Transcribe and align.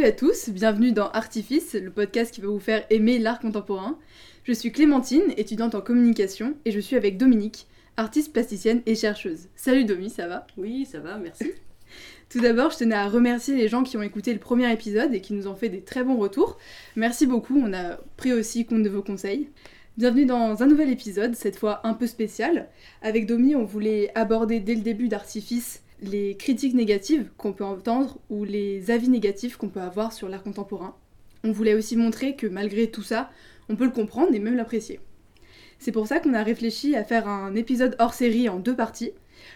Salut 0.00 0.12
à 0.12 0.16
tous, 0.16 0.48
bienvenue 0.48 0.92
dans 0.92 1.10
Artifice, 1.10 1.74
le 1.74 1.90
podcast 1.90 2.32
qui 2.32 2.40
va 2.40 2.48
vous 2.48 2.58
faire 2.58 2.86
aimer 2.88 3.18
l'art 3.18 3.38
contemporain. 3.38 3.98
Je 4.44 4.54
suis 4.54 4.72
Clémentine, 4.72 5.34
étudiante 5.36 5.74
en 5.74 5.82
communication, 5.82 6.54
et 6.64 6.70
je 6.70 6.80
suis 6.80 6.96
avec 6.96 7.18
Dominique, 7.18 7.66
artiste 7.98 8.32
plasticienne 8.32 8.80
et 8.86 8.94
chercheuse. 8.94 9.48
Salut 9.56 9.84
Domi, 9.84 10.08
ça 10.08 10.26
va? 10.26 10.46
Oui, 10.56 10.86
ça 10.90 11.00
va, 11.00 11.18
merci. 11.18 11.50
Tout 12.30 12.40
d'abord, 12.40 12.70
je 12.70 12.78
tenais 12.78 12.94
à 12.94 13.08
remercier 13.08 13.54
les 13.54 13.68
gens 13.68 13.82
qui 13.82 13.98
ont 13.98 14.02
écouté 14.02 14.32
le 14.32 14.38
premier 14.38 14.72
épisode 14.72 15.12
et 15.12 15.20
qui 15.20 15.34
nous 15.34 15.46
ont 15.46 15.54
fait 15.54 15.68
des 15.68 15.82
très 15.82 16.02
bons 16.02 16.16
retours. 16.16 16.56
Merci 16.96 17.26
beaucoup, 17.26 17.60
on 17.62 17.74
a 17.74 17.98
pris 18.16 18.32
aussi 18.32 18.64
compte 18.64 18.82
de 18.82 18.88
vos 18.88 19.02
conseils. 19.02 19.50
Bienvenue 19.98 20.24
dans 20.24 20.62
un 20.62 20.66
nouvel 20.66 20.88
épisode, 20.88 21.36
cette 21.36 21.58
fois 21.58 21.86
un 21.86 21.92
peu 21.92 22.06
spécial. 22.06 22.70
Avec 23.02 23.26
Domi, 23.26 23.54
on 23.54 23.64
voulait 23.64 24.12
aborder 24.14 24.60
dès 24.60 24.76
le 24.76 24.80
début 24.80 25.08
d'Artifice 25.08 25.82
les 26.02 26.36
critiques 26.36 26.74
négatives 26.74 27.30
qu'on 27.36 27.52
peut 27.52 27.64
entendre 27.64 28.18
ou 28.30 28.44
les 28.44 28.90
avis 28.90 29.08
négatifs 29.08 29.56
qu'on 29.56 29.68
peut 29.68 29.80
avoir 29.80 30.12
sur 30.12 30.28
l'art 30.28 30.42
contemporain. 30.42 30.96
On 31.44 31.52
voulait 31.52 31.74
aussi 31.74 31.96
montrer 31.96 32.36
que 32.36 32.46
malgré 32.46 32.90
tout 32.90 33.02
ça, 33.02 33.30
on 33.68 33.76
peut 33.76 33.84
le 33.84 33.90
comprendre 33.90 34.34
et 34.34 34.38
même 34.38 34.56
l'apprécier. 34.56 35.00
C'est 35.78 35.92
pour 35.92 36.06
ça 36.06 36.20
qu'on 36.20 36.34
a 36.34 36.42
réfléchi 36.42 36.94
à 36.94 37.04
faire 37.04 37.28
un 37.28 37.54
épisode 37.54 37.96
hors 37.98 38.14
série 38.14 38.48
en 38.48 38.58
deux 38.58 38.76
parties. 38.76 39.12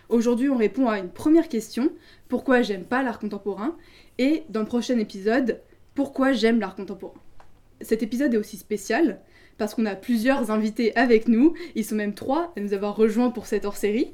Aujourd'hui, 0.09 0.49
on 0.49 0.57
répond 0.57 0.89
à 0.89 0.99
une 0.99 1.11
première 1.11 1.49
question, 1.49 1.93
pourquoi 2.29 2.63
j'aime 2.63 2.85
pas 2.85 3.03
l'art 3.03 3.19
contemporain, 3.19 3.77
et 4.19 4.45
dans 4.49 4.61
le 4.61 4.67
prochain 4.67 4.99
épisode, 4.99 5.61
pourquoi 5.95 6.33
j'aime 6.33 6.61
l'art 6.61 6.77
contemporain? 6.77 7.21
Cet 7.81 8.03
épisode 8.03 8.33
est 8.33 8.39
aussi 8.39 8.57
spécial 8.57 9.21
parce 9.59 9.75
qu'on 9.75 9.87
a 9.87 9.95
plusieurs 9.95 10.51
invités 10.51 10.95
avec 10.97 11.29
nous. 11.29 11.55
Ils 11.75 11.85
sont 11.85 11.95
même 11.95 12.15
trois 12.15 12.53
à 12.57 12.61
nous 12.61 12.75
avoir 12.75 12.97
rejoints 12.97 13.31
pour 13.31 13.47
cette 13.47 13.65
hors-série. 13.65 14.13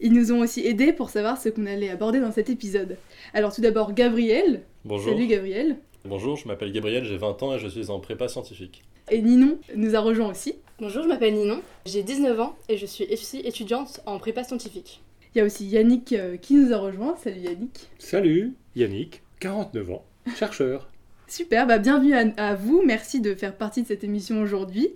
Ils 0.00 0.12
nous 0.12 0.32
ont 0.32 0.40
aussi 0.40 0.66
aidés 0.66 0.92
pour 0.92 1.10
savoir 1.10 1.40
ce 1.40 1.48
qu'on 1.48 1.66
allait 1.66 1.90
aborder 1.90 2.20
dans 2.20 2.32
cet 2.32 2.50
épisode. 2.50 2.96
Alors 3.34 3.54
tout 3.54 3.60
d'abord 3.60 3.92
Gabriel. 3.92 4.62
Bonjour. 4.84 5.12
Salut 5.12 5.26
Gabriel. 5.26 5.76
Bonjour, 6.04 6.36
je 6.36 6.48
m'appelle 6.48 6.72
Gabriel, 6.72 7.04
j'ai 7.04 7.16
20 7.16 7.42
ans 7.44 7.54
et 7.54 7.60
je 7.60 7.68
suis 7.68 7.88
en 7.90 8.00
prépa 8.00 8.26
scientifique. 8.26 8.82
Et 9.10 9.22
Ninon 9.22 9.58
nous 9.76 9.94
a 9.94 10.00
rejoint 10.00 10.30
aussi. 10.30 10.56
Bonjour, 10.80 11.04
je 11.04 11.08
m'appelle 11.08 11.34
Ninon, 11.34 11.60
j'ai 11.86 12.02
19 12.02 12.40
ans 12.40 12.56
et 12.68 12.76
je 12.76 12.86
suis 12.86 13.06
aussi 13.12 13.38
étudiante 13.40 14.00
en 14.04 14.18
prépa 14.18 14.42
scientifique. 14.42 15.00
Il 15.34 15.38
y 15.38 15.40
a 15.40 15.44
aussi 15.44 15.64
Yannick 15.66 16.12
euh, 16.12 16.36
qui 16.36 16.54
nous 16.54 16.72
a 16.72 16.78
rejoint. 16.78 17.16
Salut 17.16 17.40
Yannick. 17.40 17.88
Salut, 17.98 18.52
Yannick, 18.74 19.22
49 19.40 19.90
ans, 19.92 20.04
chercheur. 20.36 20.91
Super, 21.32 21.66
bah 21.66 21.78
bienvenue 21.78 22.12
à, 22.12 22.26
à 22.36 22.54
vous, 22.54 22.82
merci 22.84 23.18
de 23.18 23.34
faire 23.34 23.56
partie 23.56 23.80
de 23.80 23.86
cette 23.86 24.04
émission 24.04 24.42
aujourd'hui. 24.42 24.90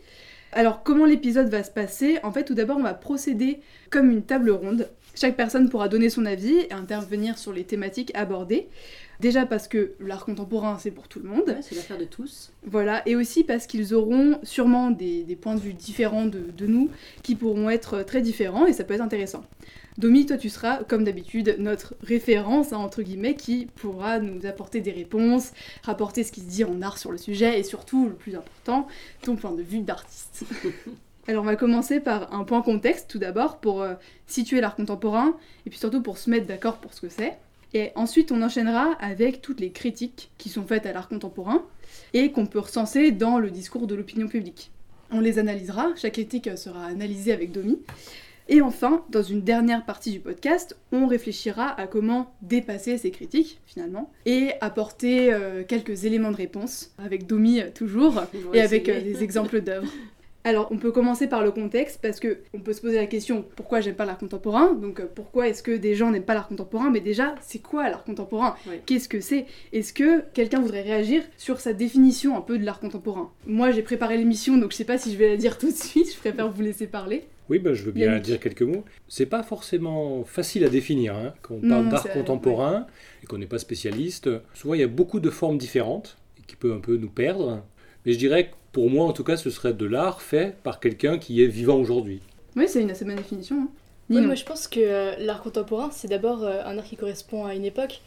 Alors 0.53 0.83
comment 0.83 1.07
l'épisode 1.07 1.49
va 1.49 1.63
se 1.63 1.71
passer? 1.71 2.19
En 2.25 2.31
fait 2.31 2.45
tout 2.45 2.53
d'abord 2.53 2.77
on 2.77 2.83
va 2.83 2.93
procéder 2.93 3.61
comme 3.89 4.11
une 4.11 4.23
table 4.23 4.51
ronde. 4.51 4.91
Chaque 5.15 5.35
personne 5.35 5.71
pourra 5.71 5.89
donner 5.89 6.11
son 6.11 6.27
avis 6.27 6.59
et 6.59 6.73
intervenir 6.75 7.39
sur 7.39 7.55
les 7.55 7.65
thématiques 7.65 8.13
abordées. 8.15 8.69
Déjà 9.21 9.47
parce 9.47 9.69
que 9.69 9.93
l'art 10.01 10.25
contemporain 10.25 10.79
c'est 10.79 10.91
pour 10.91 11.09
tout 11.09 11.21
le 11.21 11.29
monde. 11.29 11.45
Ouais, 11.47 11.63
c'est 11.63 11.75
l'affaire 11.75 11.99
de 11.99 12.05
tous. 12.05 12.53
Voilà, 12.65 13.03
et 13.09 13.17
aussi 13.17 13.45
parce 13.45 13.67
qu'ils 13.67 13.95
auront 13.95 14.39
sûrement 14.43 14.91
des, 14.91 15.23
des 15.23 15.37
points 15.37 15.55
de 15.55 15.61
vue 15.61 15.75
différents 15.75 16.27
de, 16.27 16.41
de 16.57 16.67
nous 16.67 16.91
qui 17.23 17.35
pourront 17.35 17.71
être 17.71 18.03
très 18.03 18.21
différents 18.21 18.67
et 18.67 18.73
ça 18.73 18.85
peut 18.85 18.95
être 18.95 19.01
intéressant. 19.01 19.45
Domi, 19.99 20.27
toi 20.27 20.37
tu 20.37 20.51
seras 20.51 20.85
comme 20.85 21.05
d'habitude 21.05 21.57
notre 21.59 21.95
référence 22.03 22.73
hein, 22.75 22.79
entre 22.79 23.03
guillemets 23.03 23.35
qui 23.35 23.67
pourra 23.77 24.19
nous 24.19 24.45
apporter 24.45 24.81
des 24.81 24.93
réponses, 24.93 25.53
rapporter 25.83 26.23
ce 26.23 26.33
qui 26.33 26.41
se 26.41 26.47
dit 26.47 26.65
en 26.65 26.83
art 26.83 26.99
sur 26.99 27.11
le 27.11 27.19
sujet 27.19 27.59
et 27.59 27.63
surtout 27.63 28.09
le 28.09 28.15
plus 28.15 28.37
important, 28.37 28.87
ton 29.23 29.37
point 29.37 29.53
de 29.53 29.63
vue 29.63 29.81
d'artiste. 29.81 30.45
Alors 31.29 31.43
on 31.43 31.47
va 31.47 31.57
commencer 31.57 31.99
par 31.99 32.33
un 32.33 32.45
point 32.45 32.63
contexte 32.63 33.11
tout 33.11 33.19
d'abord 33.19 33.59
pour 33.59 33.83
euh, 33.83 33.95
situer 34.27 34.61
l'art 34.61 34.77
contemporain 34.77 35.35
et 35.65 35.71
puis 35.71 35.79
surtout 35.79 36.03
pour 36.03 36.19
se 36.19 36.29
mettre 36.31 36.47
d'accord 36.47 36.77
pour 36.77 36.93
ce 36.93 37.01
que 37.01 37.09
c'est. 37.09 37.37
Et 37.75 37.91
ensuite 37.95 38.33
on 38.33 38.43
enchaînera 38.43 38.93
avec 39.01 39.43
toutes 39.43 39.61
les 39.61 39.71
critiques 39.71 40.31
qui 40.39 40.49
sont 40.49 40.65
faites 40.65 40.87
à 40.87 40.93
l'art 40.93 41.09
contemporain 41.09 41.65
et 42.15 42.33
qu'on 42.33 42.47
peut 42.47 42.61
recenser 42.61 43.11
dans 43.11 43.39
le 43.39 43.51
discours 43.51 43.87
de 43.87 43.95
l'opinion 43.95 44.29
publique. 44.29 44.71
On 45.11 45.21
les 45.21 45.39
analysera, 45.39 45.89
chaque 45.97 46.15
critique 46.15 46.49
sera 46.57 46.85
analysée 46.85 47.33
avec 47.33 47.53
Domi. 47.53 47.79
Et 48.49 48.61
enfin, 48.61 49.05
dans 49.11 49.23
une 49.23 49.43
dernière 49.43 49.85
partie 49.85 50.13
du 50.13 50.21
podcast, 50.21 50.77
on 50.93 51.07
réfléchira 51.07 51.69
à 51.81 51.89
comment 51.89 52.33
dépasser 52.43 52.97
ces 52.97 53.11
critiques, 53.11 53.61
finalement, 53.67 54.13
et 54.25 54.53
apporter 54.61 55.33
euh, 55.33 55.65
quelques 55.67 56.05
éléments 56.05 56.31
de 56.31 56.37
réponse, 56.37 56.93
avec 56.99 57.27
Domi 57.27 57.61
euh, 57.61 57.71
toujours, 57.75 58.23
et 58.55 58.61
avec 58.61 58.89
euh, 58.89 59.01
des 59.01 59.25
exemples 59.25 59.61
d'œuvres. 59.61 59.93
Alors, 60.47 60.69
on 60.71 60.77
peut 60.77 60.93
commencer 60.93 61.27
par 61.27 61.43
le 61.43 61.51
contexte, 61.51 61.99
parce 62.01 62.21
que 62.21 62.39
on 62.55 62.61
peut 62.61 62.73
se 62.73 62.81
poser 62.81 62.99
la 62.99 63.07
question 63.07 63.45
pourquoi 63.57 63.81
j'aime 63.81 63.97
pas 63.97 64.05
l'art 64.05 64.17
contemporain? 64.17 64.75
Donc, 64.75 65.01
euh, 65.01 65.07
pourquoi 65.13 65.49
est-ce 65.49 65.61
que 65.61 65.73
des 65.77 65.97
gens 65.97 66.13
n'aiment 66.13 66.23
pas 66.23 66.35
l'art 66.35 66.47
contemporain? 66.47 66.89
Mais 66.89 67.01
déjà, 67.01 67.35
c'est 67.41 67.59
quoi 67.59 67.91
l'art 67.91 68.05
contemporain? 68.05 68.55
Ouais. 68.69 68.81
Qu'est-ce 68.87 69.09
que 69.09 69.21
c'est? 69.21 69.47
Est-ce 69.73 69.93
que 69.93 70.23
quelqu'un 70.35 70.61
voudrait 70.61 70.83
réagir 70.83 71.25
sur 71.37 71.59
sa 71.59 71.73
définition 71.73 72.37
un 72.39 72.43
peu 72.43 72.59
de 72.59 72.65
l'art 72.65 72.79
contemporain? 72.79 73.33
Moi, 73.45 73.73
j'ai 73.73 73.83
préparé 73.83 74.17
l'émission, 74.19 74.57
donc 74.57 74.71
je 74.71 74.77
sais 74.77 74.85
pas 74.85 74.99
si 74.99 75.13
je 75.13 75.19
vais 75.19 75.31
la 75.31 75.37
dire 75.37 75.59
tout 75.59 75.67
de 75.67 75.77
suite, 75.77 76.13
je 76.15 76.19
préfère 76.19 76.49
vous 76.49 76.63
laisser 76.63 76.87
parler. 76.87 77.25
Oui, 77.49 77.59
ben, 77.59 77.75
je 77.75 77.83
veux 77.83 77.91
bien 77.91 78.07
Yannick. 78.07 78.23
dire 78.23 78.39
quelques 78.39 78.63
mots. 78.63 78.85
C'est 79.09 79.27
pas 79.27 79.43
forcément 79.43 80.23
facile 80.23 80.63
à 80.63 80.69
définir. 80.69 81.17
Hein. 81.17 81.35
Quand 81.43 81.55
on 81.55 81.59
Non, 81.67 81.89
parle 81.89 82.05
d'art 82.05 82.13
contemporain 82.13 82.87
et 83.21 83.27
qu'on 83.27 83.39
n'est 83.39 83.47
pas 83.47 83.59
spécialiste, 83.59 84.31
souvent 84.55 84.75
il 84.75 84.81
y 84.81 84.85
a 84.85 84.89
beaucoup 84.89 85.19
de 85.19 85.31
formes 85.31 85.59
différentes 85.59 86.17
et 86.39 86.43
qui 86.47 86.55
peut 86.55 86.73
un 86.73 86.79
peu 86.79 86.97
nous 86.97 87.11
perdre. 87.11 87.65
Mais 88.05 88.13
je 88.13 88.19
dirais 88.19 88.47
que 88.51 88.55
pour 88.77 88.91
moi, 88.91 89.07
en 89.07 89.15
tout 89.15 89.25
cas, 89.25 89.39
ce 89.39 89.49
serait 89.49 89.73
de 89.73 89.87
l'art 89.87 90.21
fait 90.21 90.55
par 90.63 90.81
quelqu'un 90.81 91.17
qui 91.17 91.43
est 91.43 91.47
vivant 91.47 91.77
aujourd'hui. 91.77 92.21
Oui, 92.57 92.67
c'est 92.69 92.83
une 92.83 92.91
assez 92.91 93.07
bonne 93.07 93.17
définition. 93.17 93.57
hein. 93.57 93.69
Oui, 94.11 94.21
moi 94.21 94.35
je 94.35 94.45
pense 94.45 94.69
que 94.69 94.81
euh, 94.81 95.17
l'art 95.19 95.43
contemporain 95.43 95.89
c'est 95.91 96.09
d'abord 96.09 96.45
euh, 96.45 96.61
un 96.63 96.77
art 96.77 96.85
qui 96.85 96.97
correspond 96.97 97.47
à 97.47 97.55
une 97.55 97.65
époque. 97.65 98.03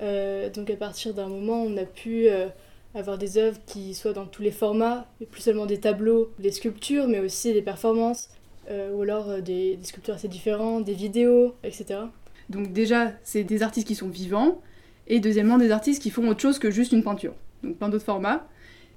Euh, 0.00 0.48
donc 0.48 0.70
à 0.70 0.76
partir 0.76 1.12
d'un 1.12 1.28
moment 1.28 1.62
on 1.62 1.76
a 1.76 1.84
pu 1.84 2.28
euh, 2.28 2.46
avoir 2.94 3.18
des 3.18 3.36
œuvres 3.36 3.58
qui 3.66 3.92
soient 3.92 4.14
dans 4.14 4.24
tous 4.24 4.40
les 4.40 4.50
formats, 4.50 5.06
et 5.20 5.26
plus 5.26 5.42
seulement 5.42 5.66
des 5.66 5.78
tableaux, 5.78 6.32
des 6.38 6.52
sculptures, 6.52 7.06
mais 7.06 7.20
aussi 7.20 7.52
des 7.52 7.60
performances, 7.60 8.30
euh, 8.70 8.94
ou 8.94 9.02
alors 9.02 9.28
euh, 9.28 9.40
des, 9.42 9.76
des 9.76 9.84
sculptures 9.84 10.14
assez 10.14 10.28
différentes, 10.28 10.84
des 10.84 10.94
vidéos, 10.94 11.54
etc. 11.62 12.00
Donc 12.48 12.72
déjà, 12.72 13.12
c'est 13.24 13.44
des 13.44 13.62
artistes 13.62 13.86
qui 13.86 13.94
sont 13.94 14.08
vivants, 14.08 14.62
et 15.06 15.20
deuxièmement, 15.20 15.58
des 15.58 15.70
artistes 15.70 16.00
qui 16.02 16.08
font 16.08 16.26
autre 16.28 16.40
chose 16.40 16.58
que 16.58 16.70
juste 16.70 16.92
une 16.92 17.04
peinture. 17.04 17.34
Donc 17.62 17.76
plein 17.76 17.90
d'autres 17.90 18.06
formats. 18.06 18.48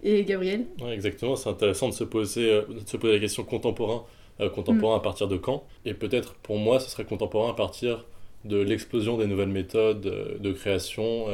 Et 0.10 0.24
Gabriel 0.24 0.68
Ouais, 0.82 0.94
exactement, 0.94 1.36
c'est 1.36 1.50
intéressant 1.50 1.90
de 1.90 1.94
se 1.94 2.06
poser, 2.06 2.50
euh, 2.50 2.62
de 2.62 2.88
se 2.88 2.96
poser 2.96 3.12
la 3.16 3.20
question 3.20 3.44
contemporain, 3.44 4.06
euh, 4.40 4.50
contemporain 4.50 4.96
à 4.96 5.02
partir 5.02 5.28
de 5.28 5.36
quand 5.36 5.66
Et 5.84 5.94
peut-être 5.94 6.36
pour 6.36 6.58
moi, 6.58 6.80
ce 6.80 6.90
serait 6.90 7.04
contemporain 7.04 7.50
à 7.50 7.54
partir 7.54 8.06
de 8.46 8.56
l'explosion 8.56 9.18
des 9.18 9.28
nouvelles 9.28 9.50
méthodes 9.50 10.06
euh, 10.06 10.38
de 10.40 10.54
création, 10.54 11.26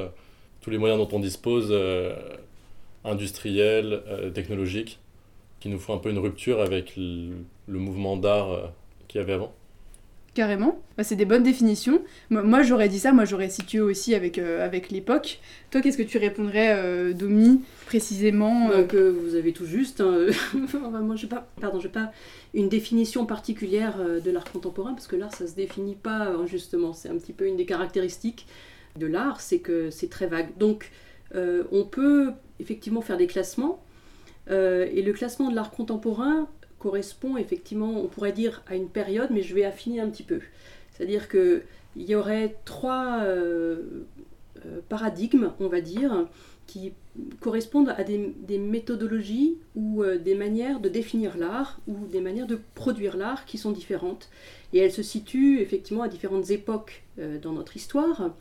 tous 0.62 0.72
les 0.72 0.80
moyens 0.80 1.00
dont 1.00 1.16
on 1.16 1.20
dispose, 1.20 1.72
industriels, 3.04 4.02
technologiques, 4.34 4.98
qui 5.60 5.70
nous 5.70 5.78
font 5.78 5.94
un 5.94 6.00
peu 6.00 6.10
une 6.10 6.18
rupture 6.18 6.60
avec 6.60 6.96
le, 6.96 7.36
le 7.68 7.80
mouvement 7.80 8.18
d'art 8.18 8.72
qu'il 9.08 9.20
y 9.20 9.24
avait 9.24 9.34
avant. 9.34 9.54
Carrément. 10.34 10.80
Bah, 10.98 11.04
c'est 11.04 11.16
des 11.16 11.26
bonnes 11.26 11.44
définitions. 11.44 12.02
Moi, 12.32 12.64
j'aurais 12.64 12.90
dit 12.90 12.98
ça, 12.98 13.14
moi 13.14 13.24
j'aurais 13.24 13.50
situé 13.50 13.80
aussi 13.82 14.16
avec, 14.16 14.40
euh, 14.40 14.66
avec 14.66 14.90
l'époque. 14.90 15.40
Toi, 15.70 15.80
qu'est-ce 15.82 15.98
que 15.98 16.02
tu 16.02 16.18
répondrais, 16.18 16.74
euh, 16.76 17.14
Domi, 17.14 17.62
précisément 17.86 18.72
euh, 18.72 18.82
Donc 18.82 18.96
euh, 18.96 19.10
vous 19.12 19.36
avez 19.36 19.54
tout 19.54 19.68
juste. 19.68 20.02
hein. 20.02 20.26
Enfin, 20.64 20.80
moi, 21.02 21.16
j'ai 21.16 21.28
pas, 21.28 21.48
pardon, 21.62 21.80
j'ai 21.80 21.90
pas 21.90 22.12
une 22.56 22.68
définition 22.68 23.28
particulière 23.28 23.98
de 24.00 24.32
l'art 24.32 24.52
contemporain 24.52 24.94
parce 24.94 25.06
que 25.06 25.16
l'art, 25.16 25.34
ça 25.36 25.46
se 25.46 25.54
définit 25.54 25.96
pas 25.96 26.30
euh, 26.30 26.48
justement. 26.48 26.94
C'est 26.94 27.10
un 27.10 27.18
petit 27.18 27.34
peu 27.34 27.46
une 27.46 27.56
des 27.58 27.66
caractéristiques 27.68 28.48
de 28.98 29.06
l'art, 29.06 29.40
c'est 29.40 29.60
que 29.60 29.92
c'est 29.92 30.10
très 30.10 30.26
vague. 30.26 30.58
Donc 30.58 30.90
on 31.36 31.84
peut 31.84 32.32
effectivement 32.60 33.02
faire 33.02 33.18
des 33.18 33.26
classements 33.26 33.84
et 34.48 35.02
le 35.04 35.14
classement 35.14 35.50
de 35.50 35.56
l'art 35.56 35.72
contemporain 35.72 36.48
correspond 36.84 37.38
effectivement, 37.38 38.04
on 38.04 38.08
pourrait 38.08 38.34
dire 38.34 38.62
à 38.68 38.76
une 38.76 38.90
période, 38.90 39.30
mais 39.32 39.42
je 39.42 39.56
vais 39.56 39.64
affiner 39.64 40.02
un 40.02 40.10
petit 40.10 40.24
peu. 40.24 40.42
C'est-à-dire 40.92 41.30
que 41.30 41.64
il 41.96 42.04
y 42.04 42.16
aurait 42.16 42.58
trois 42.66 43.22
euh, 43.22 44.04
euh, 44.66 44.80
paradigmes, 44.90 45.52
on 45.62 45.70
va 45.70 45.80
dire, 45.80 46.28
qui 46.68 46.92
correspondent 47.40 47.94
à 47.98 48.04
des, 48.04 48.58
méthodologies 48.58 49.58
ou 49.76 50.04
euh, 50.04 50.18
des 50.18 50.36
manières 50.36 50.82
de 50.82 50.90
définir 50.90 51.38
l'art 51.38 51.80
ou 51.88 52.08
des 52.08 52.20
manières 52.20 52.48
de 52.48 52.60
produire 52.76 53.16
l'art 53.16 53.46
qui 53.46 53.58
sont 53.58 53.72
différentes. 53.72 54.30
Et 54.74 54.80
elles 54.80 54.92
se 54.92 55.04
situent 55.04 55.62
effectivement 55.62 56.04
à 56.04 56.10
différentes 56.10 56.50
époques 56.50 57.04
dans 57.44 57.54
notre 57.54 57.78
histoire. 57.78 58.32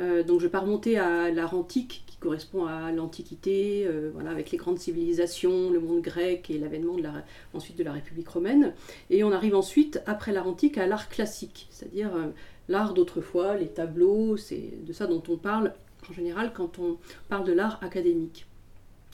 Euh, 0.00 0.22
donc 0.22 0.40
je 0.40 0.46
vais 0.46 0.50
pas 0.50 0.60
remonter 0.60 0.98
à 0.98 1.30
l'art 1.30 1.54
antique 1.54 2.04
qui 2.06 2.16
correspond 2.16 2.64
à 2.64 2.90
l'Antiquité, 2.90 3.84
euh, 3.86 4.10
voilà, 4.12 4.30
avec 4.30 4.50
les 4.50 4.58
grandes 4.58 4.78
civilisations, 4.78 5.70
le 5.70 5.80
monde 5.80 6.00
grec 6.00 6.50
et 6.50 6.58
l'avènement 6.58 6.96
de 6.96 7.02
la, 7.02 7.24
ensuite 7.54 7.76
de 7.76 7.84
la 7.84 7.92
République 7.92 8.28
romaine. 8.28 8.72
Et 9.10 9.24
on 9.24 9.32
arrive 9.32 9.54
ensuite, 9.54 10.02
après 10.06 10.32
l'art 10.32 10.48
antique, 10.48 10.78
à 10.78 10.86
l'art 10.86 11.08
classique, 11.08 11.68
c'est-à-dire 11.70 12.14
euh, 12.14 12.28
l'art 12.68 12.94
d'autrefois, 12.94 13.56
les 13.56 13.68
tableaux, 13.68 14.36
c'est 14.36 14.84
de 14.84 14.92
ça 14.92 15.06
dont 15.06 15.22
on 15.28 15.36
parle 15.36 15.74
en 16.08 16.12
général 16.12 16.52
quand 16.54 16.78
on 16.78 16.96
parle 17.28 17.44
de 17.44 17.52
l'art 17.52 17.78
académique. 17.82 18.46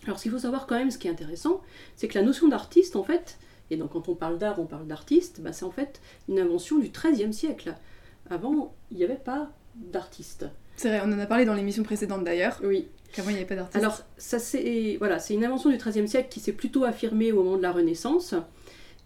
Alors 0.05 0.19
ce 0.19 0.23
qu'il 0.23 0.33
faut 0.33 0.39
savoir 0.39 0.67
quand 0.67 0.77
même, 0.77 0.91
ce 0.91 0.99
qui 0.99 1.09
est 1.09 1.11
intéressant, 1.11 1.63
c'est 1.97 2.07
que 2.07 2.17
la 2.17 2.25
notion 2.25 2.47
d'artiste, 2.47 2.95
en 2.95 3.03
fait, 3.03 3.39
et 3.71 3.77
donc 3.77 3.93
quand 3.93 4.09
on 4.09 4.15
parle 4.15 4.39
d'art, 4.39 4.61
on 4.61 4.67
parle 4.67 4.87
d'artiste, 4.87 5.41
bah, 5.41 5.53
c'est 5.53 5.65
en 5.65 5.71
fait 5.73 6.01
une 6.29 6.39
invention 6.39 6.79
du 6.79 6.91
XIIIe 6.91 7.35
siècle. 7.35 7.75
Avant, 8.31 8.75
il 8.93 8.99
n'y 8.99 9.05
avait 9.05 9.15
pas 9.17 9.51
d'artiste. 9.75 10.47
C'est 10.77 10.89
vrai, 10.89 11.01
on 11.05 11.13
en 11.13 11.19
a 11.19 11.27
parlé 11.27 11.45
dans 11.45 11.55
l'émission 11.55 11.83
précédente 11.83 12.25
d'ailleurs. 12.25 12.61
Oui. 12.63 12.87
Qu'avant, 13.13 13.31
il 13.31 13.35
n'y 13.35 13.39
avait 13.39 13.49
pas 13.49 13.57
d'artistes. 13.57 13.77
Alors, 13.83 14.03
ça 14.19 14.39
c'est 14.39 14.97
voilà, 14.99 15.19
c'est 15.19 15.35
une 15.35 15.45
invention 15.45 15.71
du 15.71 15.79
XIIIe 15.79 16.09
siècle 16.09 16.29
qui 16.31 16.41
s'est 16.41 16.53
plutôt 16.53 16.85
affirmée 16.85 17.33
au 17.33 17.43
moment 17.43 17.57
de 17.57 17.63
la 17.63 17.73
Renaissance. 17.73 18.35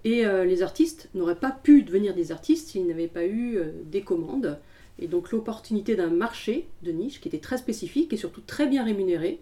Et 0.05 0.25
euh, 0.25 0.45
les 0.45 0.63
artistes 0.63 1.09
n'auraient 1.15 1.37
pas 1.37 1.51
pu 1.51 1.83
devenir 1.83 2.15
des 2.15 2.33
artistes 2.33 2.69
s'ils 2.69 2.87
n'avaient 2.87 3.07
pas 3.07 3.25
eu 3.25 3.57
euh, 3.57 3.73
des 3.85 4.03
commandes. 4.03 4.59
Et 4.99 5.07
donc 5.07 5.31
l'opportunité 5.31 5.95
d'un 5.97 6.11
marché 6.11 6.67
de 6.83 6.93
niche 6.93 7.21
qui 7.21 7.29
était 7.29 7.39
très 7.39 7.59
spécifique 7.59 8.13
et 8.13 8.17
surtout 8.17 8.41
très 8.41 8.67
bien 8.67 8.85
rémunéré, 8.85 9.41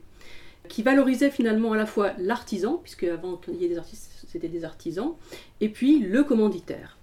qui 0.69 0.83
valorisait 0.83 1.31
finalement 1.31 1.73
à 1.73 1.77
la 1.77 1.87
fois 1.87 2.13
l'artisan, 2.19 2.81
puisque 2.83 3.05
avant 3.05 3.37
qu'il 3.37 3.57
y 3.57 3.65
ait 3.65 3.69
des 3.69 3.79
artistes, 3.79 4.11
c'était 4.29 4.49
des 4.49 4.65
artisans, 4.65 5.15
et 5.61 5.69
puis 5.69 6.01
le 6.01 6.23
commanditaire. 6.25 6.99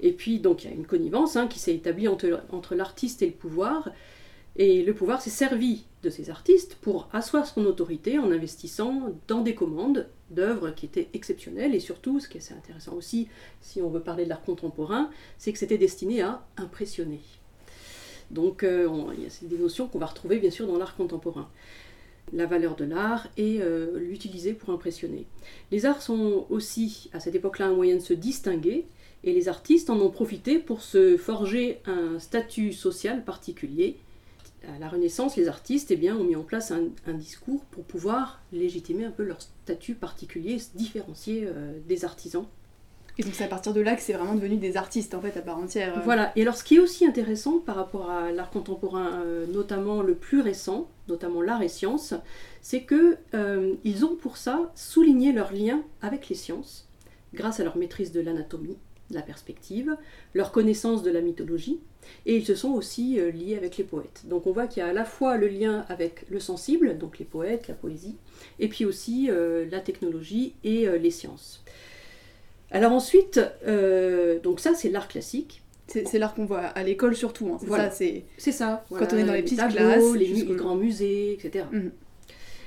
Et 0.00 0.12
puis 0.12 0.38
donc 0.38 0.64
il 0.64 0.70
y 0.70 0.72
a 0.72 0.76
une 0.76 0.86
connivence 0.86 1.36
hein, 1.36 1.46
qui 1.46 1.58
s'est 1.58 1.74
établie 1.74 2.08
entre, 2.08 2.42
entre 2.50 2.74
l'artiste 2.74 3.22
et 3.22 3.26
le 3.26 3.32
pouvoir, 3.32 3.90
et 4.56 4.82
le 4.82 4.94
pouvoir 4.94 5.20
s'est 5.20 5.30
servi 5.30 5.84
de 6.02 6.10
ces 6.10 6.30
artistes 6.30 6.76
pour 6.80 7.08
asseoir 7.12 7.46
son 7.46 7.64
autorité 7.64 8.18
en 8.18 8.30
investissant 8.30 9.12
dans 9.26 9.40
des 9.40 9.54
commandes 9.54 10.08
d'œuvres 10.30 10.70
qui 10.70 10.86
étaient 10.86 11.08
exceptionnelles 11.12 11.74
et 11.74 11.80
surtout, 11.80 12.20
ce 12.20 12.28
qui 12.28 12.38
est 12.38 12.40
assez 12.40 12.54
intéressant 12.54 12.94
aussi, 12.94 13.28
si 13.60 13.82
on 13.82 13.88
veut 13.88 14.00
parler 14.00 14.24
de 14.24 14.28
l'art 14.28 14.42
contemporain, 14.42 15.10
c'est 15.38 15.52
que 15.52 15.58
c'était 15.58 15.78
destiné 15.78 16.22
à 16.22 16.44
impressionner. 16.56 17.20
Donc 18.30 18.62
euh, 18.62 18.88
il 19.16 19.24
y 19.24 19.26
a 19.26 19.30
des 19.42 19.58
notions 19.58 19.88
qu'on 19.88 19.98
va 19.98 20.06
retrouver 20.06 20.38
bien 20.38 20.50
sûr 20.50 20.66
dans 20.66 20.78
l'art 20.78 20.96
contemporain. 20.96 21.48
La 22.32 22.46
valeur 22.46 22.74
de 22.74 22.84
l'art 22.84 23.28
et 23.36 23.58
euh, 23.60 23.98
l'utiliser 23.98 24.54
pour 24.54 24.70
impressionner. 24.70 25.26
Les 25.70 25.84
arts 25.84 26.00
sont 26.00 26.46
aussi 26.48 27.10
à 27.12 27.20
cette 27.20 27.34
époque-là 27.34 27.66
un 27.66 27.74
moyen 27.74 27.96
de 27.96 28.00
se 28.00 28.14
distinguer 28.14 28.86
et 29.24 29.32
les 29.32 29.48
artistes 29.48 29.90
en 29.90 30.00
ont 30.00 30.10
profité 30.10 30.58
pour 30.58 30.80
se 30.80 31.16
forger 31.16 31.80
un 31.86 32.18
statut 32.18 32.72
social 32.72 33.24
particulier 33.24 33.98
à 34.74 34.78
la 34.78 34.88
Renaissance, 34.88 35.36
les 35.36 35.48
artistes 35.48 35.90
eh 35.90 35.96
bien, 35.96 36.16
ont 36.16 36.24
mis 36.24 36.36
en 36.36 36.42
place 36.42 36.72
un, 36.72 37.12
discours 37.14 37.64
pour 37.66 37.84
pouvoir 37.84 38.40
légitimer 38.52 39.04
un 39.04 39.10
peu 39.10 39.22
leur 39.22 39.40
statut 39.40 39.94
particulier, 39.94 40.58
se 40.58 40.76
différencier 40.76 41.44
euh, 41.46 41.78
des 41.86 42.04
artisans. 42.04 42.46
Et 43.16 43.22
donc 43.22 43.34
c'est 43.34 43.44
à 43.44 43.48
partir 43.48 43.72
de 43.72 43.80
là 43.80 43.94
que 43.94 44.02
c'est 44.02 44.12
vraiment 44.12 44.34
devenu 44.34 44.56
des 44.56 44.76
artistes 44.76 45.14
en 45.14 45.20
fait 45.20 45.36
à 45.36 45.40
part 45.40 45.58
entière. 45.58 46.02
Voilà, 46.04 46.32
et 46.34 46.42
alors 46.42 46.56
ce 46.56 46.64
qui 46.64 46.76
est 46.76 46.80
aussi 46.80 47.06
intéressant 47.06 47.60
par 47.60 47.76
rapport 47.76 48.10
à 48.10 48.32
l'art 48.32 48.50
contemporain, 48.50 49.20
euh, 49.24 49.46
notamment 49.46 50.02
le 50.02 50.14
plus 50.16 50.40
récent, 50.40 50.88
notamment 51.08 51.40
l'art 51.40 51.62
et 51.62 51.68
sciences, 51.68 52.14
c'est 52.60 52.82
que 52.82 53.16
euh, 53.34 53.74
ils 53.84 54.04
ont 54.04 54.16
pour 54.16 54.36
ça 54.36 54.72
souligné 54.74 55.32
leur 55.32 55.52
lien 55.52 55.82
avec 56.02 56.28
les 56.28 56.34
sciences, 56.34 56.88
grâce 57.34 57.60
à 57.60 57.64
leur 57.64 57.76
maîtrise 57.76 58.10
de 58.10 58.20
l'anatomie, 58.20 58.76
la 59.10 59.22
perspective, 59.22 59.96
leur 60.32 60.52
connaissance 60.52 61.02
de 61.02 61.10
la 61.10 61.20
mythologie, 61.20 61.80
et 62.26 62.36
ils 62.36 62.44
se 62.44 62.54
sont 62.54 62.70
aussi 62.70 63.18
euh, 63.18 63.30
liés 63.30 63.56
avec 63.56 63.76
les 63.76 63.84
poètes. 63.84 64.22
Donc 64.24 64.46
on 64.46 64.52
voit 64.52 64.66
qu'il 64.66 64.82
y 64.82 64.86
a 64.86 64.88
à 64.88 64.92
la 64.92 65.04
fois 65.04 65.36
le 65.36 65.48
lien 65.48 65.84
avec 65.88 66.24
le 66.30 66.40
sensible, 66.40 66.98
donc 66.98 67.18
les 67.18 67.24
poètes, 67.24 67.68
la 67.68 67.74
poésie, 67.74 68.16
et 68.58 68.68
puis 68.68 68.84
aussi 68.84 69.28
euh, 69.30 69.66
la 69.70 69.80
technologie 69.80 70.54
et 70.64 70.88
euh, 70.88 70.98
les 70.98 71.10
sciences. 71.10 71.64
Alors 72.70 72.92
ensuite, 72.92 73.40
donc 74.42 74.58
ça 74.58 74.74
c'est 74.74 74.88
l'art 74.88 75.06
classique. 75.06 75.62
C'est 75.86 76.18
l'art 76.18 76.34
qu'on 76.34 76.46
voit 76.46 76.60
à 76.60 76.82
l'école 76.82 77.14
surtout. 77.14 77.50
Hein. 77.52 77.58
Voilà. 77.60 77.90
C'est 77.90 78.24
ça. 78.38 78.84
Quand 78.88 79.12
on 79.12 79.18
est 79.18 79.24
dans 79.24 79.34
les 79.34 79.42
petites 79.42 79.58
classes, 79.68 80.12
les, 80.14 80.42
grands 80.56 80.74
musées, 80.74 81.34
etc. 81.34 81.66
Mhm. 81.70 81.92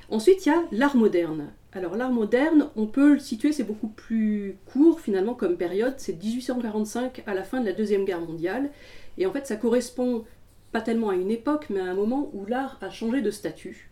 Ensuite, 0.09 0.45
il 0.45 0.49
y 0.49 0.51
a 0.53 0.63
l'art 0.71 0.95
moderne. 0.95 1.51
Alors 1.73 1.95
l'art 1.95 2.11
moderne, 2.11 2.69
on 2.75 2.87
peut 2.87 3.13
le 3.13 3.19
situer, 3.19 3.51
c'est 3.51 3.63
beaucoup 3.63 3.89
plus 3.89 4.57
court 4.65 4.99
finalement 5.01 5.33
comme 5.33 5.57
période, 5.57 5.95
c'est 5.97 6.13
1845 6.13 7.23
à 7.27 7.33
la 7.33 7.43
fin 7.43 7.59
de 7.59 7.65
la 7.65 7.73
Deuxième 7.73 8.05
Guerre 8.05 8.21
mondiale, 8.21 8.71
et 9.17 9.25
en 9.25 9.31
fait, 9.31 9.45
ça 9.45 9.57
correspond 9.57 10.25
pas 10.71 10.81
tellement 10.81 11.09
à 11.09 11.15
une 11.15 11.31
époque, 11.31 11.67
mais 11.69 11.79
à 11.79 11.85
un 11.85 11.93
moment 11.93 12.29
où 12.33 12.45
l'art 12.45 12.77
a 12.81 12.89
changé 12.89 13.21
de 13.21 13.31
statut. 13.31 13.89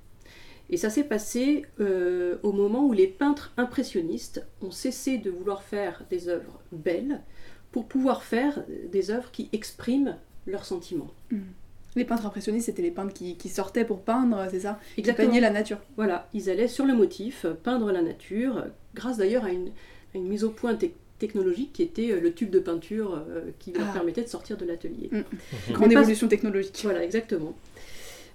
Et 0.70 0.78
ça 0.78 0.90
s'est 0.90 1.04
passé 1.04 1.66
euh, 1.80 2.38
au 2.44 2.52
moment 2.52 2.86
où 2.86 2.94
les 2.94 3.08
peintres 3.08 3.54
impressionnistes 3.58 4.46
ont 4.62 4.72
cessé 4.72 5.18
de 5.18 5.30
vouloir 5.30 5.62
faire 5.62 6.04
des 6.10 6.28
œuvres 6.28 6.60
belles 6.72 7.22
pour 7.72 7.88
pouvoir 7.88 8.24
faire 8.24 8.64
des 8.92 9.12
œuvres 9.12 9.32
qui 9.32 9.50
expriment 9.52 10.18
leurs 10.48 10.66
sentiments. 10.66 11.12
Hmm. 11.32 11.42
Les 11.96 12.06
peintres 12.06 12.26
impressionnistes, 12.26 12.66
c'était 12.66 12.82
les 12.82 12.92
peintres 12.92 13.14
qui, 13.14 13.50
sortaient 13.50 13.86
pour 13.86 14.02
peindre, 14.02 14.46
c'est 14.52 14.62
ça? 14.62 14.80
Exactement. 14.98 15.28
Qui 15.28 15.32
peignaient 15.32 15.42
la 15.42 15.52
nature. 15.52 15.78
Voilà, 15.96 16.28
ils 16.34 16.50
allaient 16.50 16.68
sur 16.68 16.86
le 16.86 16.94
motif, 16.94 17.46
peindre 17.64 17.92
la 17.92 18.02
nature, 18.02 18.66
grâce 18.94 19.18
d'ailleurs 19.18 19.46
à 19.46 19.52
une, 19.52 19.72
une 20.14 20.28
mise 20.28 20.44
au 20.44 20.50
point 20.50 20.78
technologique 21.20 21.74
qui 21.74 21.84
était 21.84 22.12
euh, 22.12 22.20
le 22.20 22.34
tube 22.34 22.50
de 22.50 22.60
peinture 22.60 23.22
euh, 23.30 23.52
qui 23.60 23.72
leur 23.72 23.88
ah. 23.90 23.94
permettait 23.94 24.24
de 24.24 24.30
sortir 24.30 24.58
de 24.58 24.66
l'atelier. 24.66 25.10
Mm. 25.12 25.22
Grande 25.72 25.92
évolution 25.92 26.28
technologique. 26.28 26.80
Voilà, 26.84 27.04
exactement. 27.04 27.56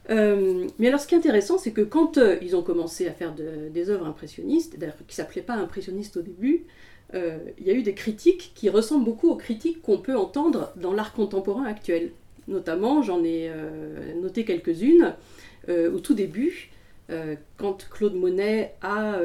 Euh, 0.09 0.67
mais 0.79 0.89
alors 0.89 1.01
ce 1.01 1.07
qui 1.07 1.15
est 1.15 1.19
intéressant, 1.19 1.59
c'est 1.59 1.73
que 1.73 1.83
quand 1.83 2.19
ils 2.43 2.57
ont 2.57 2.63
commencé 2.63 3.07
à 3.07 3.13
faire 3.13 3.33
des 3.35 3.91
œuvres 3.91 4.07
impressionnistes, 4.07 4.79
d'ailleurs 4.79 4.97
qui 4.97 5.13
ne 5.13 5.13
s'appelaient 5.13 5.43
pas 5.43 5.55
impressionnistes 5.55 6.17
au 6.17 6.23
début, 6.23 6.65
il 7.13 7.67
y 7.67 7.71
a 7.71 7.75
eu 7.75 7.83
des 7.83 7.95
critiques 7.95 8.53
qui 8.55 8.71
ressemblent 8.71 9.05
beaucoup 9.05 9.29
aux 9.29 9.37
critiques 9.37 9.83
qu'on 9.83 9.99
peut 9.99 10.17
entendre 10.17 10.73
dans 10.77 10.93
l'art 10.93 11.13
contemporain 11.13 11.65
actuel. 11.65 12.13
Notamment, 12.51 13.01
j'en 13.01 13.25
ai 13.25 13.51
noté 14.21 14.45
quelques-unes 14.45 15.15
au 15.69 15.99
tout 16.01 16.15
début, 16.15 16.71
quand 17.57 17.89
Claude 17.89 18.15
Monet 18.15 18.75
a 18.83 19.19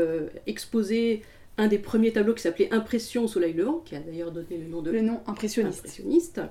exposé 0.48 1.24
un 1.57 1.68
des 1.68 1.77
premiers 1.77 2.12
tableaux 2.12 2.33
qui 2.33 2.42
s'appelait 2.42 2.72
Impression 2.74 3.25
au 3.25 3.27
soleil 3.27 3.54
levant, 3.54 3.81
qui 3.86 3.95
a 3.95 4.00
d'ailleurs 4.00 4.31
donné 4.31 4.57
le 4.57 4.68
nom 4.68 4.81
de 4.81 4.92
le 4.92 5.01
nom 5.01 5.22
impressionniste. 5.27 5.80
impressionniste. 5.80 6.42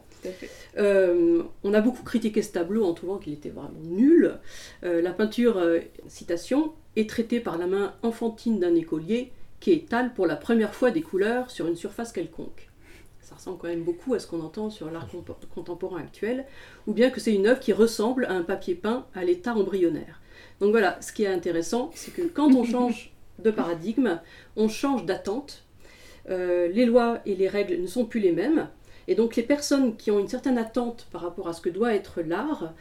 Euh, 0.79 1.43
on 1.63 1.75
a 1.75 1.81
beaucoup 1.81 2.03
critiqué 2.03 2.41
ce 2.43 2.53
tableau 2.53 2.85
en 2.85 2.95
trouvant 2.95 3.19
qu'il 3.19 3.35
était 3.35 3.51
vraiment 3.51 3.81
nul. 3.83 4.39
Euh, 4.83 5.03
la 5.03 5.13
peinture, 5.13 5.59
euh, 5.59 5.81
citation, 6.09 6.73
est 6.97 7.09
traitée 7.09 7.41
par 7.41 7.59
la 7.59 7.67
main 7.67 7.95
enfantine 8.03 8.59
d'un 8.59 8.75
écolier 8.75 9.31
qui 9.61 9.73
étale 9.73 10.15
pour 10.15 10.27
la 10.27 10.37
première 10.37 10.75
fois 10.75 10.91
des 10.91 11.03
couleurs 11.03 11.51
sur 11.51 11.67
une 11.67 11.77
surface 11.77 12.13
quelconque. 12.13 12.71
Ressemble 13.45 13.59
quand 13.59 13.69
même 13.69 13.83
beaucoup 13.83 14.15
à 14.15 14.19
ce 14.19 14.27
qu'on 14.27 14.41
entend 14.41 14.71
sur 14.71 14.91
l'art 14.91 15.07
contemporain 15.55 16.01
actuel, 16.01 16.47
ou 16.87 16.95
bien 16.95 17.11
que 17.11 17.21
c'est 17.21 17.35
une 17.35 17.47
œuvre 17.47 17.61
qui 17.61 17.75
ressemble 17.75 18.25
à 18.25 18.33
un 18.33 18.43
papier 18.43 18.75
peint 18.75 19.05
à 19.15 19.23
l'état 19.23 19.55
embryonnaire. 19.55 20.23
Donc 20.61 20.71
voilà, 20.71 20.97
ce 21.03 21.13
qui 21.13 21.25
est 21.25 21.29
intéressant, 21.29 21.91
c'est 21.95 22.15
que 22.15 22.23
quand 22.23 22.55
on 22.55 22.65
change 22.65 23.13
de 23.41 23.51
paradigme, 23.51 24.19
on 24.57 24.69
change 24.69 25.05
d'attente, 25.05 25.63
euh, 26.31 26.69
les 26.69 26.87
lois 26.87 27.21
et 27.27 27.35
les 27.35 27.47
règles 27.47 27.83
ne 27.83 27.87
sont 27.87 28.07
plus 28.07 28.21
les 28.21 28.33
mêmes, 28.33 28.71
et 29.09 29.15
donc 29.15 29.37
les 29.37 29.43
personnes 29.43 29.95
qui 29.95 30.11
ont 30.11 30.21
une 30.21 30.29
certaine 30.29 30.57
attente 30.57 31.07
par 31.13 31.21
rapport 31.21 31.47
à 31.47 31.53
ce 31.53 31.61
que 31.61 31.69
doit 31.69 31.95
être 31.95 32.23
l'art, 32.23 32.73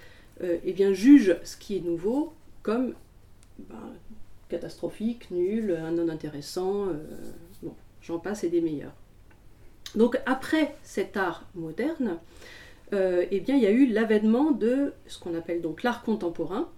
euh, 0.43 0.59
eh 0.63 0.71
bien 0.71 0.93
jugent 0.93 1.35
ce 1.43 1.57
qui 1.57 1.75
est 1.75 1.81
nouveau 1.81 2.31
comme 2.61 2.93
ben, 3.59 3.91
catastrophique, 4.47 5.29
nul, 5.29 5.77
non 5.91 6.07
intéressant, 6.07 6.87
euh, 6.87 6.93
bon, 7.61 7.73
j'en 8.01 8.17
passe 8.17 8.45
et 8.45 8.49
des 8.49 8.61
meilleurs. 8.61 8.93
Donc 9.95 10.19
après 10.25 10.75
cet 10.83 11.17
art 11.17 11.45
moderne, 11.55 12.17
eh 12.91 13.39
bien 13.39 13.55
il 13.55 13.63
y 13.63 13.65
a 13.65 13.71
eu 13.71 13.87
l'avènement 13.87 14.51
de 14.51 14.93
ce 15.07 15.17
qu'on 15.17 15.33
appelle 15.35 15.61
donc 15.61 15.81
l'art 15.81 16.03
contemporain, 16.03 16.69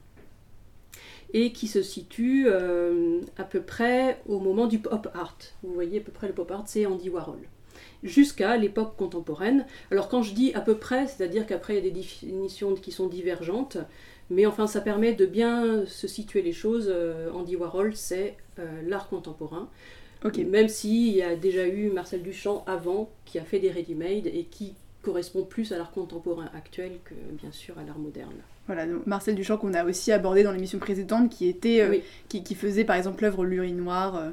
et 1.34 1.51
qui 1.51 1.67
se 1.67 1.81
situe 1.81 2.45
euh, 2.48 3.19
à 3.38 3.43
peu 3.43 3.62
près 3.62 4.22
au 4.25 4.39
moment 4.39 4.67
du 4.67 4.79
pop 4.79 5.10
art. 5.13 5.38
Vous 5.63 5.74
voyez 5.74 6.00
à 6.00 6.01
peu 6.01 6.13
près 6.13 6.27
le 6.27 6.34
pop 6.34 6.50
art, 6.50 6.63
c'est 6.65 6.86
Andy 6.86 7.10
Warhol. 7.10 7.39
Jusqu'à 8.03 8.55
l'époque 8.55 8.95
contemporaine. 8.95 9.65
Alors 9.91 10.07
quand 10.07 10.22
je 10.22 10.34
dis 10.34 10.53
à 10.53 10.62
peu 10.62 10.75
près, 10.75 11.07
c'est-à-dire 11.07 11.45
qu'après 11.45 11.74
il 11.74 11.75
y 11.75 11.79
a 11.79 11.84
des 11.84 11.91
définitions 11.91 12.74
qui 12.75 12.93
sont 12.93 13.07
divergentes, 13.07 13.77
mais 14.29 14.45
enfin 14.45 14.65
ça 14.65 14.79
permet 14.79 15.13
de 15.13 15.25
bien 15.25 15.86
se 15.86 16.07
situer 16.07 16.41
les 16.41 16.53
choses. 16.53 16.88
Euh, 16.89 17.29
Andy 17.31 17.57
Warhol, 17.57 17.98
c'est 17.98 18.38
euh, 18.60 18.81
l'art 18.86 19.10
contemporain. 19.10 19.69
Même 20.48 20.67
s'il 20.67 21.15
y 21.15 21.22
a 21.22 21.36
déjà 21.36 21.67
eu 21.67 21.91
Marcel 21.91 22.22
Duchamp 22.22 22.63
avant, 22.67 23.10
qui 23.25 23.39
a 23.39 23.44
fait 23.44 23.60
des 23.60 23.70
ready-made 23.70 24.27
et 24.27 24.48
qui 24.50 24.74
correspond 25.01 25.44
plus 25.44 25.72
à 25.72 25.77
l'art 25.77 25.91
contemporain 25.91 26.50
actuel 26.55 26.94
que 27.03 27.13
bien 27.34 27.51
sûr 27.51 27.77
à 27.77 27.84
l'art 27.84 28.00
moderne. 28.00 28.34
Voilà, 28.65 28.86
Marcel 29.05 29.36
Duchamp 29.36 29.58
qu'on 29.58 29.75
a 29.75 29.86
aussi 29.86 30.12
abordé 30.12 30.41
dans 30.41 30.51
l'émission 30.51 30.79
précédente, 30.79 31.29
qui 31.29 31.48
était, 31.48 31.82
euh, 31.82 31.98
qui, 32.29 32.55
faisait 32.55 32.84
par 32.84 32.96
exemple 32.96 33.22
l'œuvre 33.22 33.46
L'urinoir. 33.46 34.15
Euh. 34.15 34.32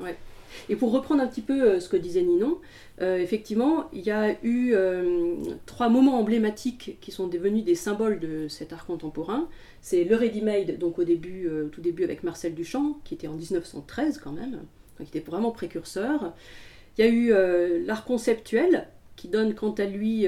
Et 0.70 0.76
pour 0.76 0.92
reprendre 0.92 1.22
un 1.22 1.26
petit 1.26 1.42
peu 1.42 1.62
euh, 1.62 1.80
ce 1.80 1.88
que 1.90 1.98
disait 1.98 2.22
Ninon, 2.22 2.58
effectivement, 3.00 3.88
il 3.92 4.02
y 4.02 4.10
a 4.12 4.36
eu 4.44 4.74
trois 5.66 5.88
moments 5.88 6.20
emblématiques 6.20 6.98
qui 7.00 7.10
sont 7.10 7.26
devenus 7.26 7.64
des 7.64 7.74
symboles 7.74 8.20
de 8.20 8.46
cet 8.46 8.72
art 8.72 8.86
contemporain. 8.86 9.48
C'est 9.80 10.04
le 10.04 10.14
ready-made, 10.14 10.78
donc 10.78 11.00
au 11.00 11.04
début, 11.04 11.50
tout 11.72 11.80
début 11.80 12.04
avec 12.04 12.22
Marcel 12.22 12.54
Duchamp, 12.54 13.00
qui 13.02 13.14
était 13.14 13.26
en 13.26 13.34
1913 13.34 14.18
quand 14.18 14.30
même, 14.30 14.60
qui 15.04 15.16
était 15.16 15.30
vraiment 15.30 15.50
précurseur. 15.50 16.32
Il 16.96 17.04
y 17.04 17.08
a 17.08 17.10
eu 17.10 17.32
l'art 17.84 18.04
conceptuel, 18.04 18.88
qui 19.16 19.28
donne 19.28 19.54
quant 19.54 19.72
à 19.72 19.84
lui 19.84 20.26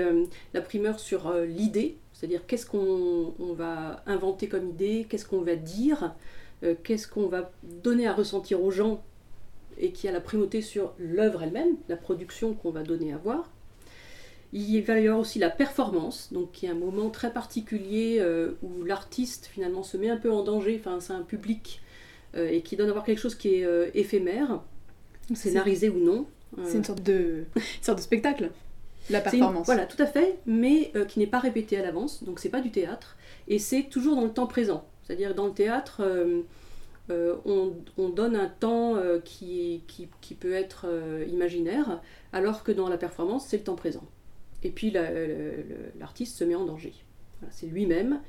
la 0.55 0.61
primeur 0.61 0.99
sur 0.99 1.33
l'idée, 1.47 1.99
c'est-à-dire 2.15 2.47
qu'est-ce 2.47 2.65
qu'on 2.65 3.53
va 3.55 4.03
inventer 4.07 4.49
comme 4.49 4.71
idée, 4.71 5.07
qu'est-ce 5.09 5.27
qu'on 5.27 5.43
va 5.43 5.57
dire, 5.57 6.15
euh, 6.63 6.75
qu'est-ce 6.83 7.09
qu'on 7.09 7.27
va 7.27 7.51
donner 7.63 8.07
à 8.07 8.15
ressentir 8.15 8.63
aux 8.63 8.71
gens 8.71 9.05
et 9.77 9.91
qui 9.91 10.09
a 10.09 10.13
la 10.13 10.21
primauté 10.21 10.63
sur 10.63 10.95
l'œuvre 10.99 11.43
elle-même, 11.43 11.77
la 11.89 11.97
production 11.97 12.55
qu'on 12.55 12.71
va 12.71 12.83
donner 12.83 13.13
à 13.13 13.19
voir? 13.19 13.51
Il 14.53 14.81
va 14.83 15.01
y 15.01 15.09
avoir 15.09 15.21
aussi 15.21 15.41
la 15.41 15.51
performance, 15.51 16.33
donc 16.33 16.53
qui 16.53 16.67
est 16.67 16.71
un 16.71 16.75
moment 16.75 17.11
très 17.11 17.33
particulier 17.33 18.19
euh, 18.21 18.53
où 18.63 18.85
l'artiste 18.85 19.47
finalement 19.47 19.83
se 19.83 19.97
met 19.97 20.09
un 20.09 20.17
peu 20.17 20.33
en 20.33 20.45
danger 20.45 20.79
face 20.79 21.11
à 21.11 21.15
un 21.15 21.23
public 21.23 21.83
euh, 21.83 21.84
et 22.37 22.63
qui 22.63 22.77
donne 22.77 22.89
à 22.89 22.93
voir 22.93 23.05
quelque 23.05 23.21
chose 23.21 23.35
qui 23.35 23.57
est 23.57 23.65
euh, 23.65 23.89
éphémère, 23.95 24.61
scénarisé 25.35 25.89
ou 25.89 25.99
non. 25.99 26.27
C'est 26.65 26.77
une 26.79 26.85
sorte 26.85 27.03
de, 27.03 27.45
une 27.57 27.63
sorte 27.83 27.99
de 27.99 28.03
spectacle, 28.03 28.51
la 29.11 29.19
une- 29.19 29.25
performance. 29.25 29.67
voilà, 29.67 29.87
tout 29.87 30.01
à 30.01 30.07
fait, 30.07 30.39
mais 30.47 30.93
euh, 30.95 31.05
qui 31.05 31.19
n'est 31.19 31.27
pas 31.27 31.41
répété 31.41 31.77
à 31.77 31.83
l'avance, 31.83 32.23
donc 32.23 32.39
c'est 32.39 32.49
pas 32.49 32.61
du 32.61 32.71
théâtre, 32.71 33.17
et 33.49 33.59
c'est 33.59 33.85
toujours 33.85 34.15
dans 34.17 34.25
le 34.25 34.31
temps 34.33 34.47
présent. 34.47 34.87
C'est-à-dire 35.03 35.35
dans 35.35 35.47
le 35.47 35.53
théâtre, 35.53 36.01
euh, 36.01 36.43
euh, 37.11 37.35
on, 37.45 37.75
on 37.99 38.09
donne 38.09 38.37
un 38.37 38.47
temps 38.49 38.95
euh, 38.97 39.19
qui, 39.23 39.83
qui, 39.89 40.09
qui 40.21 40.35
peut 40.35 40.53
être 40.55 40.87
euh, 40.89 41.27
imaginaire, 41.29 42.01
alors 42.33 42.63
que 42.63 42.73
dans 42.73 42.89
la 42.89 42.97
performance, 42.97 43.47
c'est 43.49 43.59
le 43.59 43.65
temps 43.65 43.75
présent. 43.77 44.05
Et 44.63 44.71
puis 44.71 44.91
la- 44.91 45.11
l'artiste 45.99 46.39
se 46.39 46.45
met 46.45 46.55
en 46.55 46.65
danger. 46.65 46.95
Voilà, 47.41 47.53
c'est 47.53 47.67
lui-même 47.67 48.21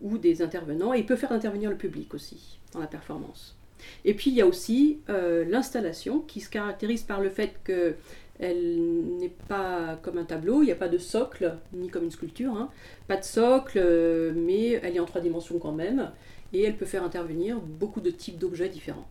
ou 0.00 0.18
des 0.18 0.42
intervenants, 0.42 0.94
et 0.94 0.98
il 0.98 1.06
peut 1.06 1.16
faire 1.16 1.32
intervenir 1.32 1.70
le 1.70 1.76
public 1.76 2.14
aussi 2.14 2.58
dans 2.72 2.80
la 2.80 2.86
performance. 2.86 3.56
Et 4.04 4.14
puis 4.14 4.30
il 4.30 4.36
y 4.36 4.40
a 4.40 4.46
aussi 4.46 5.00
euh, 5.10 5.44
l'installation 5.44 6.20
qui 6.20 6.40
se 6.40 6.48
caractérise 6.48 7.02
par 7.02 7.20
le 7.20 7.28
fait 7.30 7.54
que 7.64 7.94
elle 8.40 8.80
n'est 9.18 9.32
pas 9.48 9.96
comme 10.02 10.18
un 10.18 10.24
tableau, 10.24 10.62
il 10.62 10.66
n'y 10.66 10.72
a 10.72 10.76
pas 10.76 10.88
de 10.88 10.98
socle, 10.98 11.54
ni 11.72 11.88
comme 11.88 12.04
une 12.04 12.10
sculpture, 12.10 12.52
hein. 12.56 12.68
pas 13.06 13.16
de 13.16 13.22
socle, 13.24 13.78
euh, 13.80 14.32
mais 14.34 14.80
elle 14.82 14.96
est 14.96 15.00
en 15.00 15.04
trois 15.04 15.20
dimensions 15.20 15.58
quand 15.58 15.72
même, 15.72 16.10
et 16.52 16.62
elle 16.62 16.76
peut 16.76 16.84
faire 16.86 17.04
intervenir 17.04 17.60
beaucoup 17.60 18.00
de 18.00 18.10
types 18.10 18.38
d'objets 18.38 18.68
différents. 18.68 19.06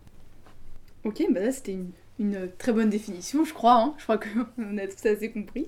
Ok, 1.05 1.23
bah 1.31 1.39
là 1.39 1.51
c'était 1.53 1.71
une, 1.73 1.91
une 2.19 2.49
très 2.57 2.73
bonne 2.73 2.89
définition, 2.89 3.45
je 3.45 3.53
crois. 3.53 3.75
hein. 3.81 3.93
Je 3.97 4.03
crois 4.03 4.17
qu'on 4.57 4.77
a 4.77 4.87
tout 4.87 5.07
assez 5.07 5.31
compris. 5.31 5.67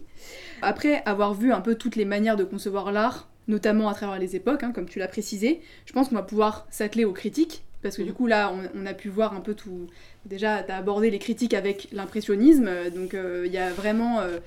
Après 0.61 1.01
avoir 1.05 1.33
vu 1.33 1.53
un 1.53 1.61
peu 1.61 1.75
toutes 1.75 1.95
les 1.95 2.05
manières 2.05 2.35
de 2.37 2.43
concevoir 2.43 2.91
l'art, 2.91 3.29
notamment 3.47 3.89
à 3.89 3.93
travers 3.93 4.19
les 4.19 4.35
époques, 4.35 4.63
hein, 4.63 4.71
comme 4.73 4.87
tu 4.87 4.99
l'as 4.99 5.07
précisé, 5.07 5.61
je 5.85 5.93
pense 5.93 6.09
qu'on 6.09 6.15
va 6.15 6.23
pouvoir 6.23 6.67
s'atteler 6.69 7.05
aux 7.05 7.13
critiques. 7.13 7.63
Parce 7.83 7.97
que 7.97 8.01
du 8.01 8.09
Mhm. 8.09 8.15
coup 8.15 8.25
là, 8.27 8.51
on, 8.51 8.81
on 8.81 8.85
a 8.87 8.93
pu 8.95 9.09
voir 9.09 9.35
un 9.35 9.41
peu 9.41 9.53
tout. 9.53 9.85
Déjà, 10.25 10.63
tu 10.63 10.71
as 10.71 10.77
abordé 10.77 11.11
les 11.11 11.19
critiques 11.19 11.53
avec 11.53 11.87
l'impressionnisme, 11.91 12.67
euh, 12.67 12.89
donc 12.89 13.13
euh, 13.13 13.43
il 13.45 13.51
y 13.53 13.59
a 13.59 13.71
vraiment 13.73 14.21
euh, 14.21 14.39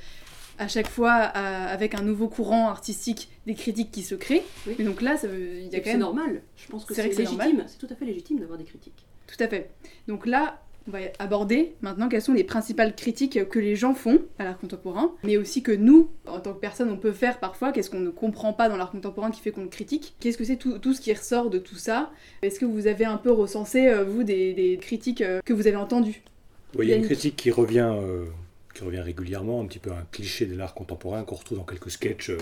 à 0.59 0.67
chaque 0.67 0.89
fois, 0.89 1.13
à- 1.13 1.67
avec 1.69 1.95
un 1.95 2.03
nouveau 2.03 2.27
courant 2.27 2.69
artistique, 2.69 3.29
des 3.47 3.55
critiques 3.55 3.93
qui 3.93 4.03
se 4.03 4.17
créent. 4.17 4.43
Oui. 4.67 4.75
Et 4.81 4.83
donc 4.83 5.01
là, 5.03 5.15
il 5.23 5.69
y 5.69 5.77
a 5.77 5.79
quand 5.79 5.85
C'est 5.85 5.91
même 5.93 6.01
normal, 6.01 6.43
je 6.57 6.67
pense 6.67 6.85
C'est 6.89 6.95
c'est 6.95 7.09
que 7.11 7.15
c'est 7.15 7.23
légitime, 7.23 7.65
c'est 7.69 7.79
tout 7.79 7.87
à 7.89 7.95
fait 7.95 8.05
légitime 8.07 8.41
d'avoir 8.41 8.59
des 8.59 8.65
critiques. 8.65 9.07
Tout 9.29 9.37
à 9.45 9.47
fait. 9.47 9.71
Donc 10.09 10.27
là, 10.27 10.61
on 10.87 10.91
va 10.91 10.99
aborder 11.19 11.75
maintenant 11.83 12.09
quelles 12.09 12.23
sont 12.23 12.33
les 12.33 12.45
principales 12.45 12.95
critiques 12.95 13.49
que 13.49 13.59
les 13.59 13.77
gens 13.77 13.95
font 13.95 14.23
à 14.39 14.45
l'art 14.45 14.59
contemporain, 14.59 15.13
mais 15.25 15.37
aussi 15.37 15.63
que 15.63 15.73
nous, 15.73 16.11
en 16.27 16.41
tant 16.41 16.55
que 16.55 16.61
personne, 16.61 16.91
on 16.91 16.97
peut 16.97 17.13
faire 17.13 17.41
parfois, 17.41 17.73
qu'est-ce 17.73 17.91
qu'on 17.91 18.01
ne 18.01 18.11
comprend 18.11 18.53
pas 18.53 18.69
dans 18.69 18.77
l'art 18.77 18.91
contemporain 18.91 19.31
qui 19.31 19.41
fait 19.41 19.51
qu'on 19.51 19.65
le 19.65 19.69
critique, 19.69 20.15
qu'est-ce 20.21 20.39
que 20.39 20.45
c'est 20.45 20.57
tout, 20.57 20.79
tout 20.79 20.95
ce 20.95 21.01
qui 21.01 21.13
ressort 21.13 21.51
de 21.51 21.59
tout 21.59 21.77
ça, 21.77 22.11
est-ce 22.43 22.59
que 22.61 22.65
vous 22.65 22.87
avez 22.87 23.05
un 23.05 23.19
peu 23.19 23.31
recensé, 23.31 23.89
euh, 23.89 24.05
vous, 24.05 24.23
des, 24.23 24.55
des 24.55 24.79
critiques 24.79 25.21
euh, 25.23 25.41
que 25.45 25.53
vous 25.53 25.67
avez 25.67 25.77
entendues? 25.77 26.23
Oui, 26.77 26.87
il 26.87 26.91
y 26.91 26.93
a 26.93 26.97
une 26.97 27.05
critique 27.05 27.37
qui 27.37 27.51
revient, 27.51 27.91
euh, 27.93 28.25
qui 28.75 28.85
revient 28.85 29.01
régulièrement, 29.01 29.61
un 29.61 29.67
petit 29.67 29.79
peu 29.79 29.91
un 29.91 30.07
cliché 30.13 30.47
de 30.47 30.57
l'art 30.57 30.75
contemporain 30.75 31.23
qu'on 31.25 31.37
retrouve 31.37 31.59
dans 31.59 31.65
quelques 31.65 31.91
sketchs 31.91 32.31
euh, 32.31 32.39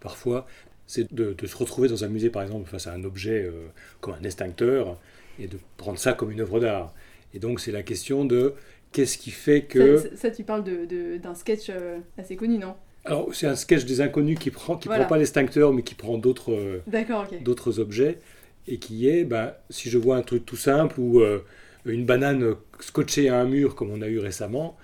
parfois. 0.00 0.46
C'est 0.86 1.12
de, 1.12 1.32
de 1.32 1.46
se 1.46 1.56
retrouver 1.56 1.88
dans 1.88 2.04
un 2.04 2.08
musée, 2.08 2.30
par 2.30 2.42
exemple, 2.42 2.70
face 2.70 2.86
à 2.86 2.92
un 2.92 3.02
objet 3.02 3.42
euh, 3.42 3.66
comme 4.00 4.14
un 4.14 4.22
extincteur 4.22 4.96
et 5.38 5.48
de 5.48 5.58
prendre 5.76 5.98
ça 5.98 6.12
comme 6.12 6.30
une 6.30 6.40
œuvre 6.40 6.60
d'art. 6.60 6.94
Et 7.36 7.38
donc, 7.38 7.60
c'est 7.60 7.70
la 7.72 7.82
question 7.82 8.24
de 8.24 8.54
qu'est-ce 8.92 9.18
qui 9.18 9.30
fait 9.30 9.62
que. 9.64 9.96
ça, 9.96 10.08
ça- 10.08 10.16
ça, 10.16 10.30
tu 10.30 10.42
parles 10.42 10.64
d'un 10.64 11.34
sketch 11.34 11.66
euh, 11.68 11.98
assez 12.16 12.34
connu, 12.34 12.56
non? 12.58 12.74
Alors, 13.04 13.32
c'est 13.34 13.46
un 13.46 13.54
sketch 13.54 13.84
des 13.84 14.00
inconnus 14.00 14.38
qui 14.38 14.50
prend, 14.50 14.76
qui 14.76 14.88
Voilà. 14.88 15.04
prend 15.04 15.10
pas 15.10 15.18
l'extincteur, 15.18 15.72
mais 15.72 15.82
qui 15.82 15.94
prend 15.94 16.16
d'autres. 16.18 16.52
euh, 16.52 16.82
D'accord, 16.86 17.26
ok. 17.30 17.38
d'autres 17.42 17.78
objets 17.78 18.18
et 18.66 18.78
qui 18.78 19.08
est, 19.08 19.24
ben, 19.24 19.52
si 19.70 19.90
je 19.90 19.98
vois 19.98 20.16
un 20.16 20.22
truc 20.22 20.44
tout 20.46 20.56
simple 20.56 20.98
ou 20.98 21.20
euh, 21.20 21.44
une 21.84 22.04
banane 22.06 22.54
scotchée 22.80 23.28
à 23.28 23.38
un 23.38 23.44
mur 23.44 23.76
comme 23.76 23.90
on 23.90 24.02
a 24.02 24.08
eu 24.08 24.18
récemment, 24.18 24.76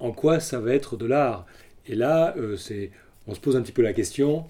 en 0.00 0.12
quoi 0.12 0.40
ça 0.40 0.60
va 0.60 0.74
être 0.74 0.96
de 0.96 1.06
l'art? 1.06 1.46
Et 1.86 1.94
là, 1.94 2.34
euh, 2.38 2.56
c'est, 2.56 2.90
on 3.26 3.34
se 3.34 3.40
pose 3.40 3.56
un 3.56 3.62
petit 3.62 3.72
peu 3.72 3.82
la 3.82 3.92
question 3.92 4.46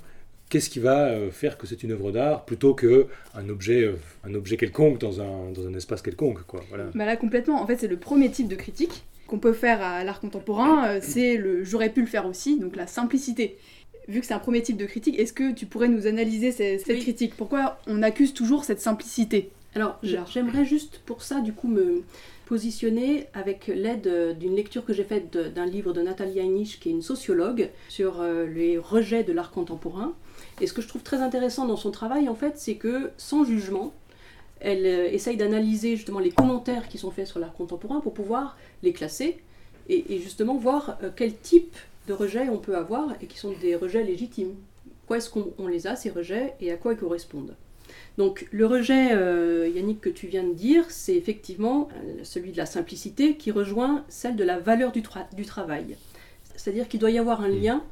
qu'est-ce 0.51 0.69
qui 0.69 0.81
va 0.81 1.07
euh, 1.07 1.31
faire 1.31 1.57
que 1.57 1.67
c'est 1.67 1.83
une 1.83 1.93
œuvre 1.93 2.13
d'art 2.13 2.45
plutôt 2.45 2.75
que 2.75 3.07
un 3.35 3.49
objet, 3.49 3.83
euh, 3.85 3.95
un 4.25 4.35
objet 4.35 4.59
quelconque 4.59 4.99
dans 4.99 5.23
un, 5.23 5.51
dans 5.53 5.67
un 5.67 5.73
espace 5.75 6.03
quelconque, 6.03 6.43
quoi. 6.47 6.61
Voilà. 6.69 6.85
Bah 6.95 7.07
là 7.07 7.17
complètement, 7.17 7.63
en 7.63 7.67
fait 7.67 7.77
c'est 7.79 7.89
le 7.89 7.97
premier 7.97 8.31
type 8.31 8.49
de 8.49 8.57
critique 8.57 9.05
qu'on 9.27 9.39
peut 9.39 9.53
faire 9.55 9.81
à 9.81 10.05
l'art 10.05 10.21
contemporain, 10.21 10.89
euh, 10.89 10.99
c'est 11.01 11.37
le 11.37 11.65
j'aurais 11.65 11.89
pu 11.91 12.01
le 12.03 12.07
faire 12.09 12.27
aussi, 12.27 12.59
donc 12.59 12.77
la 12.77 12.87
simplicité. 12.87 13.57
Vu 14.09 14.21
que 14.21 14.27
c'est 14.27 14.35
un 14.35 14.41
premier 14.41 14.61
type 14.61 14.77
de 14.77 14.87
critique, 14.87 15.19
est-ce 15.21 15.33
que 15.33 15.53
tu 15.53 15.67
pourrais 15.67 15.89
nous 15.89 16.09
analyser 16.09 16.51
ces- 16.51 16.79
cette 16.79 16.97
Oui. 16.97 17.01
critique? 17.01 17.35
Pourquoi 17.37 17.79
on 17.87 18.03
accuse 18.03 18.35
toujours 18.35 18.65
cette 18.65 18.81
simplicité? 18.81 19.51
Alors, 19.77 20.01
j'aimerais 20.03 20.65
juste 20.65 21.01
pour 21.07 21.23
ça, 21.23 21.41
du 21.41 21.53
coup, 21.53 21.69
me 21.69 22.03
positionner 22.47 23.27
avec 23.35 23.69
l'aide 23.69 24.37
d'une 24.41 24.57
lecture 24.57 24.85
que 24.85 24.93
j'ai 24.93 25.05
faite 25.05 25.37
d'un 25.55 25.65
livre 25.67 25.93
de 25.93 26.03
Nathalie 26.03 26.41
Heinrich, 26.41 26.81
qui 26.81 26.89
est 26.89 26.93
une 26.93 27.03
sociologue, 27.03 27.69
sur 27.89 28.25
les 28.53 28.79
rejets 28.79 29.23
de 29.23 29.33
l'art 29.33 29.53
contemporain. 29.53 30.13
Et 30.61 30.67
ce 30.67 30.73
que 30.73 30.83
je 30.83 30.89
trouve 30.89 31.03
très 31.03 31.19
intéressant 31.19 31.67
dans 31.67 31.77
son 31.77 31.91
travail, 31.91 32.29
en 32.29 32.35
fait, 32.35 32.55
c'est 32.57 32.77
que, 32.77 33.11
sans 33.17 33.45
jugement, 33.45 33.93
elle 34.61 34.85
euh, 34.85 35.11
essaye 35.11 35.37
d'analyser 35.37 35.97
justement 35.97 36.19
les 36.19 36.31
commentaires 36.31 36.89
qui 36.89 36.99
sont 36.99 37.11
faits 37.11 37.27
sur 37.27 37.39
l'art 37.39 37.55
contemporain 37.55 38.01
pour 38.01 38.13
pouvoir 38.13 38.59
les 38.83 38.93
classer 38.93 39.39
et, 39.89 40.15
et 40.15 40.19
justement 40.19 40.57
voir 40.57 40.99
euh, 41.03 41.11
quel 41.15 41.35
type 41.35 41.75
de 42.09 42.13
rejets 42.13 42.49
on 42.51 42.59
peut 42.59 42.77
avoir 42.77 43.15
et 43.23 43.27
qui 43.27 43.39
sont 43.39 43.53
des 43.61 43.75
rejets 43.75 44.05
légitimes. 44.05 44.55
Pourquoi 45.01 45.17
est-ce 45.17 45.31
qu'on 45.31 45.53
on 45.59 45.67
les 45.67 45.87
a, 45.87 45.97
ces 45.97 46.11
rejets, 46.11 46.55
et 46.61 46.71
à 46.71 46.77
quoi 46.77 46.93
ils 46.93 46.99
correspondent? 46.99 47.55
Donc 48.19 48.47
le 48.51 48.67
rejet, 48.67 49.13
euh, 49.13 49.69
Yannick, 49.75 50.01
que 50.01 50.11
tu 50.11 50.27
viens 50.27 50.45
de 50.45 50.53
dire, 50.53 50.85
c'est 50.91 51.15
effectivement 51.15 51.89
celui 52.23 52.53
de 52.53 52.59
la 52.59 52.67
simplicité 52.67 53.37
qui 53.37 53.51
rejoint 53.51 54.05
celle 54.09 54.37
de 54.37 54.45
la 54.45 54.59
valeur 54.59 54.93
du, 54.93 55.01
tra- 55.01 55.35
du 55.35 55.45
travail. 55.45 55.97
C'est-à-dire 56.55 56.87
qu'il 56.87 57.01
doit 57.01 57.11
y 57.11 57.19
avoir 57.19 57.41
un 57.41 57.49
lien 57.49 57.83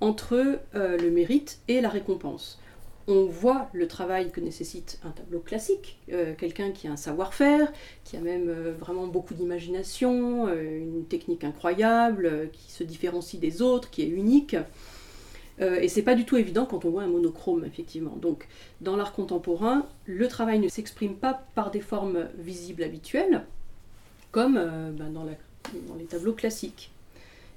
entre 0.00 0.60
euh, 0.74 0.98
le 0.98 1.10
mérite 1.10 1.60
et 1.68 1.80
la 1.80 1.88
récompense. 1.88 2.60
On 3.08 3.26
voit 3.26 3.68
le 3.72 3.86
travail 3.86 4.32
que 4.32 4.40
nécessite 4.40 4.98
un 5.04 5.10
tableau 5.10 5.38
classique, 5.38 5.98
euh, 6.12 6.34
quelqu'un 6.36 6.72
qui 6.72 6.88
a 6.88 6.92
un 6.92 6.96
savoir-faire, 6.96 7.72
qui 8.04 8.16
a 8.16 8.20
même 8.20 8.48
euh, 8.48 8.74
vraiment 8.76 9.06
beaucoup 9.06 9.34
d'imagination, 9.34 10.48
une 10.52 11.04
technique 11.04 11.44
incroyable, 11.44 12.50
qui 12.52 12.72
se 12.72 12.82
différencie 12.82 13.40
des 13.40 13.62
autres, 13.62 13.90
qui 13.90 14.02
est 14.02 14.08
unique. 14.08 14.56
Et 15.58 15.88
c'est 15.88 16.02
pas 16.02 16.14
du 16.14 16.26
tout 16.26 16.36
évident 16.36 16.66
quand 16.66 16.84
on 16.84 16.90
voit 16.90 17.04
un 17.04 17.08
monochrome, 17.08 17.64
effectivement. 17.64 18.14
Donc, 18.16 18.46
dans 18.82 18.94
l'art 18.94 19.14
contemporain, 19.14 19.86
le 20.04 20.28
travail 20.28 20.58
ne 20.58 20.68
s'exprime 20.68 21.14
pas 21.14 21.46
par 21.54 21.70
des 21.70 21.80
formes 21.80 22.28
visibles 22.36 22.82
habituelles, 22.82 23.42
comme 24.32 24.56
ben, 24.98 25.10
dans 25.10 25.24
les 25.24 26.04
tableaux 26.04 26.34
classiques. 26.34 26.90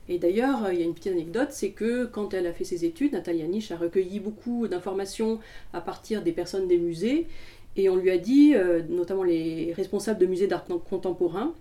Et 0.09 0.17
d'ailleurs, 0.17 0.71
il 0.73 0.79
y 0.79 0.81
a 0.81 0.85
une 0.85 0.95
petite 0.95 1.13
anecdote, 1.13 1.49
c'est 1.51 1.69
que 1.69 2.05
quand 2.05 2.33
elle 2.33 2.47
a 2.47 2.53
fait 2.53 2.63
ses 2.63 2.83
études, 2.83 3.13
Nathalie 3.13 3.43
Anish 3.43 3.71
a 3.71 3.77
recueilli 3.77 4.19
beaucoup 4.19 4.67
d'informations 4.67 5.39
à 5.71 5.81
partir 5.81 6.23
des 6.23 6.31
personnes 6.31 6.67
des 6.67 6.79
musées, 6.79 7.27
et 7.75 7.89
on 7.89 7.95
lui 7.95 8.09
a 8.09 8.17
dit, 8.17 8.55
euh, 8.55 8.81
notamment 8.89 9.23
les 9.23 9.71
responsables 9.73 10.19
de 10.19 10.25
musées 10.25 10.47
d'art 10.47 10.65
contemporain, 10.89 11.53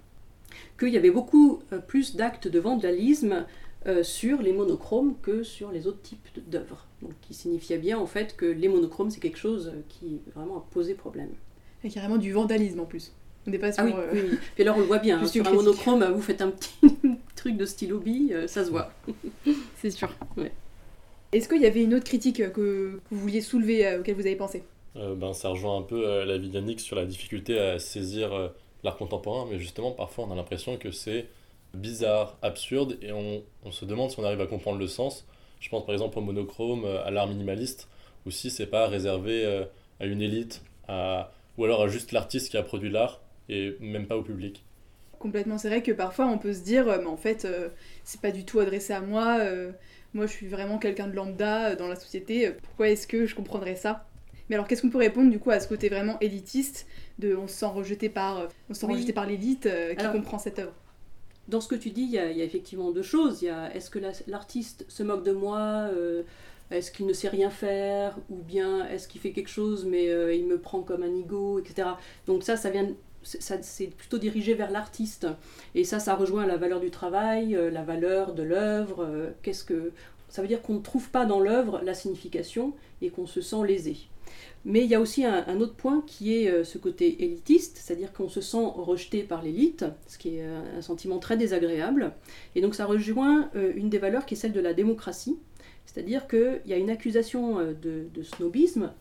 qu'il 0.78 0.88
y 0.88 0.96
avait 0.96 1.10
beaucoup 1.10 1.60
euh, 1.72 1.78
plus 1.78 2.16
d'actes 2.16 2.48
de 2.48 2.58
vandalisme 2.58 3.44
euh, 3.86 4.02
sur 4.02 4.40
les 4.40 4.52
monochromes 4.52 5.14
que 5.20 5.42
sur 5.42 5.70
les 5.70 5.86
autres 5.86 6.00
types 6.00 6.28
d'œuvres. 6.48 6.86
Donc, 7.02 7.12
qui 7.20 7.34
signifiait 7.34 7.78
bien 7.78 7.98
en 7.98 8.06
fait 8.06 8.34
que 8.34 8.46
les 8.46 8.68
monochromes, 8.68 9.10
c'est 9.10 9.20
quelque 9.20 9.38
chose 9.38 9.72
qui 9.88 10.20
vraiment 10.34 10.56
a 10.56 10.66
posé 10.72 10.94
problème. 10.94 11.30
A 11.84 11.88
carrément 11.88 12.16
du 12.16 12.32
vandalisme 12.32 12.80
en 12.80 12.86
plus. 12.86 13.12
On 13.46 13.50
sur... 13.50 13.60
Ah 13.78 13.84
oui, 13.84 13.92
euh, 13.96 14.10
oui, 14.12 14.20
oui. 14.30 14.38
Puis 14.54 14.62
alors 14.62 14.76
on 14.76 14.80
le 14.80 14.86
voit 14.86 14.98
bien, 14.98 15.18
hein, 15.22 15.26
sur 15.26 15.46
un 15.46 15.52
monochrome, 15.52 16.04
vous 16.04 16.20
faites 16.20 16.42
un 16.42 16.50
petit 16.50 16.74
truc 17.38 17.57
de 17.57 17.64
stylo 17.64 17.99
bille, 18.00 18.35
euh, 18.35 18.47
ça 18.47 18.64
se 18.64 18.71
voit. 18.71 18.92
C'est 19.76 19.90
sûr. 19.90 20.11
Ouais. 20.37 20.52
Est-ce 21.33 21.49
qu'il 21.49 21.61
y 21.62 21.66
avait 21.66 21.83
une 21.83 21.95
autre 21.95 22.04
critique 22.04 22.40
euh, 22.40 22.50
que, 22.50 23.00
que 23.09 23.14
vous 23.14 23.21
vouliez 23.21 23.40
soulever, 23.40 23.87
euh, 23.87 24.00
auquel 24.00 24.14
vous 24.14 24.26
avez 24.26 24.37
pensé? 24.37 24.64
Euh, 24.97 25.14
ben, 25.14 25.33
ça 25.33 25.50
rejoint 25.50 25.76
un 25.78 25.83
peu 25.83 26.07
euh, 26.09 26.25
la 26.25 26.38
vie 26.38 26.49
d'Yannick 26.49 26.80
sur 26.80 26.97
la 26.97 27.04
difficulté 27.07 27.59
à 27.59 27.78
saisir 27.78 28.33
euh, 28.33 28.49
l'art 28.83 28.97
contemporain, 28.97 29.47
mais 29.50 29.59
justement, 29.59 29.92
parfois, 29.92 30.25
on 30.26 30.33
a 30.33 30.35
l'impression 30.35 30.76
que 30.76 30.90
c'est 30.90 31.26
bizarre, 31.75 32.38
absurde, 32.42 32.99
et 33.02 33.12
on, 33.12 33.42
on 33.64 33.71
se 33.73 33.85
demande 33.85 34.11
si 34.11 34.18
on 34.18 34.25
arrive 34.25 34.40
à 34.40 34.47
comprendre 34.47 34.78
le 34.78 34.87
sens. 34.87 35.26
Je 35.61 35.68
pense 35.68 35.85
par 35.85 35.92
exemple 35.92 36.18
au 36.18 36.23
monochrome, 36.23 36.85
euh, 36.85 37.04
à 37.04 37.11
l'art 37.11 37.28
minimaliste, 37.28 37.88
ou 38.26 38.30
si 38.30 38.50
c'est 38.50 38.66
pas 38.66 38.87
réservé 38.88 39.45
euh, 39.45 39.64
à 40.00 40.07
une 40.07 40.23
élite, 40.23 40.62
à... 40.88 41.30
ou 41.59 41.64
alors 41.64 41.83
à 41.83 41.88
juste 41.88 42.12
l'artiste 42.12 42.50
qui 42.50 42.57
a 42.57 42.62
produit 42.62 42.90
l'art, 42.90 43.21
et 43.49 43.76
même 43.80 44.07
pas 44.07 44.16
au 44.16 44.23
public. 44.23 44.64
Complètement, 45.18 45.58
c'est 45.58 45.68
vrai 45.68 45.82
que 45.82 45.90
parfois 45.92 46.26
on 46.26 46.38
peut 46.38 46.52
se 46.52 46.60
dire, 46.60 46.88
euh, 46.88 46.98
mais 47.00 47.06
en 47.08 47.16
fait, 47.16 47.44
euh, 47.44 47.68
c'est 48.04 48.20
pas 48.20 48.30
du 48.30 48.44
tout 48.44 48.60
adressé 48.60 48.92
à 48.92 49.00
moi, 49.00 49.38
euh, 49.40 49.72
moi 50.14 50.26
je 50.26 50.32
suis 50.32 50.46
vraiment 50.46 50.78
quelqu'un 50.78 51.08
de 51.08 51.14
lambda 51.16 51.70
euh, 51.70 51.76
dans 51.76 51.88
la 51.88 51.96
société, 51.96 52.52
pourquoi 52.62 52.88
est-ce 52.88 53.06
que 53.08 53.26
je 53.26 53.34
comprendrais 53.34 53.75
ça? 53.75 54.06
Mais 54.48 54.54
alors 54.56 54.66
qu'est-ce 54.68 54.80
qu'on 54.82 54.90
peut 54.90 54.98
répondre 54.98 55.30
du 55.30 55.38
coup 55.38 55.50
à 55.50 55.60
ce 55.60 55.68
côté 55.68 55.88
vraiment 55.88 56.18
élitiste 56.20 56.87
de 57.18 57.34
on 57.37 57.46
se 57.48 57.54
sent 57.54 57.66
rejeté 57.66 58.08
par, 58.08 58.48
on 58.70 58.75
se 58.75 58.80
sent 58.80 58.87
Oui. 58.87 58.94
rejeté 58.94 59.12
par 59.12 59.26
l'élite 59.26 59.62
qui 59.62 60.00
Alors- 60.00 60.12
comprend 60.12 60.38
cette 60.38 60.58
œuvre? 60.58 60.72
Dans 61.48 61.60
ce 61.60 61.68
que 61.68 61.75
tu 61.75 61.90
dis, 61.90 62.02
il 62.02 62.10
y 62.10 62.18
a, 62.18 62.30
il 62.30 62.37
y 62.37 62.42
a 62.42 62.44
effectivement 62.44 62.90
deux 62.90 63.02
choses. 63.02 63.40
Il 63.42 63.46
y 63.46 63.48
a 63.48 63.75
est-ce 63.75 63.88
que 63.90 63.98
la- 63.98 64.12
l'artiste 64.26 64.84
se 64.88 65.02
moque 65.02 65.25
de 65.25 65.32
moi 65.32 65.88
Est-ce 66.70 66.90
qu'il 66.92 67.06
ne 67.06 67.12
sait 67.14 67.28
rien 67.28 67.48
faire 67.50 68.18
Ou 68.30 68.37
bien 68.37 68.87
est-ce 68.88 69.08
qu'il 69.08 69.20
fait 69.20 69.32
quelque 69.32 69.48
chose 69.48 69.87
mais 69.87 70.08
euh, 70.10 70.34
il 70.34 70.46
me 70.46 70.58
prend 70.58 70.82
comme 70.82 71.02
un 71.02 71.14
ego, 71.14 71.58
etc. 71.58 71.88
Donc 72.26 72.42
ça, 72.42 72.56
ça 72.58 72.68
vient 72.70 72.88
c'est 73.61 73.94
plutôt 73.94 74.18
dirigé 74.18 74.54
vers 74.54 74.70
l'artiste. 74.70 75.26
Et 75.75 75.85
ça, 75.85 75.99
ça 75.99 76.14
rejoint 76.14 76.47
la 76.47 76.56
valeur 76.56 76.80
du 76.80 76.90
travail, 76.90 77.54
euh, 77.54 77.70
la 77.70 77.82
valeur 77.82 78.35
de 78.35 78.42
l'œuvre. 78.42 79.04
Euh, 79.04 79.30
qu'est-ce 79.42 79.64
que 79.64 79.92
ça 80.28 80.42
veut 80.42 80.49
dire 80.49 80.62
qu'on 80.62 80.75
ne 80.75 80.82
trouve 80.82 81.11
pas 81.11 81.25
dans 81.25 81.40
l'œuvre 81.40 81.80
la 81.82 81.94
signification 81.94 82.75
et 83.00 83.11
qu'on 83.11 83.26
se 83.26 83.40
sent 83.40 83.66
lésé. 83.66 83.97
Mais 84.64 84.85
il 84.85 84.90
y 84.90 84.94
a 84.94 85.00
aussi 85.00 85.25
un, 85.25 85.61
autre 85.61 85.75
point 85.75 86.02
qui 86.06 86.35
est 86.35 86.50
euh, 86.50 86.64
ce 86.64 86.76
côté 86.76 87.25
élitiste, 87.25 87.78
c'est-à-dire 87.78 88.12
qu'on 88.12 88.28
se 88.28 88.42
sent 88.42 88.73
rejeté 88.76 89.23
par 89.23 89.42
l'élite, 89.42 89.87
ce 90.06 90.18
qui 90.18 90.37
est 90.37 90.44
un 90.44 90.82
sentiment 90.82 91.18
très 91.18 91.37
désagréable. 91.37 92.12
Et 92.54 92.61
donc 92.61 92.75
ça 92.75 92.85
rejoint 92.85 93.50
une 93.54 93.88
des 93.88 93.99
valeurs 93.99 94.26
qui 94.26 94.35
est 94.35 94.37
celle 94.37 94.52
de 94.52 94.61
la 94.61 94.75
démocratie, 94.75 95.38
c'est-à-dire 95.87 96.28
qu'il 96.28 96.61
y 96.66 96.75
a 96.75 96.76
une 96.76 96.90
accusation 96.90 97.58
de 97.58 98.23
snobisme 98.23 98.92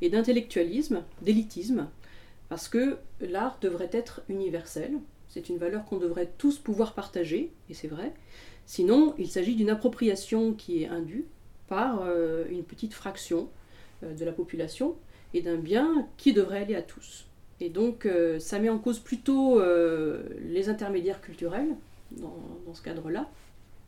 et 0.00 0.08
d'intellectualisme, 0.08 1.02
d'élitisme, 1.20 1.88
parce 2.50 2.68
que 2.68 2.98
l'art 3.20 3.58
devrait 3.62 3.88
être 3.92 4.20
universel, 4.28 4.98
c'est 5.28 5.48
une 5.48 5.56
valeur 5.56 5.84
qu'on 5.86 5.98
devrait 5.98 6.30
tous 6.36 6.58
pouvoir 6.58 6.94
partager, 6.94 7.52
et 7.70 7.74
c'est 7.74 7.88
vrai. 7.88 8.12
Sinon, 8.66 9.14
il 9.18 9.30
s'agit 9.30 9.54
d'une 9.54 9.70
appropriation 9.70 10.52
qui 10.52 10.82
est 10.82 10.88
indue 10.88 11.24
par 11.68 12.02
euh, 12.02 12.44
une 12.50 12.64
petite 12.64 12.92
fraction 12.92 13.48
euh, 14.02 14.14
de 14.14 14.24
la 14.24 14.32
population 14.32 14.96
et 15.32 15.42
d'un 15.42 15.56
bien 15.56 16.08
qui 16.16 16.32
devrait 16.32 16.62
aller 16.62 16.74
à 16.74 16.82
tous. 16.82 17.26
Et 17.60 17.68
donc, 17.68 18.04
euh, 18.04 18.40
ça 18.40 18.58
met 18.58 18.68
en 18.68 18.78
cause 18.78 18.98
plutôt 18.98 19.62
les 20.42 20.68
intermédiaires 20.68 21.20
culturels 21.20 21.76
dans, 22.10 22.34
ce 22.74 22.82
cadre-là, 22.82 23.30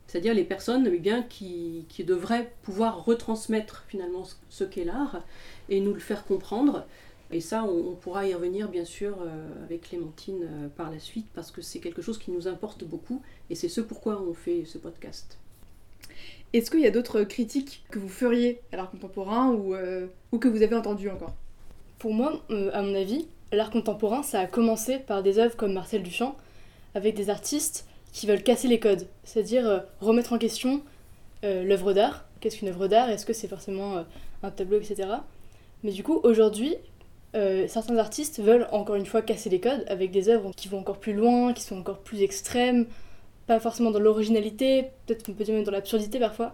c'est-à-dire 0.07 0.33
les 0.33 0.45
personnes 0.45 0.89
eh 0.89 0.99
bien, 0.99 1.21
qui, 1.23 1.85
qui, 1.89 2.05
devraient 2.05 2.53
pouvoir 2.61 3.03
retransmettre 3.03 3.83
finalement 3.89 4.23
ce 4.47 4.63
qu'est 4.63 4.85
l'art 4.85 5.21
et 5.67 5.81
nous 5.81 5.93
le 5.93 5.99
faire 5.99 6.23
comprendre 6.25 6.85
et 7.33 7.41
ça, 7.41 7.63
on, 7.63 7.95
pourra 7.95 8.27
y 8.27 8.33
revenir 8.33 8.69
bien 8.69 8.85
sûr 8.85 9.17
euh, 9.21 9.65
avec 9.65 9.89
Clémentine 9.89 10.43
euh, 10.43 10.67
par 10.67 10.91
la 10.91 10.99
suite, 10.99 11.27
parce 11.33 11.49
que 11.49 11.61
c'est 11.61 11.79
quelque 11.79 12.01
chose 12.01 12.19
qui 12.19 12.29
nous 12.31 12.47
importe 12.47 12.83
beaucoup, 12.83 13.23
et 13.49 13.55
c'est 13.55 13.69
ce 13.69 13.81
pourquoi 13.81 14.21
on 14.21 14.33
fait 14.33 14.65
ce 14.65 14.77
podcast. 14.77 15.39
Est-ce 16.53 16.69
qu'il 16.69 16.81
y 16.81 16.85
a 16.85 16.91
d'autres 16.91 17.23
critiques 17.23 17.83
que 17.89 17.97
vous 17.97 18.09
feriez 18.09 18.61
à 18.71 18.77
l'art 18.77 18.91
contemporain 18.91 19.51
ou, 19.51 19.73
euh, 19.73 20.05
ou 20.31 20.37
que 20.37 20.47
vous 20.47 20.61
avez 20.61 20.75
entendues 20.75 21.09
encore? 21.09 21.33
Pour 21.97 22.13
moi, 22.13 22.43
à 22.73 22.81
mon 22.83 22.93
avis, 22.93 23.27
l'art 23.51 23.71
contemporain, 23.71 24.21
ça 24.21 24.41
a 24.41 24.45
commencé 24.45 24.99
par 24.99 25.23
des 25.23 25.39
œuvres 25.39 25.55
comme 25.55 25.73
Marcel 25.73 26.03
Duchamp, 26.03 26.35
avec 26.93 27.15
des 27.15 27.31
artistes 27.31 27.87
qui 28.11 28.27
veulent 28.27 28.43
casser 28.43 28.67
les 28.67 28.79
codes, 28.79 29.07
c'est-à-dire 29.23 29.85
remettre 30.01 30.33
en 30.33 30.37
question 30.37 30.83
l'œuvre 31.41 31.93
d'art. 31.93 32.25
Qu'est-ce 32.39 32.57
qu'une 32.57 32.67
œuvre 32.67 32.87
d'art? 32.87 33.09
Est-ce 33.09 33.25
que 33.25 33.33
c'est 33.33 33.47
forcément 33.47 34.03
un 34.43 34.51
tableau, 34.51 34.77
etc. 34.77 35.07
Mais 35.83 35.91
du 35.91 36.03
coup, 36.03 36.19
aujourd'hui, 36.23 36.75
euh, 37.35 37.67
certains 37.67 37.97
artistes 37.97 38.39
veulent 38.39 38.67
encore 38.71 38.95
une 38.95 39.05
fois 39.05 39.21
casser 39.21 39.49
les 39.49 39.59
codes 39.59 39.83
avec 39.87 40.11
des 40.11 40.29
œuvres 40.29 40.51
qui 40.55 40.67
vont 40.67 40.79
encore 40.79 40.99
plus 40.99 41.13
loin, 41.13 41.53
qui 41.53 41.63
sont 41.63 41.77
encore 41.77 41.99
plus 41.99 42.21
extrêmes, 42.21 42.85
pas 43.47 43.59
forcément 43.59 43.91
dans 43.91 43.99
l'originalité, 43.99 44.87
peut-être 45.05 45.31
peut 45.31 45.43
dire 45.43 45.55
même 45.55 45.63
dans 45.63 45.71
l'absurdité 45.71 46.19
parfois. 46.19 46.53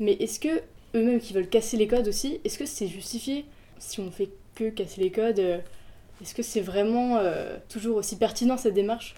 Mais 0.00 0.12
est-ce 0.12 0.40
que 0.40 0.62
eux-mêmes 0.94 1.20
qui 1.20 1.32
veulent 1.34 1.48
casser 1.48 1.76
les 1.76 1.86
codes 1.86 2.08
aussi, 2.08 2.40
est-ce 2.44 2.58
que 2.58 2.66
c'est 2.66 2.86
justifié 2.86 3.44
si 3.78 4.00
on 4.00 4.10
fait 4.10 4.30
que 4.54 4.70
casser 4.70 5.02
les 5.02 5.10
codes 5.10 5.40
euh, 5.40 5.58
Est-ce 6.22 6.34
que 6.34 6.42
c'est 6.42 6.60
vraiment 6.60 7.18
euh, 7.18 7.58
toujours 7.68 7.96
aussi 7.96 8.16
pertinent 8.16 8.56
cette 8.56 8.74
démarche? 8.74 9.16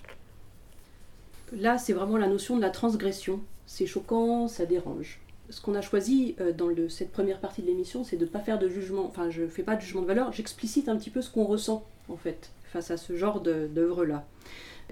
Là, 1.53 1.79
c'est 1.79 1.93
vraiment 1.93 2.17
la 2.17 2.27
notion 2.27 2.57
de 2.57 2.63
la 2.63 2.71
transgression. 2.71 3.41
C'est 3.67 3.87
choquant, 3.87 4.49
ça 4.49 4.67
dérange 4.67 5.21
ce 5.51 5.61
qu'on 5.61 5.75
a 5.75 5.81
choisi 5.81 6.35
euh, 6.41 6.53
dans 6.53 6.71
cette 6.89 7.13
première 7.13 7.41
partie 7.41 7.63
de 7.63 7.67
l'émission, 7.67 8.05
c'est 8.05 8.17
de 8.17 8.25
ne 8.25 8.31
pas 8.31 8.41
faire 8.41 8.59
de 8.59 8.69
jugement, 8.69 9.07
enfin 9.07 9.31
je 9.31 9.43
ne 9.43 9.49
fais 9.49 9.63
pas 9.63 9.77
de 9.77 9.81
jugement 9.81 10.03
de 10.03 10.07
valeur, 10.07 10.33
j'explicite 10.33 10.89
un 10.89 10.97
petit 10.97 11.11
peu 11.11 11.23
ce 11.23 11.31
qu'on 11.31 11.45
ressent 11.45 11.85
en 12.09 12.17
fait 12.17 12.51
face 12.65 12.91
à 12.91 12.97
ce 12.97 13.17
genre 13.17 13.41
d'œuvre-là. 13.41 14.27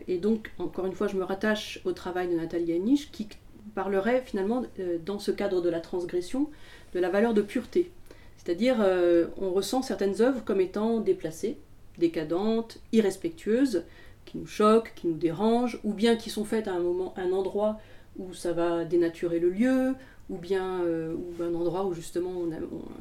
Et 0.08 0.18
donc, 0.18 0.52
encore 0.58 0.86
une 0.86 0.92
fois, 0.92 1.06
je 1.06 1.16
me 1.16 1.24
rattache 1.24 1.80
au 1.84 1.92
travail 1.92 2.28
de 2.28 2.34
Nathalie 2.34 2.72
Anish 2.72 3.10
qui 3.12 3.28
parlerait 3.74 4.22
finalement, 4.24 4.64
euh, 4.78 4.98
dans 5.04 5.18
ce 5.18 5.30
cadre 5.30 5.60
de 5.60 5.68
la 5.68 5.80
transgression, 5.80 6.50
de 6.94 7.00
la 7.00 7.10
valeur 7.10 7.34
de 7.34 7.42
pureté. 7.42 7.90
C'est-à-dire, 8.36 8.76
euh, 8.80 9.26
on 9.38 9.52
ressent 9.52 9.82
certaines 9.82 10.20
œuvres 10.20 10.44
comme 10.44 10.60
étant 10.60 11.00
déplacées, 11.00 11.58
décadentes, 11.98 12.78
irrespectueuses, 12.92 13.84
qui 14.24 14.38
nous 14.38 14.46
choquent, 14.46 14.92
qui 14.94 15.06
nous 15.06 15.16
dérangent, 15.16 15.80
ou 15.84 15.92
bien 15.92 16.16
qui 16.16 16.30
sont 16.30 16.44
faites 16.44 16.68
à 16.68 16.72
un 16.72 16.80
moment, 16.80 17.14
un 17.16 17.32
endroit 17.32 17.80
où 18.18 18.32
ça 18.32 18.52
va 18.52 18.84
dénaturer 18.84 19.38
le 19.38 19.50
lieu, 19.50 19.94
ou 20.30 20.38
bien 20.38 20.82
euh, 20.82 21.14
ou 21.14 21.42
un 21.42 21.54
endroit 21.54 21.84
où 21.84 21.92
justement 21.92 22.30
on 22.30 22.50
a 22.52 22.56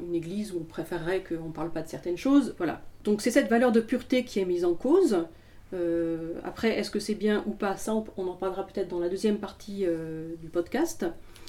une 0.06 0.14
église 0.14 0.52
où 0.52 0.58
on 0.58 0.64
préférerait 0.64 1.24
qu'on 1.24 1.48
ne 1.48 1.52
parle 1.52 1.70
pas 1.70 1.82
de 1.82 1.88
certaines 1.88 2.16
choses. 2.18 2.54
Voilà. 2.58 2.82
Donc 3.04 3.22
c'est 3.22 3.30
cette 3.30 3.48
valeur 3.48 3.72
de 3.72 3.80
pureté 3.80 4.24
qui 4.24 4.40
est 4.40 4.44
mise 4.44 4.64
en 4.64 4.74
cause. 4.74 5.24
Euh, 5.72 6.34
après, 6.44 6.78
est-ce 6.78 6.90
que 6.90 7.00
c'est 7.00 7.14
bien 7.14 7.42
ou 7.46 7.50
pas 7.50 7.76
Ça, 7.76 7.94
on 7.94 8.26
en 8.28 8.34
parlera 8.34 8.66
peut-être 8.66 8.88
dans 8.88 9.00
la 9.00 9.08
deuxième 9.08 9.38
partie 9.38 9.84
euh, 9.86 10.34
du 10.40 10.48
podcast. 10.48 11.06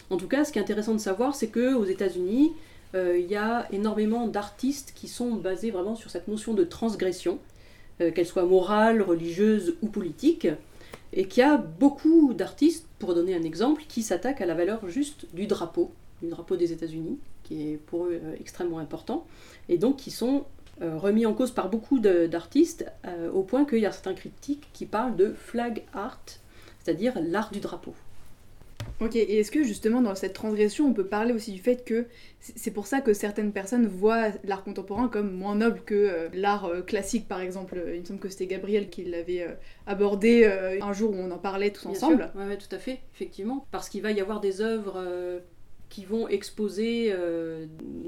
En 0.10 0.18
tout 0.18 0.28
cas, 0.28 0.46
ce 0.46 0.52
qui 0.52 0.60
est 0.60 0.62
intéressant 0.62 0.94
de 0.94 1.00
savoir, 1.00 1.36
c'est 1.36 1.48
que 1.48 1.76
aux 1.76 1.86
États-Unis, 1.86 2.54
il 2.94 3.26
y 3.26 3.36
a 3.36 3.68
énormément 3.74 4.26
d'artistes 4.26 4.94
qui 4.96 5.10
sont 5.10 5.32
basés 5.32 5.70
vraiment 5.70 5.98
sur 5.98 6.10
cette 6.10 6.30
notion 6.30 6.54
de 6.54 6.64
transgression, 6.64 7.40
qu'elle 7.98 8.26
soit 8.26 8.46
morale, 8.46 9.02
religieuse 9.02 9.76
ou 9.82 9.88
politique 9.88 10.48
et 11.14 11.28
qu'il 11.28 11.42
y 11.42 11.44
a 11.44 11.58
beaucoup 11.58 12.34
d'artistes, 12.34 12.88
pour 13.00 13.14
donner 13.14 13.36
un 13.36 13.44
exemple, 13.44 13.84
qui 13.88 14.04
s'attaquent 14.04 14.42
à 14.42 14.46
la 14.46 14.56
valeur 14.56 14.88
juste 14.90 15.28
du 15.34 15.48
drapeau, 15.48 15.92
du 16.22 16.30
drapeau 16.30 16.56
des 16.56 16.72
États-Unis, 16.72 17.20
qui 17.44 17.72
est 17.72 17.78
pour 17.78 18.06
eux 18.06 18.20
euh, 18.24 18.36
extrêmement 18.40 18.80
important, 18.80 19.26
et 19.70 19.78
donc 19.78 19.98
qui 19.98 20.12
sont 20.12 20.46
euh, 20.82 20.98
remis 20.98 21.26
en 21.26 21.34
cause 21.34 21.52
par 21.52 21.70
beaucoup 21.70 22.00
d'artistes, 22.00 22.86
euh, 23.06 23.32
au 23.32 23.44
point 23.44 23.66
qu'il 23.66 23.80
y 23.80 23.86
a 23.86 23.92
certains 23.92 24.14
critiques 24.14 24.68
qui 24.74 24.86
parlent 24.86 25.16
de 25.16 25.34
flag 25.34 25.84
art, 25.94 26.20
c'est-à-dire 26.84 27.14
l'art 27.22 27.52
du 27.52 27.60
drapeau. 27.60 27.94
Ok, 29.02 29.18
et 29.18 29.40
est-ce 29.40 29.52
que 29.52 29.64
justement 29.64 30.02
dans 30.02 30.16
cette 30.16 30.32
transgression, 30.34 30.88
on 30.88 30.94
peut 30.94 31.06
parler 31.06 31.34
aussi 31.34 31.52
du 31.52 31.60
fait 31.60 31.84
que 31.84 32.06
c'est 32.40 32.72
pour 32.72 32.88
ça 32.88 33.02
que 33.02 33.14
certaines 33.14 33.52
personnes 33.52 33.88
voient 33.88 34.30
l'art 34.46 34.64
contemporain 34.64 35.10
comme 35.10 35.34
moins 35.34 35.56
noble 35.56 35.82
que 35.86 35.96
euh, 35.96 36.30
l'art 36.34 36.66
euh, 36.66 36.82
classique, 36.82 37.28
par 37.28 37.42
exemple? 37.42 37.78
Il 37.94 38.00
me 38.00 38.06
semble 38.06 38.20
que 38.20 38.30
c'était 38.30 38.48
Gabriel 38.48 38.90
qui 38.90 39.04
l'avait 39.04 39.42
euh, 39.42 39.54
abordé 39.86 40.46
un 40.82 40.94
jour 40.94 41.12
où 41.12 41.16
on 41.16 41.32
en 41.32 41.38
parlait 41.38 41.72
tous 41.72 41.88
ensemble. 41.88 42.32
Oui, 42.36 42.58
tout 42.58 42.74
à 42.74 42.80
fait, 42.80 43.00
effectivement. 43.14 43.66
Parce 43.72 43.90
qu'il 43.90 44.02
va 44.02 44.12
y 44.12 44.22
avoir 44.22 44.40
des 44.40 44.62
œuvres 44.62 45.04
qui 45.90 46.06
vont 46.06 46.28
exposer, 46.28 47.14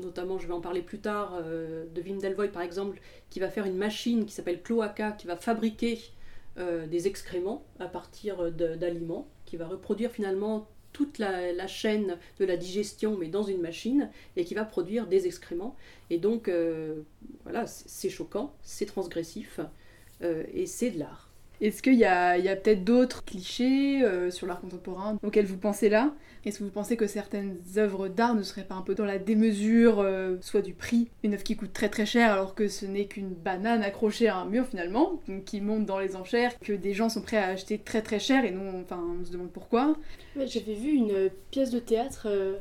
notamment 0.01 0.39
je 0.39 0.47
vais 0.47 0.53
en 0.53 0.61
parler 0.61 0.81
plus 0.81 0.99
tard, 0.99 1.41
de 1.43 2.01
Wim 2.01 2.19
Delvoye 2.19 2.49
par 2.49 2.61
exemple, 2.61 2.99
qui 3.29 3.39
va 3.39 3.49
faire 3.49 3.65
une 3.65 3.77
machine 3.77 4.25
qui 4.25 4.33
s'appelle 4.33 4.61
Cloaca, 4.61 5.11
qui 5.11 5.27
va 5.27 5.35
fabriquer 5.35 5.99
des 6.57 7.07
excréments 7.07 7.63
à 7.79 7.87
partir 7.87 8.51
d'aliments, 8.51 9.27
qui 9.45 9.57
va 9.57 9.67
reproduire 9.67 10.11
finalement 10.11 10.67
toute 10.93 11.19
la, 11.19 11.67
chaîne 11.67 12.17
de 12.39 12.45
la 12.45 12.57
digestion, 12.57 13.17
mais 13.17 13.27
dans 13.27 13.43
une 13.43 13.61
machine, 13.61 14.09
et 14.35 14.45
qui 14.45 14.55
va 14.55 14.65
produire 14.65 15.07
des 15.07 15.27
excréments. 15.27 15.75
Et 16.09 16.17
donc, 16.17 16.47
euh, 16.47 17.01
voilà, 17.43 17.67
c'est 17.67 18.09
choquant, 18.09 18.53
c'est 18.63 18.85
transgressif, 18.85 19.59
euh, 20.21 20.43
et 20.53 20.65
c'est 20.65 20.91
de 20.91 20.99
l'art. 20.99 21.26
Est-ce 21.59 21.81
qu'il 21.81 21.95
y 21.95 22.05
a, 22.05 22.37
peut-être 22.55 22.83
d'autres 22.83 23.25
clichés 23.25 24.03
euh, 24.03 24.29
sur 24.29 24.45
l'art 24.45 24.61
contemporain 24.61 25.17
auxquels 25.23 25.45
vous 25.45 25.57
pensez 25.57 25.89
là? 25.89 26.13
Est-ce 26.45 26.59
que 26.59 26.63
vous 26.63 26.69
pensez 26.69 26.97
que 26.97 27.07
certaines 27.07 27.57
œuvres 27.77 28.07
d'art 28.07 28.35
ne 28.35 28.43
seraient 28.43 28.63
pas 28.63 28.75
un 28.75 28.81
peu 28.81 28.93
dans 28.93 29.05
la 29.05 29.17
démesure, 29.17 29.99
euh, 29.99 30.37
soit 30.41 30.61
du 30.61 30.73
prix, 30.73 31.09
une 31.23 31.33
œuvre 31.33 31.43
qui 31.43 31.55
coûte 31.55 31.73
très 31.73 31.89
très 31.89 32.05
cher 32.05 32.31
alors 32.31 32.53
que 32.53 32.67
ce 32.67 32.85
n'est 32.85 33.05
qu'une 33.05 33.33
banane 33.33 33.81
accrochée 33.81 34.27
à 34.27 34.37
un 34.37 34.45
mur 34.45 34.67
finalement, 34.67 35.19
qui 35.45 35.59
monte 35.59 35.85
dans 35.85 35.99
les 35.99 36.15
enchères, 36.15 36.57
que 36.59 36.73
des 36.73 36.93
gens 36.93 37.09
sont 37.09 37.21
prêts 37.21 37.37
à 37.37 37.47
acheter 37.47 37.79
très 37.79 38.03
très 38.03 38.19
cher 38.19 38.45
et 38.45 38.51
non, 38.51 38.79
enfin 38.79 39.03
on 39.19 39.25
se 39.25 39.31
demande 39.31 39.51
pourquoi? 39.51 39.95
J'avais 40.35 40.75
vu 40.75 40.91
une 40.91 41.29
pièce 41.49 41.71
de 41.71 41.79
théâtre 41.79 42.27
euh, 42.29 42.57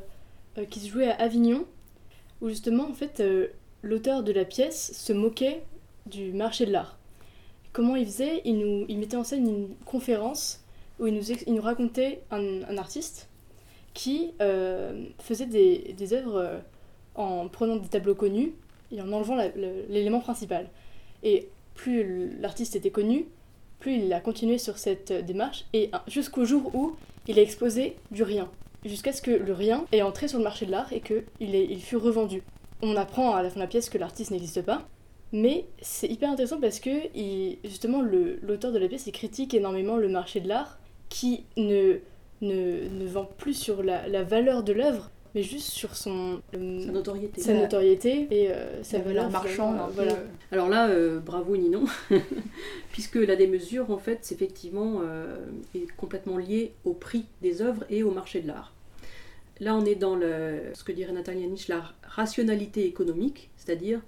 qui 0.71 0.79
se 0.79 0.89
jouait 0.89 1.09
à 1.09 1.21
Avignon, 1.21 1.65
où 2.41 2.49
justement 2.49 2.89
en 2.89 2.93
fait 2.93 3.23
l'auteur 3.83 4.23
de 4.23 4.31
la 4.31 4.43
pièce 4.43 4.91
se 4.93 5.13
moquait 5.13 5.61
du 6.07 6.33
marché 6.33 6.65
de 6.65 6.71
l'art 6.71 6.97
comment 7.77 7.95
il 7.95 8.07
faisait 8.07 8.41
il, 8.43 8.57
nous, 8.57 8.85
il 8.89 8.97
mettait 8.97 9.17
en 9.17 9.23
scène 9.23 9.47
une 9.47 9.69
conférence 9.85 10.63
où 10.99 11.05
il 11.05 11.13
nous, 11.13 11.31
il 11.31 11.53
nous 11.53 11.61
racontait 11.61 12.23
un, 12.31 12.75
artiste 12.75 13.29
qui 13.93 14.31
euh, 14.41 15.05
faisait 15.19 15.45
des, 15.45 15.93
des 15.95 16.13
œuvres 16.13 16.37
euh, 16.37 16.57
en 17.13 17.47
prenant 17.47 17.75
des 17.75 17.87
tableaux 17.87 18.15
connus 18.15 18.53
et 18.91 18.99
en 18.99 19.13
enlevant 19.13 19.37
l'élément 19.89 20.21
principal. 20.21 20.67
Et 21.21 21.49
plus 21.75 22.35
l'artiste 22.39 22.75
était 22.75 22.89
connu, 22.89 23.27
plus 23.77 23.97
il 23.97 24.11
a 24.11 24.21
continué 24.21 24.57
sur 24.57 24.79
cette 24.79 25.13
démarche, 25.13 25.65
et 25.73 25.91
jusqu'au 26.07 26.45
jour 26.45 26.73
où 26.73 26.95
il 27.27 27.37
a 27.37 27.43
exposé 27.43 27.95
du 28.09 28.23
rien, 28.23 28.49
jusqu'à 28.85 29.13
ce 29.13 29.21
que 29.21 29.29
le 29.29 29.53
rien 29.53 29.85
ait 29.91 30.01
entré 30.01 30.27
sur 30.27 30.39
le 30.39 30.43
marché 30.43 30.65
de 30.65 30.71
l'art 30.71 30.91
et 30.93 31.01
qu'il 31.01 31.25
il 31.39 31.81
fut 31.83 31.97
revendu. 31.97 32.41
On 32.81 32.95
apprend 32.95 33.35
à 33.35 33.43
la 33.43 33.51
fin 33.51 33.57
de 33.57 33.61
la 33.61 33.67
pièce 33.67 33.89
que 33.89 33.99
l'artiste 33.99 34.31
n'existe 34.31 34.63
pas, 34.63 34.87
mais 35.33 35.65
c'est 35.81 36.07
hyper 36.07 36.31
intéressant 36.31 36.59
parce 36.59 36.79
que 36.79 36.89
justement 37.63 38.01
l'auteur 38.01 38.71
de 38.71 38.79
la 38.79 38.87
pièce 38.87 39.07
il 39.07 39.11
critique 39.11 39.53
énormément 39.53 39.97
le 39.97 40.07
marché 40.07 40.39
de 40.39 40.47
l'art 40.47 40.79
qui 41.09 41.43
ne, 41.57 41.97
ne, 42.41 42.87
ne, 42.89 43.07
vend 43.07 43.29
plus 43.37 43.53
sur 43.53 43.83
la, 43.83 44.07
la 44.07 44.23
valeur 44.23 44.63
de 44.63 44.73
l'œuvre, 44.73 45.09
mais 45.35 45.43
juste 45.43 45.69
sur 45.69 45.95
son 45.95 46.41
euh, 46.55 46.85
Sa 46.85 46.91
notoriété. 46.91 47.41
sa 47.41 47.53
notoriété 47.53 48.27
et 48.31 48.51
euh, 48.51 48.83
sa 48.83 48.97
La 48.97 49.03
valeur 49.03 49.29
marchande, 49.29 49.77
voilà. 49.93 50.15
Alors 50.51 50.69
là, 50.69 50.89
euh, 50.89 51.19
bravo 51.19 51.55
Ninon, 51.55 51.85
puisque 52.91 53.15
la 53.15 53.35
démesure, 53.35 53.91
en 53.91 53.97
fait, 53.97 54.19
c'est 54.21 54.35
effectivement 54.35 55.01
euh, 55.01 55.37
est 55.75 55.89
complètement 55.95 56.37
liée 56.37 56.73
au 56.85 56.93
prix 56.93 57.25
des 57.41 57.61
œuvres 57.61 57.85
et 57.89 58.03
au 58.03 58.11
marché 58.11 58.41
de 58.41 58.47
l'art. 58.47 58.73
Là, 59.59 59.75
on 59.75 59.85
est 59.85 59.95
dans 59.95 60.15
le, 60.15 60.59
ce 60.73 60.83
que 60.83 60.91
dirait 60.91 61.13
Natalia 61.13 61.47
Nietzsche, 61.47 61.73
la 61.73 61.83
rationalité 62.03 62.85
économique, 62.85 63.49
c'est-à-dire 63.57 64.01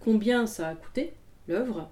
combien 0.00 0.46
ça 0.46 0.68
a 0.68 0.74
coûté 0.74 1.12
l'œuvre. 1.48 1.88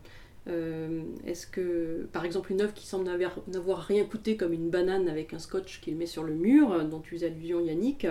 Euh, 0.48 1.02
Est-ce 1.26 1.46
que, 1.46 2.06
par 2.12 2.24
exemple, 2.24 2.52
une 2.52 2.62
œuvre 2.62 2.72
qui 2.74 2.86
semble 2.86 3.06
n'avoir 3.48 3.78
rien 3.82 4.04
coûté, 4.04 4.36
comme 4.36 4.52
une 4.52 4.70
banane 4.70 5.08
avec 5.08 5.34
un 5.34 5.38
scotch 5.38 5.80
qu'il 5.80 5.96
met 5.96 6.06
sur 6.06 6.22
le 6.24 6.34
mur, 6.34 6.72
euh, 6.72 6.84
dont 6.84 7.00
tu 7.00 7.10
faisais 7.16 7.26
allusion 7.26 7.60
Yannick, 7.60 8.06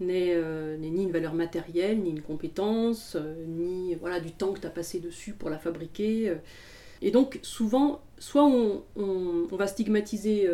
n'est 0.00 0.34
euh, 0.34 0.76
n'est 0.76 0.90
ni 0.90 1.04
une 1.04 1.12
valeur 1.12 1.34
matérielle, 1.34 2.00
ni 2.00 2.10
une 2.10 2.22
compétence, 2.22 3.16
ni 3.48 3.94
voilà, 3.96 4.20
du 4.20 4.32
temps 4.32 4.52
que 4.52 4.60
tu 4.60 4.66
as 4.66 4.70
passé 4.70 5.00
dessus 5.00 5.32
pour 5.32 5.50
la 5.50 5.58
fabriquer. 5.58 6.34
Et 7.02 7.10
donc, 7.10 7.38
souvent, 7.42 8.00
soit 8.18 8.44
on, 8.44 8.82
on- 8.96 9.46
va 9.56 9.66
stigmatiser 9.68 10.48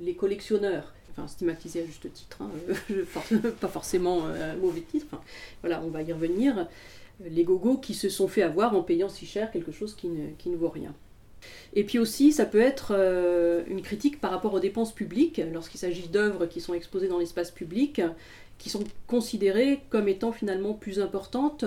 les 0.00 0.14
collectionneurs, 0.14 0.92
enfin 1.10 1.26
stigmatiser 1.28 1.82
à 1.82 1.86
juste 1.86 2.12
titre, 2.12 2.38
hein, 2.42 2.50
pas 3.60 3.68
forcément 3.68 4.22
mauvais 4.60 4.82
titre, 4.82 5.06
voilà, 5.62 5.82
on 5.84 5.88
va 5.90 6.02
y 6.02 6.12
revenir, 6.12 6.68
les 7.20 7.44
gogos 7.44 7.78
qui 7.78 7.94
se 7.94 8.08
sont 8.08 8.28
fait 8.28 8.42
avoir 8.42 8.74
en 8.74 8.82
payant 8.82 9.08
si 9.08 9.26
cher 9.26 9.50
quelque 9.50 9.72
chose 9.72 9.94
qui 9.94 10.08
ne, 10.08 10.30
qui 10.38 10.48
ne 10.48 10.56
vaut 10.56 10.68
rien. 10.68 10.94
Et 11.74 11.84
puis 11.84 11.98
aussi, 11.98 12.32
ça 12.32 12.46
peut 12.46 12.60
être 12.60 12.94
euh, 12.96 13.62
une 13.68 13.82
critique 13.82 14.20
par 14.20 14.30
rapport 14.30 14.54
aux 14.54 14.60
dépenses 14.60 14.94
publiques, 14.94 15.40
lorsqu'il 15.52 15.78
s'agit 15.78 16.08
d'œuvres 16.08 16.46
qui 16.46 16.60
sont 16.60 16.74
exposées 16.74 17.08
dans 17.08 17.18
l'espace 17.18 17.50
public, 17.50 18.00
qui 18.58 18.70
sont 18.70 18.84
considérées 19.06 19.80
comme 19.90 20.08
étant 20.08 20.32
finalement 20.32 20.72
plus 20.72 21.00
importantes, 21.00 21.64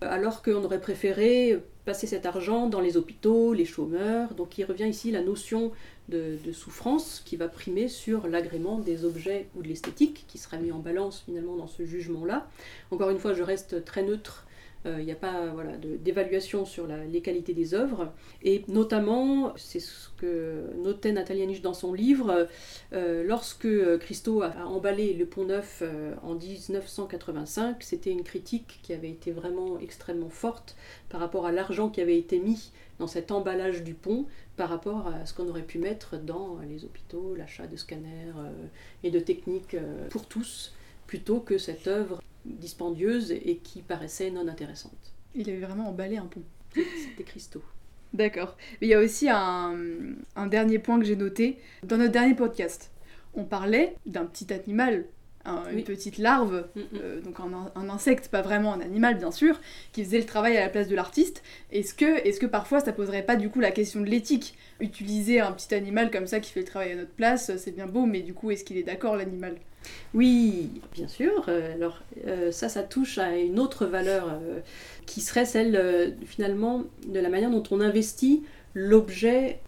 alors 0.00 0.42
qu'on 0.42 0.62
aurait 0.62 0.80
préféré 0.80 1.58
passer 1.86 2.06
cet 2.06 2.26
argent 2.26 2.68
dans 2.68 2.80
les 2.80 2.96
hôpitaux, 2.96 3.52
les 3.54 3.64
chômeurs. 3.64 4.34
Donc 4.34 4.58
il 4.58 4.64
revient 4.64 4.88
ici 4.88 5.10
la 5.10 5.22
notion 5.22 5.72
de, 6.08 6.36
de 6.44 6.52
souffrance 6.52 7.22
qui 7.24 7.36
va 7.36 7.48
primer 7.48 7.88
sur 7.88 8.28
l'agrément 8.28 8.78
des 8.78 9.04
objets 9.04 9.46
ou 9.56 9.62
de 9.62 9.68
l'esthétique, 9.68 10.24
qui 10.28 10.38
sera 10.38 10.58
mis 10.58 10.72
en 10.72 10.78
balance 10.78 11.22
finalement 11.24 11.56
dans 11.56 11.68
ce 11.68 11.84
jugement-là. 11.86 12.48
Encore 12.90 13.10
une 13.10 13.18
fois, 13.18 13.32
je 13.34 13.42
reste 13.42 13.84
très 13.84 14.02
neutre. 14.02 14.45
Euh, 14.86 14.96
Il 15.00 15.04
n'y 15.04 15.12
a 15.12 15.16
pas 15.16 15.46
voilà, 15.46 15.72
d'évaluation 15.76 16.64
sur 16.64 16.86
les 16.86 17.20
qualités 17.20 17.54
des 17.54 17.74
œuvres. 17.74 18.12
Et 18.42 18.64
notamment, 18.68 19.52
c'est 19.56 19.80
ce 19.80 20.08
que 20.16 20.64
notait 20.82 21.12
Natalia 21.12 21.46
Nietzsche 21.46 21.62
dans 21.62 21.74
son 21.74 21.92
livre, 21.92 22.48
euh, 22.92 23.24
lorsque 23.24 23.66
euh, 23.66 23.98
Christo 23.98 24.42
a, 24.42 24.48
a 24.48 24.64
emballé 24.64 25.12
le 25.14 25.26
Pont 25.26 25.44
Neuf 25.44 25.80
euh, 25.82 26.14
en 26.22 26.34
1985, 26.34 27.82
c'était 27.82 28.10
une 28.10 28.22
critique 28.22 28.80
qui 28.82 28.92
avait 28.92 29.10
été 29.10 29.32
vraiment 29.32 29.78
extrêmement 29.78 30.30
forte 30.30 30.76
par 31.08 31.20
rapport 31.20 31.46
à 31.46 31.52
l'argent 31.52 31.88
qui 31.90 32.00
avait 32.00 32.18
été 32.18 32.38
mis 32.38 32.70
dans 32.98 33.06
cet 33.06 33.30
emballage 33.30 33.82
du 33.82 33.94
pont 33.94 34.26
par 34.56 34.68
rapport 34.68 35.08
à 35.08 35.26
ce 35.26 35.34
qu'on 35.34 35.48
aurait 35.48 35.62
pu 35.62 35.78
mettre 35.78 36.16
dans 36.16 36.58
les 36.68 36.84
hôpitaux, 36.84 37.34
l'achat 37.36 37.66
de 37.66 37.76
scanners 37.76 38.32
euh, 38.36 38.66
et 39.02 39.10
de 39.10 39.20
techniques 39.20 39.74
euh, 39.74 40.08
pour 40.08 40.26
tous, 40.26 40.72
plutôt 41.06 41.40
que 41.40 41.58
cette 41.58 41.86
œuvre 41.86 42.22
dispendieuse 42.46 43.32
et 43.32 43.58
qui 43.62 43.82
paraissait 43.82 44.30
non 44.30 44.48
intéressante. 44.48 45.14
Il 45.34 45.48
avait 45.50 45.60
vraiment 45.60 45.88
emballé 45.88 46.16
un 46.16 46.26
pont. 46.26 46.42
C'était 46.74 47.24
Christo. 47.24 47.62
D'accord. 48.12 48.56
Mais 48.80 48.86
il 48.86 48.90
y 48.90 48.94
a 48.94 49.00
aussi 49.00 49.28
un, 49.28 49.76
un 50.36 50.46
dernier 50.46 50.78
point 50.78 50.98
que 50.98 51.04
j'ai 51.04 51.16
noté. 51.16 51.58
Dans 51.82 51.98
notre 51.98 52.12
dernier 52.12 52.34
podcast, 52.34 52.90
on 53.34 53.44
parlait 53.44 53.96
d'un 54.06 54.24
petit 54.24 54.52
animal, 54.52 55.04
un- 55.46 55.70
une 55.72 55.84
petite 55.84 56.18
larve, 56.18 56.66
Mm, 56.74 56.80
mm. 56.80 56.84
euh, 57.02 57.20
donc 57.20 57.40
un, 57.40 57.72
un 57.80 57.88
insecte, 57.88 58.28
pas 58.28 58.42
vraiment 58.42 58.74
un 58.74 58.80
animal 58.80 59.16
bien 59.18 59.30
sûr, 59.30 59.60
qui 59.92 60.04
faisait 60.04 60.18
le 60.18 60.26
travail 60.26 60.56
à 60.56 60.60
la 60.60 60.68
place 60.68 60.88
de 60.88 60.94
l'artiste. 60.96 61.42
Est-ce 61.72 61.94
que, 61.94 62.04
est 62.26 62.38
que 62.38 62.46
parfois 62.46 62.80
ça 62.80 62.92
poserait 62.92 63.22
pas 63.22 63.36
du 63.36 63.48
coup 63.48 63.60
la 63.60 63.70
question 63.70 64.00
de 64.00 64.06
l'éthique? 64.06 64.56
Utiliser 64.80 65.40
un 65.40 65.52
petit 65.52 65.74
animal 65.74 66.10
comme 66.10 66.26
ça 66.26 66.40
qui 66.40 66.52
fait 66.52 66.60
le 66.60 66.66
travail 66.66 66.92
à 66.92 66.96
notre 66.96 67.10
place, 67.12 67.50
c'est 67.56 67.72
bien 67.74 67.86
beau, 67.86 68.06
mais 68.06 68.20
du 68.20 68.34
coup 68.34 68.50
est-ce 68.50 68.64
qu'il 68.64 68.76
est 68.76 68.82
d'accord 68.82 69.16
l'animal? 69.16 69.56
Oui, 70.14 70.70
bien 70.92 71.06
sûr. 71.08 71.44
Euh, 71.48 71.74
Alors 71.74 72.02
euh, 72.26 72.50
ça, 72.50 72.68
ça 72.68 72.82
touche 72.82 73.18
à 73.18 73.36
une 73.36 73.58
autre 73.60 73.86
valeur 73.86 74.28
euh, 74.28 74.58
qui 75.06 75.20
serait 75.20 75.44
celle 75.46 75.76
euh, 75.76 76.10
finalement 76.26 76.82
de 77.06 77.20
la 77.20 77.28
manière 77.28 77.50
dont 77.50 77.62
on 77.70 77.80
investit 77.80 78.42
l'objet 78.74 79.60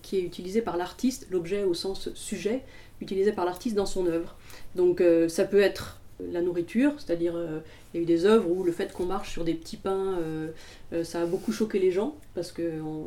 qui 0.00 0.16
est 0.16 0.22
utilisé 0.22 0.62
par 0.62 0.78
l'artiste, 0.78 1.26
l'objet 1.30 1.62
au 1.64 1.74
sens 1.74 2.08
sujet, 2.14 2.62
utilisé 3.02 3.32
par 3.32 3.44
l'artiste 3.44 3.76
dans 3.76 3.84
son 3.84 4.06
œuvre. 4.06 4.37
Donc 4.74 5.00
euh, 5.00 5.28
ça 5.28 5.44
peut 5.44 5.60
être 5.60 6.00
la 6.32 6.40
nourriture, 6.40 6.92
c'est-à-dire 6.98 7.36
euh, 7.36 7.60
il 7.92 7.98
y 7.98 8.00
a 8.00 8.02
eu 8.02 8.06
des 8.06 8.24
œuvres 8.24 8.50
où 8.50 8.64
le 8.64 8.72
fait 8.72 8.92
qu'on 8.92 9.06
marche 9.06 9.30
sur 9.30 9.44
des 9.44 9.54
petits 9.54 9.76
pains, 9.76 10.18
euh, 10.18 10.48
euh, 10.92 11.04
ça 11.04 11.22
a 11.22 11.26
beaucoup 11.26 11.52
choqué 11.52 11.78
les 11.78 11.90
gens 11.90 12.16
parce 12.34 12.52
qu'on 12.52 13.06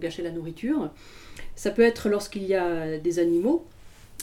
gâchait 0.00 0.22
la 0.22 0.30
nourriture. 0.30 0.90
Ça 1.56 1.70
peut 1.70 1.82
être 1.82 2.08
lorsqu'il 2.08 2.44
y 2.44 2.54
a 2.54 2.98
des 2.98 3.18
animaux, 3.18 3.66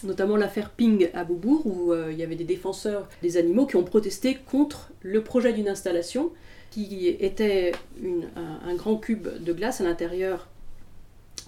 notamment 0.04 0.38
l'affaire 0.38 0.71
Ping 0.71 1.10
à 1.13 1.23
Beaubourg, 1.23 1.65
où 1.65 1.91
euh, 1.91 2.10
il 2.12 2.17
y 2.17 2.23
avait 2.23 2.36
des 2.36 2.43
défenseurs 2.43 3.08
des 3.21 3.38
animaux 3.38 3.65
qui 3.65 3.75
ont 3.75 3.84
protesté 3.84 4.38
contre 4.49 4.91
le 5.02 5.23
projet 5.23 5.54
d'une 5.54 5.67
installation 5.67 6.32
qui 6.71 7.08
était 7.08 7.71
un, 8.06 8.75
grand 8.75 8.97
cube 8.97 9.28
de 9.43 9.54
glace 9.54 9.82
à 9.82 9.84
l'intérieur 9.84 10.47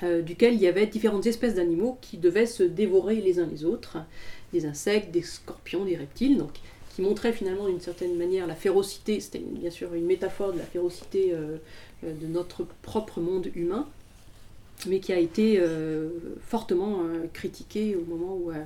euh, 0.03 0.23
duquel 0.23 0.55
il 0.55 0.61
y 0.61 0.67
avait 0.67 0.87
différentes 0.87 1.27
espèces 1.27 1.55
d'animaux 1.55 1.99
qui 2.01 2.17
devaient 2.17 2.47
se 2.47 2.63
dévorer 2.63 3.21
les 3.21 3.39
uns 3.39 3.45
les 3.45 3.65
autres, 3.65 3.97
des 4.53 4.65
insectes, 4.65 5.11
des 5.11 5.21
scorpions, 5.21 5.85
des 5.85 5.95
reptiles, 5.95 6.37
donc 6.37 6.51
qui 6.95 7.01
montrait 7.01 7.31
finalement 7.33 7.67
d'une 7.67 7.79
certaine 7.79 8.17
manière 8.17 8.47
la 8.47 8.55
férocité, 8.55 9.19
c'était 9.19 9.39
bien 9.39 9.69
sûr 9.69 9.93
une 9.93 10.05
métaphore 10.05 10.51
de 10.53 10.57
la 10.59 10.65
férocité 10.65 11.31
euh, 11.31 11.57
euh, 12.03 12.13
de 12.13 12.27
notre 12.27 12.65
propre 12.81 13.21
monde 13.21 13.49
humain, 13.55 13.87
mais 14.87 14.99
qui 14.99 15.13
a 15.13 15.19
été 15.19 15.57
euh, 15.59 16.09
fortement 16.45 17.03
euh, 17.03 17.27
critiquée 17.31 17.95
au 17.95 18.03
moment 18.03 18.35
où 18.35 18.51
euh, 18.51 18.63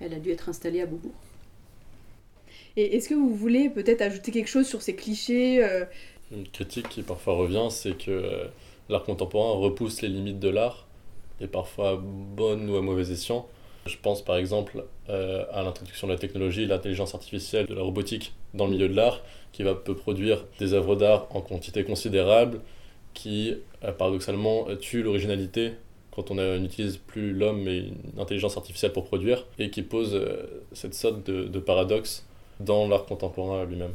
elle 0.00 0.14
a 0.14 0.18
dû 0.18 0.30
être 0.30 0.48
installée 0.48 0.82
à 0.82 0.86
Beaubourg. 0.86 1.10
Et 2.76 2.96
est-ce 2.96 3.08
que 3.08 3.14
vous 3.14 3.34
voulez 3.34 3.68
peut-être 3.70 4.02
ajouter 4.02 4.30
quelque 4.32 4.48
chose 4.48 4.66
sur 4.66 4.82
ces 4.82 4.94
clichés 4.94 5.64
euh, 5.64 5.84
Une 6.32 6.46
critique 6.48 6.88
qui 6.88 7.02
parfois 7.02 7.34
revient, 7.34 7.68
c'est 7.70 7.96
que 7.96 8.10
euh, 8.10 8.44
l'art 8.88 9.04
contemporain 9.04 9.58
repousse 9.58 10.02
les 10.02 10.08
limites 10.08 10.40
de 10.40 10.48
l'art, 10.48 10.86
et 11.40 11.46
parfois 11.46 11.90
à 11.90 11.96
bon 11.96 12.68
ou 12.68 12.76
à 12.76 12.82
mauvais 12.82 13.10
escient. 13.10 13.48
Je 13.86 13.96
pense 14.00 14.24
par 14.24 14.36
exemple 14.36 14.84
euh, 15.10 15.44
à 15.52 15.62
l'introduction 15.62 16.06
de 16.06 16.12
la 16.12 16.18
technologie, 16.18 16.66
l'intelligence 16.66 17.14
artificielle, 17.14 17.66
de 17.66 17.74
la 17.74 17.82
robotique 17.82 18.32
dans 18.54 18.64
le 18.66 18.72
milieu 18.72 18.88
de 18.88 18.94
l'art, 18.94 19.20
qui 19.52 19.62
va 19.62 19.74
peut 19.74 19.94
produire 19.94 20.44
des 20.58 20.72
œuvres 20.72 20.96
d'art 20.96 21.26
en 21.30 21.40
quantité 21.40 21.84
considérable, 21.84 22.60
qui 23.12 23.54
euh, 23.84 23.92
paradoxalement 23.92 24.66
tue 24.80 25.02
l'originalité 25.02 25.72
quand 26.10 26.30
on 26.30 26.38
euh, 26.38 26.58
n'utilise 26.58 26.96
plus 26.96 27.32
l'homme 27.32 27.62
mais 27.62 27.78
une 27.78 28.18
intelligence 28.18 28.56
artificielle 28.56 28.92
pour 28.92 29.04
produire, 29.04 29.46
et 29.58 29.70
qui 29.70 29.82
pose 29.82 30.18
cette 30.72 30.94
sorte 30.94 31.28
de 31.28 31.58
paradoxe 31.58 32.26
dans 32.60 32.88
l'art 32.88 33.04
contemporain 33.04 33.64
lui-même. 33.64 33.94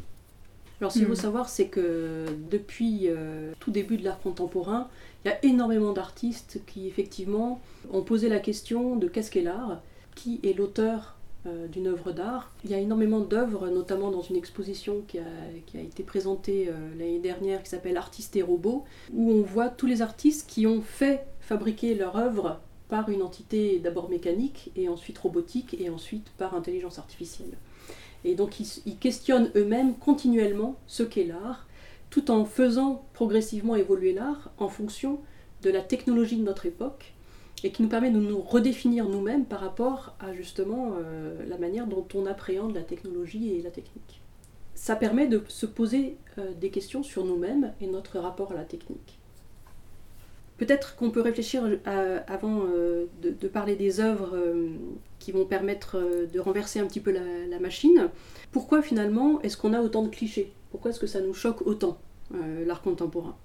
Alors, 0.82 0.92
ce 0.92 1.00
qu'il 1.00 1.08
faut 1.08 1.16
savoir, 1.16 1.50
c'est 1.50 1.68
que 1.68 2.26
depuis 2.50 3.08
euh, 3.08 3.52
tout 3.60 3.72
début 3.72 3.98
de 3.98 4.06
l'art 4.06 4.20
contemporain, 4.20 4.88
il 5.24 5.28
y 5.28 5.32
a 5.32 5.46
énormément 5.46 5.92
d'artistes 5.92 6.62
qui, 6.68 6.88
effectivement, 6.88 7.60
ont 7.92 8.02
posé 8.02 8.30
la 8.30 8.40
question 8.40 8.96
de 8.96 9.08
qu'est-ce 9.08 9.30
qu'est 9.30 9.42
l'art, 9.42 9.82
qui 10.16 10.40
est 10.44 10.58
l'auteur 10.58 11.18
euh, 11.46 11.68
d'une 11.68 11.88
œuvre 11.88 12.14
d'art. 12.14 12.54
Il 12.64 12.70
y 12.70 12.74
a 12.74 12.80
énormément 12.80 13.20
d'œuvres, 13.20 13.68
notamment 13.70 14.10
dans 14.10 14.22
une 14.22 14.38
exposition 14.38 15.04
qui 15.08 15.20
a, 15.20 15.24
qui 15.66 15.78
a 15.78 15.82
été 15.82 16.04
présentée 16.04 16.68
euh, 16.70 16.74
l'année 16.98 17.20
dernière, 17.20 17.62
qui 17.62 17.70
s'appelle 17.70 17.98
Artistes 17.98 18.38
et 18.38 18.42
robots, 18.42 18.86
où 19.14 19.32
on 19.32 19.42
voit 19.42 19.68
tous 19.68 19.86
les 19.86 20.02
artistes 20.02 20.50
qui 20.50 20.66
ont 20.66 20.82
fait 20.82 21.26
fabriquer 21.42 21.94
leur 21.94 22.16
œuvre 22.16 22.62
par 22.88 23.10
une 23.10 23.22
entité 23.22 23.80
d'abord 23.80 24.10
mécanique 24.10 24.72
et 24.76 24.90
ensuite 24.90 25.18
robotique 25.18 25.76
et 25.80 25.90
ensuite 25.90 26.30
par 26.38 26.56
intelligence 26.56 27.00
artificielle. 27.00 27.58
Et 28.26 28.36
donc 28.36 28.60
ils, 28.60 28.98
questionnent 28.98 29.52
eux-mêmes 29.56 29.96
continuellement 29.96 30.76
ce 30.88 31.04
qu'est 31.04 31.26
l'art, 31.26 31.68
tout 32.10 32.32
en 32.32 32.46
faisant 32.46 33.06
progressivement 33.14 33.76
évoluer 33.76 34.14
l'art 34.14 34.52
en 34.58 34.68
fonction 34.68 35.20
de 35.62 35.70
la 35.70 35.82
technologie 35.82 36.38
de 36.38 36.44
notre 36.44 36.66
époque, 36.66 37.14
et 37.64 37.72
qui 37.72 37.84
nous 37.84 37.90
permet 37.90 38.12
de 38.12 38.20
nous 38.20 38.42
redéfinir 38.42 39.08
nous-mêmes 39.08 39.46
par 39.46 39.60
rapport 39.60 40.16
à 40.20 40.34
justement 40.34 40.94
euh, 40.98 41.46
la 41.46 41.58
manière 41.58 41.88
dont 41.88 42.08
on 42.14 42.26
appréhende 42.26 42.74
la 42.74 42.84
technologie 42.84 43.54
et 43.54 43.62
la 43.62 43.70
technique. 43.70 44.22
Ça 44.76 44.96
permet 44.96 45.28
de 45.28 45.44
se 45.50 45.66
poser 45.66 46.18
euh, 46.38 46.54
des 46.54 46.70
questions 46.70 47.04
sur 47.04 47.26
nous-mêmes 47.26 47.74
et 47.82 47.88
notre 47.88 48.18
rapport 48.20 48.54
à 48.54 48.56
la 48.56 48.64
technique. 48.64 49.19
Peut-être 50.60 50.98
qu'on 50.98 51.10
peut 51.10 51.22
réfléchir 51.22 51.64
à- 51.86 52.18
avant 52.32 52.66
euh, 52.68 53.06
de, 53.22 53.48
parler 53.48 53.76
des 53.76 54.02
œuvres 54.02 54.36
euh, 54.36 54.68
qui 55.18 55.32
vont 55.32 55.46
permettre 55.46 55.98
euh, 55.98 56.28
de 56.28 56.40
renverser 56.40 56.80
un 56.80 56.86
petit 56.86 57.00
peu 57.00 57.12
la, 57.12 57.60
machine. 57.60 58.10
Pourquoi 58.52 58.82
finalement 58.82 59.42
est-ce 59.42 59.58
qu'on 59.58 59.74
a 59.74 59.82
autant 59.82 60.04
de 60.04 60.10
clichés? 60.10 60.52
Pourquoi 60.72 60.92
est-ce 60.92 61.00
que 61.00 61.08
ça 61.08 61.22
nous 61.22 61.34
choque 61.34 61.66
autant, 61.66 61.98
euh, 62.36 62.66
l'art 62.66 62.82
contemporain? 62.82 63.36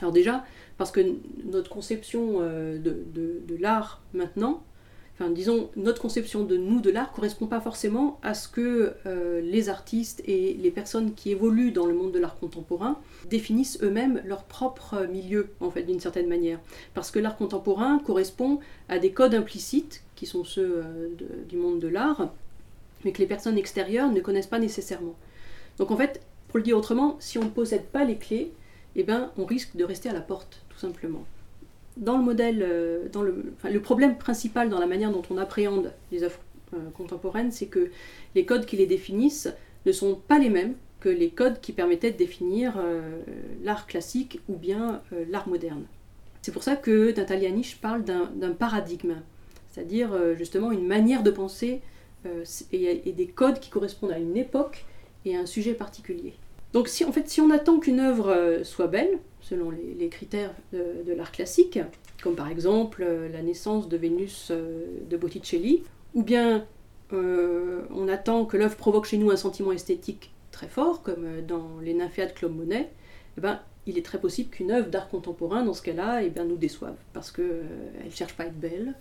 Alors 0.00 0.12
déjà, 0.12 0.44
parce 0.76 0.90
que 0.90 1.00
notre 1.44 1.70
conception 1.70 2.36
euh, 2.40 2.78
de 2.78 3.56
l'art 3.58 4.02
maintenant 4.12 4.62
enfin 5.18 5.30
disons, 5.30 5.70
notre 5.76 6.00
conception 6.00 6.44
de 6.44 6.56
nous, 6.56 6.80
de 6.80 6.90
l'art, 6.90 7.12
correspond 7.12 7.46
pas 7.46 7.60
forcément 7.60 8.20
à 8.22 8.34
ce 8.34 8.48
que 8.48 8.94
euh, 9.06 9.40
les 9.40 9.68
artistes 9.70 10.22
et 10.26 10.54
les 10.54 10.70
personnes 10.70 11.14
qui 11.14 11.30
évoluent 11.30 11.72
dans 11.72 11.86
le 11.86 11.94
monde 11.94 12.12
de 12.12 12.18
l'art 12.18 12.38
contemporain 12.38 12.98
définissent 13.30 13.78
eux-mêmes 13.82 14.20
leur 14.26 14.44
propre 14.44 15.06
milieu, 15.10 15.48
en 15.60 15.70
fait, 15.70 15.84
d'une 15.84 16.00
certaine 16.00 16.28
manière. 16.28 16.60
Parce 16.92 17.10
que 17.10 17.18
l'art 17.18 17.36
contemporain 17.36 17.98
correspond 18.04 18.60
à 18.88 18.98
des 18.98 19.10
codes 19.10 19.34
implicites, 19.34 20.02
qui 20.16 20.26
sont 20.26 20.44
ceux 20.44 20.82
euh, 20.84 21.08
du 21.48 21.56
monde 21.56 21.80
de 21.80 21.88
l'art, 21.88 22.30
mais 23.04 23.12
que 23.12 23.18
les 23.18 23.26
personnes 23.26 23.56
extérieures 23.56 24.10
ne 24.10 24.20
connaissent 24.20 24.46
pas 24.46 24.58
nécessairement. 24.58 25.14
Donc 25.78 25.90
en 25.90 25.96
fait, 25.96 26.20
pour 26.48 26.58
le 26.58 26.64
dire 26.64 26.76
autrement, 26.76 27.16
si 27.20 27.38
on 27.38 27.44
ne 27.44 27.50
possède 27.50 27.86
pas 27.86 28.04
les 28.04 28.16
clés, 28.16 28.52
eh 28.96 29.02
ben, 29.02 29.30
on 29.38 29.46
risque 29.46 29.76
de 29.76 29.84
rester 29.84 30.10
à 30.10 30.12
la 30.12 30.20
porte, 30.20 30.62
tout 30.68 30.78
simplement 30.78 31.24
dans 31.96 32.18
le 32.18 32.22
modèle, 32.22 32.62
euh, 32.62 33.08
le, 33.14 33.80
problème 33.80 34.16
principal 34.18 34.68
dans 34.68 34.78
la 34.78 34.86
manière 34.86 35.10
dont 35.10 35.22
on 35.30 35.38
appréhende 35.38 35.92
les 36.12 36.22
œuvres 36.22 36.38
euh, 36.74 36.90
contemporaines, 36.94 37.50
c'est 37.50 37.66
que 37.66 37.90
les 38.34 38.44
codes 38.44 38.66
qui 38.66 38.76
les 38.76 38.86
définissent 38.86 39.52
ne 39.86 39.92
sont 39.92 40.14
pas 40.14 40.38
les 40.38 40.50
mêmes 40.50 40.74
que 41.00 41.08
les 41.08 41.30
codes 41.30 41.60
qui 41.60 41.72
permettaient 41.72 42.10
de 42.10 42.16
définir 42.16 42.74
euh, 42.78 43.20
l'art 43.62 43.86
classique 43.86 44.40
ou 44.48 44.56
bien 44.56 45.02
l'art 45.30 45.48
moderne. 45.48 45.84
C'est 46.42 46.52
pour 46.52 46.62
ça 46.62 46.76
que 46.76 47.14
Natalia 47.14 47.50
parle 47.80 48.02
d'un 48.04 48.52
paradigme, 48.52 49.16
c'est-à-dire 49.70 50.10
justement 50.36 50.70
une 50.70 50.86
manière 50.86 51.22
de 51.22 51.30
penser 51.30 51.80
et, 52.72 53.12
des 53.12 53.26
codes 53.26 53.58
qui 53.58 53.68
correspondent 53.68 54.12
à 54.12 54.18
une 54.18 54.36
époque 54.36 54.84
et 55.24 55.36
à 55.36 55.40
un 55.40 55.46
sujet 55.46 55.74
particulier. 55.74 56.34
Donc 56.72 56.88
si, 56.88 57.04
en 57.04 57.12
fait, 57.12 57.28
si 57.28 57.40
on 57.40 57.50
attend 57.50 57.78
qu'une 57.78 58.00
œuvre 58.00 58.60
soit 58.62 58.86
belle, 58.86 59.18
selon 59.48 59.70
les, 59.70 60.08
critères 60.08 60.52
de, 60.72 61.12
l'art 61.12 61.30
classique, 61.30 61.78
comme 62.20 62.34
par 62.34 62.48
exemple 62.48 63.04
euh, 63.06 63.28
la 63.28 63.42
naissance 63.42 63.88
de 63.88 63.96
Vénus 63.96 64.48
euh, 64.50 64.86
de 65.08 65.16
Botticelli, 65.16 65.84
ou 66.14 66.24
bien 66.24 66.66
euh, 67.12 67.82
on 67.94 68.08
attend 68.08 68.44
que 68.44 68.56
l'œuvre 68.56 68.76
provoque 68.76 69.06
chez 69.06 69.18
nous 69.18 69.30
un 69.30 69.36
sentiment 69.36 69.70
esthétique 69.70 70.32
très 70.50 70.66
fort, 70.66 71.02
comme 71.02 71.42
dans 71.46 71.78
les 71.80 71.94
Nymphéas 71.94 72.26
de 72.26 72.32
Claude 72.32 72.56
Monet, 72.56 72.90
eh 73.38 73.40
ben, 73.40 73.60
il 73.86 73.96
est 73.96 74.04
très 74.04 74.18
possible 74.18 74.50
qu'une 74.50 74.72
œuvre 74.72 74.88
d'art 74.88 75.08
contemporain, 75.08 75.62
dans 75.62 75.74
ce 75.74 75.82
cas-là, 75.82 76.24
eh 76.24 76.30
bien, 76.30 76.44
nous 76.44 76.56
déçoive, 76.56 76.96
parce 77.12 77.30
qu'elle 77.30 77.68
ne 78.04 78.10
cherche 78.10 78.34
pas 78.34 78.44
à 78.44 78.46
être 78.46 78.58
belle, 78.58 78.94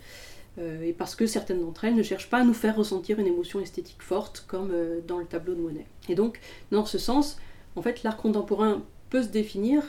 et 0.84 0.94
parce 0.94 1.16
que 1.16 1.26
certaines 1.26 1.60
d'entre 1.60 1.84
elles 1.84 1.96
ne 1.96 2.04
cherchent 2.04 2.30
pas 2.30 2.38
à 2.38 2.44
nous 2.44 2.54
faire 2.54 2.78
ressentir 2.78 3.20
une 3.20 3.28
émotion 3.28 3.60
esthétique 3.60 4.02
forte, 4.02 4.46
comme 4.48 4.72
dans 5.08 5.18
le 5.18 5.26
tableau 5.26 5.56
de 5.56 5.60
Monet. 5.60 5.86
Et 6.08 6.16
donc, 6.16 6.40
dans 6.72 6.86
ce 6.86 6.98
sens, 6.98 7.38
en 7.76 7.82
fait, 7.82 8.04
l'art 8.04 8.18
contemporain 8.18 8.84
peut 9.10 9.24
se 9.24 9.30
définir 9.30 9.82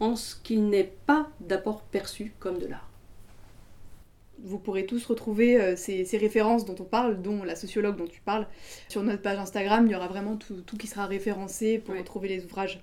en 0.00 0.16
ce 0.16 0.36
qu'il 0.36 0.68
n'est 0.68 0.92
pas 1.06 1.28
d'apport 1.40 1.82
perçu 1.82 2.34
comme 2.40 2.58
de 2.58 2.66
l'art. 2.66 2.88
Vous 4.40 4.58
pourrez 4.58 4.86
tous 4.86 5.04
retrouver 5.06 5.60
euh, 5.60 5.74
ces, 5.76 6.04
ces 6.04 6.16
références 6.16 6.64
dont 6.64 6.76
on 6.78 6.84
parle, 6.84 7.20
dont 7.22 7.42
la 7.42 7.56
sociologue 7.56 7.96
dont 7.96 8.06
tu 8.06 8.20
parles. 8.20 8.46
Sur 8.88 9.02
notre 9.02 9.22
page 9.22 9.38
Instagram, 9.38 9.86
il 9.86 9.92
y 9.92 9.96
aura 9.96 10.06
vraiment 10.08 10.36
tout, 10.36 10.60
tout 10.62 10.76
qui 10.76 10.86
sera 10.86 11.06
référencé 11.06 11.78
pour 11.78 11.94
Ouais. 11.94 12.00
retrouver 12.00 12.28
les 12.28 12.44
ouvrages. 12.44 12.80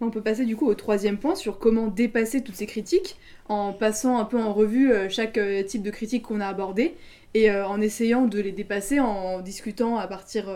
On 0.00 0.10
peut 0.10 0.22
passer 0.22 0.44
du 0.44 0.54
coup 0.54 0.66
au 0.68 0.74
troisième 0.74 1.18
point 1.18 1.34
sur 1.34 1.58
comment 1.58 1.88
dépasser 1.88 2.42
toutes 2.44 2.54
ces 2.54 2.66
critiques 2.66 3.16
en 3.48 3.72
passant 3.72 4.18
un 4.18 4.24
peu 4.24 4.40
en 4.40 4.52
revue 4.52 4.92
euh, 4.92 5.08
chaque 5.08 5.38
euh, 5.38 5.62
type 5.64 5.82
de 5.82 5.90
critique 5.90 6.22
qu'on 6.24 6.40
a 6.40 6.46
abordé 6.46 6.94
et 7.34 7.50
en 7.50 7.78
essayant 7.82 8.26
de 8.26 8.40
les 8.40 8.52
dépasser 8.52 9.00
en 9.00 9.40
discutant 9.40 9.98
à 9.98 10.06
partir 10.06 10.48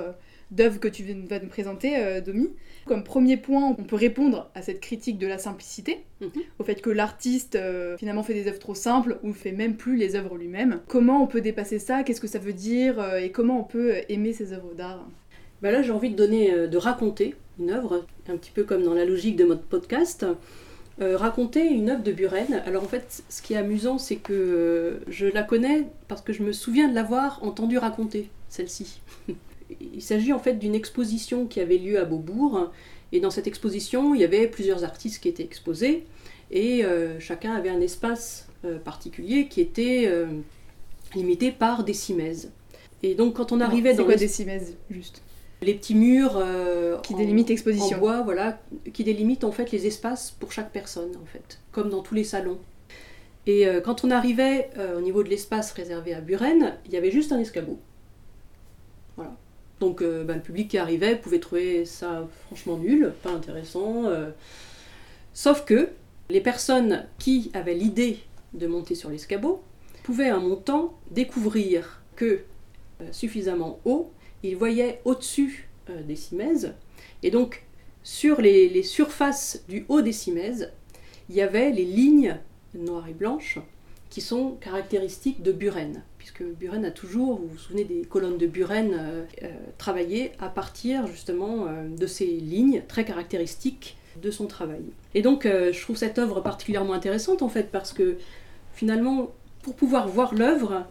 d'œuvres 0.53 0.79
que 0.79 0.87
tu 0.87 1.03
vas 1.29 1.41
nous 1.41 1.49
présenter, 1.49 1.97
euh, 1.97 2.21
Domi. 2.21 2.51
Comme 2.87 3.03
premier 3.03 3.37
point, 3.37 3.75
on 3.79 3.83
peut 3.83 3.97
répondre 3.97 4.51
à 4.55 4.63
cette 4.63 4.81
critique 4.81 5.19
de 5.19 5.27
la 5.27 5.39
simplicité, 5.39 6.05
Mhm. 6.21 6.31
au 6.61 6.65
fait 6.65 6.81
que 6.81 6.91
l'artiste 6.91 7.57
euh, 7.57 7.97
finalement 7.99 8.23
fait 8.23 8.35
des 8.35 8.47
œuvres 8.47 8.59
trop 8.61 8.75
simples 8.77 9.19
ou 9.25 9.33
fait 9.33 9.53
même 9.53 9.77
plus 9.77 9.97
les 9.97 10.15
œuvres 10.15 10.37
lui-même. 10.37 10.81
Comment 10.89 11.23
on 11.23 11.27
peut 11.27 11.41
dépasser 11.41 11.79
ça? 11.81 12.05
Qu'est-ce 12.05 12.21
que 12.21 12.29
ça 12.29 12.39
veut 12.39 12.53
dire 12.53 13.01
euh, 13.01 13.19
Et 13.19 13.31
comment 13.31 13.61
on 13.61 13.65
peut 13.65 13.95
aimer 14.09 14.33
ces 14.33 14.53
œuvres 14.53 14.75
d'art? 14.75 15.09
Ben 15.63 15.73
là, 15.73 15.83
j'ai 15.83 15.93
envie 15.93 16.11
de 16.11 16.17
donner, 16.17 16.69
de 16.69 16.77
raconter 16.77 17.35
une 17.61 17.71
œuvre, 17.71 18.05
un 18.29 18.37
petit 18.37 18.51
peu 18.51 18.65
comme 18.65 18.83
dans 18.83 18.95
la 18.95 19.05
logique 19.05 19.37
de 19.37 19.45
notre 19.45 19.63
podcast. 19.63 20.27
Euh, 21.01 21.17
raconter 21.17 21.67
une 21.69 21.89
œuvre 21.89 22.03
de 22.03 22.13
Buren. 22.13 22.63
Alors 22.67 22.83
en 22.85 22.87
fait, 22.87 23.23
ce 23.29 23.41
qui 23.41 23.55
est 23.55 23.57
amusant, 23.57 23.97
c'est 23.97 24.17
que 24.17 24.33
euh, 24.35 25.01
je 25.09 25.27
la 25.27 25.43
connais 25.43 25.87
parce 26.07 26.21
que 26.21 26.33
je 26.35 26.43
me 26.43 26.53
souviens 26.53 26.89
de 26.89 26.95
l'avoir 26.95 27.43
entendue 27.43 27.79
raconter, 27.79 28.29
celle-ci. 28.49 29.01
il 29.95 30.03
s'agit 30.03 30.33
en 30.33 30.39
fait 30.39 30.55
d'une 30.55 30.75
exposition 30.75 31.47
qui 31.47 31.61
avait 31.61 31.79
lieu 31.79 31.99
à 31.99 32.05
Beaubourg. 32.05 32.71
Et 33.13 33.21
dans 33.21 33.31
cette 33.31 33.47
exposition, 33.47 34.15
il 34.15 34.21
y 34.21 34.25
avait 34.25 34.47
plusieurs 34.49 34.85
artistes 34.85 35.23
qui 35.23 35.29
étaient 35.29 35.43
exposés. 35.45 36.05
Et 36.51 36.85
euh, 36.85 37.19
chacun 37.21 37.53
avait 37.55 37.69
un 37.71 37.81
espace 37.81 38.49
euh, 38.65 38.79
particulier 38.79 39.49
qui 39.49 39.61
était 39.61 40.05
euh, 40.07 40.27
limité 41.15 41.51
par 41.53 41.85
des 41.85 41.93
cimaises. 41.95 42.51
Et 43.03 43.15
donc 43.15 43.35
quand 43.35 43.53
on 43.53 43.61
arrivait 43.61 43.91
C'est 43.91 43.97
dans 43.99 44.05
quoi 44.05 44.15
l'es- 44.15 44.21
des 44.21 44.29
cimaises, 44.29 44.77
juste? 44.91 45.23
Les 45.61 45.75
petits 45.75 45.95
murs 45.95 46.43
Qui 47.03 47.15
en- 47.15 47.17
délimitent 47.19 47.47
en 47.47 47.51
l'exposition. 47.51 47.99
bois, 47.99 48.23
voilà, 48.23 48.61
qui 48.93 49.05
délimitent 49.05 49.45
en 49.45 49.53
fait 49.53 49.71
les 49.71 49.87
espaces 49.87 50.33
pour 50.41 50.51
chaque 50.53 50.73
personne, 50.73 51.11
en 51.23 51.27
fait, 51.27 51.61
comme 51.71 51.89
dans 51.91 52.03
tous 52.03 52.15
les 52.17 52.25
salons. 52.25 52.59
Et 53.47 53.67
quand 53.85 54.03
on 54.05 54.11
arrivait 54.11 54.71
au 54.97 55.01
niveau 55.01 55.23
de 55.23 55.29
l'espace 55.29 55.71
réservé 55.73 56.15
à 56.15 56.21
Buren, 56.21 56.75
il 56.87 56.93
y 56.93 56.97
avait 56.97 57.11
juste 57.13 57.31
un 57.33 57.39
escabeau. 57.39 57.79
Donc 59.83 60.01
euh, 60.01 60.23
bah, 60.23 60.37
le 60.37 60.41
public 60.41 60.69
qui 60.69 60.79
arrivait 60.79 61.17
pouvait 61.17 61.41
trouver 61.41 61.85
ça 61.87 62.29
franchement 62.47 62.77
nul, 62.77 63.13
pas 63.25 63.33
intéressant. 63.33 64.05
euh. 64.05 64.31
Sauf 65.35 65.65
que 65.65 65.89
les 66.31 66.41
personnes 66.41 67.05
qui 67.19 67.51
avaient 67.53 67.75
l'idée 67.75 68.21
de 68.55 68.69
monter 68.69 68.95
sur 68.95 69.11
l'escabeau 69.11 69.61
pouvaient 70.05 70.29
un 70.29 70.39
montant 70.39 70.97
découvrir 71.11 72.01
que 72.15 72.43
euh, 73.01 73.09
suffisamment 73.11 73.81
haut 73.85 74.13
il 74.45 74.57
voyait 74.57 75.01
au-dessus 75.05 75.69
des 76.07 76.15
cimaises. 76.15 76.75
Et 77.25 77.33
donc, 77.33 77.65
sur 78.05 78.41
les, 78.41 78.69
les 78.69 78.85
surfaces 78.85 79.65
du 79.69 79.85
haut 79.89 80.01
des 80.01 80.13
cimaises, 80.13 80.71
il 81.29 81.35
y 81.35 81.41
avait 81.41 81.71
les 81.71 81.85
lignes 81.85 82.39
noires 82.75 83.09
et 83.09 83.15
blanches 83.15 83.59
qui 84.11 84.21
sont 84.21 84.53
caractéristiques 84.61 85.43
de 85.43 85.51
Buren. 85.51 86.05
Puisque 86.23 86.45
Buren 86.45 86.85
a 86.85 86.93
toujours, 86.93 87.41
vous 87.41 87.49
vous 87.49 87.59
souvenez 87.59 87.83
des 87.83 88.03
colonnes 88.03 88.39
de 88.39 88.47
Buren, 88.47 88.95
euh, 88.95 89.25
euh, 89.43 89.49
travaillé 89.77 90.31
à 90.39 90.49
partir 90.49 91.09
justement 91.09 91.67
euh, 91.67 91.89
de 91.89 92.07
ces 92.07 92.27
lignes 92.27 92.85
très 92.87 93.05
caractéristiques 93.05 93.97
de 94.23 94.31
son 94.31 94.47
travail. 94.47 94.85
Et 95.15 95.23
donc, 95.23 95.49
je 95.49 95.81
trouve 95.83 95.97
cette 95.97 96.21
œuvre 96.21 96.41
particulièrement 96.41 96.93
intéressante 96.93 97.43
en 97.43 97.49
fait, 97.49 97.73
parce 97.73 97.93
que 97.93 98.19
finalement, 98.73 99.33
pour 99.63 99.75
pouvoir 99.75 100.07
voir 100.07 100.33
l'œuvre, 100.33 100.87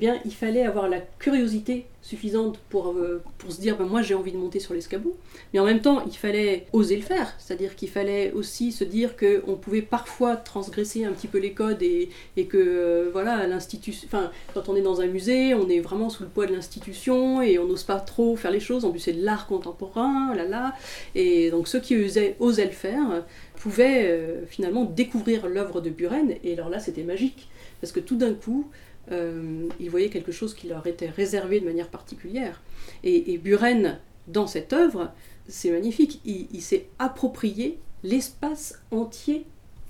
eh 0.00 0.10
il 0.24 0.34
fallait 0.34 0.64
avoir 0.64 0.88
la 0.88 1.00
curiosité 1.18 1.86
suffisante 2.04 2.58
pour, 2.68 2.88
euh, 2.88 3.22
se 3.48 3.60
dire, 3.60 3.78
ben, 3.78 3.86
moi 3.86 4.02
j'ai 4.02 4.14
envie 4.14 4.32
de 4.32 4.36
monter 4.36 4.60
sur 4.60 4.74
l'escabeau. 4.74 5.16
Mais 5.52 5.58
en 5.58 5.64
même 5.64 5.80
temps, 5.80 6.04
il 6.06 6.14
fallait 6.14 6.66
oser 6.74 6.96
le 6.96 7.02
faire. 7.02 7.34
C'est-à-dire 7.38 7.74
qu'il 7.76 7.88
fallait 7.88 8.30
aussi 8.32 8.72
se 8.72 8.84
dire 8.84 9.16
qu'on 9.16 9.54
pouvait 9.56 9.80
parfois 9.80 10.36
transgresser 10.36 11.06
un 11.06 11.12
petit 11.12 11.28
peu 11.28 11.38
les 11.38 11.52
codes 11.52 11.82
et, 11.82 12.10
que, 12.36 12.58
euh, 12.58 13.08
voilà, 13.10 13.46
l'institution. 13.46 14.06
Enfin, 14.06 14.30
quand 14.52 14.68
on 14.68 14.76
est 14.76 14.82
dans 14.82 15.00
un 15.00 15.06
musée, 15.06 15.54
on 15.54 15.68
est 15.70 15.80
vraiment 15.80 16.10
sous 16.10 16.24
le 16.24 16.28
poids 16.28 16.46
de 16.46 16.52
l'institution 16.52 17.40
et 17.40 17.58
on 17.58 17.66
n'ose 17.66 17.84
pas 17.84 18.00
trop 18.00 18.36
faire 18.36 18.50
les 18.50 18.60
choses. 18.60 18.84
En 18.84 18.90
plus, 18.90 19.00
c'est 19.00 19.14
de 19.14 19.24
l'art 19.24 19.46
contemporain, 19.46 20.34
là 20.34 20.44
là. 20.44 20.74
Et 21.14 21.50
donc, 21.50 21.68
ceux 21.68 21.80
qui 21.80 21.96
osaient, 21.96 22.36
osaient 22.38 22.66
le 22.66 22.72
faire 22.72 23.24
pouvaient 23.56 24.10
euh, 24.10 24.44
finalement 24.46 24.84
découvrir 24.84 25.48
l'œuvre 25.48 25.80
de 25.80 25.88
Buren. 25.88 26.34
Et 26.44 26.52
alors 26.52 26.68
là, 26.68 26.80
c'était 26.80 27.02
magique. 27.02 27.48
Parce 27.80 27.92
que 27.92 28.00
tout 28.00 28.16
d'un 28.16 28.34
coup, 28.34 28.68
euh, 29.12 29.68
ils 29.80 29.90
voyaient 29.90 30.08
quelque 30.10 30.32
chose 30.32 30.54
qui 30.54 30.68
leur 30.68 30.86
était 30.86 31.08
réservé 31.10 31.60
de 31.60 31.64
manière 31.66 31.88
particulière. 31.88 32.62
Et, 33.02 33.32
et 33.32 33.38
Buren, 33.38 33.98
dans 34.28 34.46
cette 34.46 34.72
œuvre, 34.72 35.12
c'est 35.48 35.70
magnifique, 35.70 36.20
il, 36.24 36.48
il 36.52 36.62
s'est 36.62 36.86
approprié 36.98 37.78
l'espace 38.02 38.80
entier 38.90 39.44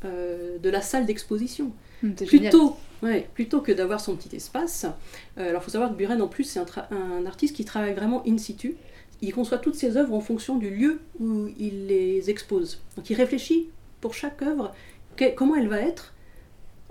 euh, 0.04 0.58
de 0.58 0.70
la 0.70 0.80
salle 0.80 1.06
d'exposition. 1.06 1.72
Génial. 2.02 2.26
Plutôt, 2.50 2.76
ouais, 3.02 3.28
plutôt 3.34 3.60
que 3.60 3.72
d'avoir 3.72 4.00
son 4.00 4.14
petit 4.16 4.34
espace. 4.36 4.84
euh, 5.38 5.48
alors 5.48 5.62
il 5.62 5.64
faut 5.64 5.70
savoir 5.70 5.90
que 5.90 5.96
Buren, 5.96 6.20
en 6.20 6.28
plus, 6.28 6.44
c'est 6.44 6.60
un, 6.60 7.26
artiste 7.26 7.56
qui 7.56 7.64
travaille 7.64 7.94
vraiment 7.94 8.22
in 8.26 8.36
situ. 8.38 8.76
Il 9.22 9.32
conçoit 9.32 9.58
toutes 9.58 9.76
ses 9.76 9.96
œuvres 9.96 10.12
en 10.12 10.20
fonction 10.20 10.56
du 10.56 10.70
lieu 10.70 11.00
où 11.20 11.48
il 11.58 11.86
les 11.86 12.28
expose. 12.30 12.80
Donc 12.96 13.08
il 13.10 13.14
réfléchit 13.14 13.68
pour 14.00 14.12
chaque 14.12 14.42
œuvre 14.42 14.74
que- 15.16 15.34
comment 15.34 15.54
elle 15.56 15.68
va 15.68 15.80
être 15.80 16.12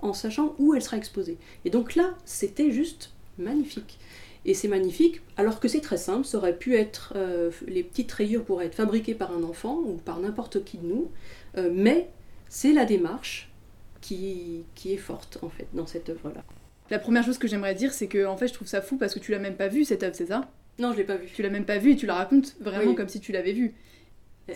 en 0.00 0.12
sachant 0.12 0.54
où 0.58 0.74
elle 0.74 0.82
sera 0.82 0.96
exposée. 0.96 1.36
Et 1.64 1.70
donc 1.70 1.94
là, 1.94 2.14
c'était 2.24 2.70
juste 2.70 3.12
magnifique. 3.38 3.98
Et 4.46 4.52
c'est 4.52 4.68
magnifique, 4.68 5.22
alors 5.38 5.58
que 5.58 5.68
c'est 5.68 5.80
très 5.80 5.96
simple, 5.96 6.26
ça 6.26 6.36
aurait 6.36 6.56
pu 6.56 6.76
être, 6.76 7.14
euh, 7.16 7.50
les 7.66 7.82
petites 7.82 8.12
rayures 8.12 8.44
pourraient 8.44 8.66
être 8.66 8.74
fabriquées 8.74 9.14
par 9.14 9.32
un 9.32 9.42
enfant 9.42 9.76
ou 9.78 9.94
par 10.04 10.20
n'importe 10.20 10.64
qui 10.64 10.76
de 10.76 10.86
nous, 10.86 11.10
euh, 11.56 11.70
mais 11.72 12.10
c'est 12.50 12.74
la 12.74 12.84
démarche 12.84 13.50
qui, 14.02 14.64
qui 14.74 14.92
est 14.92 14.98
forte 14.98 15.38
en 15.40 15.48
fait 15.48 15.66
dans 15.72 15.86
cette 15.86 16.10
œuvre-là. 16.10 16.44
La 16.90 16.98
première 16.98 17.24
chose 17.24 17.38
que 17.38 17.48
j'aimerais 17.48 17.74
dire, 17.74 17.94
c'est 17.94 18.06
que 18.06 18.26
en 18.26 18.36
fait, 18.36 18.48
je 18.48 18.52
trouve 18.52 18.68
ça 18.68 18.82
fou 18.82 18.98
parce 18.98 19.14
que 19.14 19.18
tu 19.18 19.32
l'as 19.32 19.38
même 19.38 19.56
pas 19.56 19.68
vue 19.68 19.86
cette 19.86 20.02
œuvre, 20.02 20.14
c'est 20.14 20.26
ça? 20.26 20.50
Non, 20.78 20.92
je 20.92 20.98
l'ai 20.98 21.04
pas 21.04 21.16
vue. 21.16 21.28
Tu 21.34 21.40
l'as 21.42 21.48
même 21.48 21.64
pas 21.64 21.78
vue 21.78 21.92
et 21.92 21.96
tu 21.96 22.04
la 22.04 22.14
racontes 22.14 22.54
vraiment 22.60 22.90
Oui. 22.90 22.94
comme 22.94 23.08
si 23.08 23.20
tu 23.20 23.32
l'avais 23.32 23.52
vue. 23.52 23.72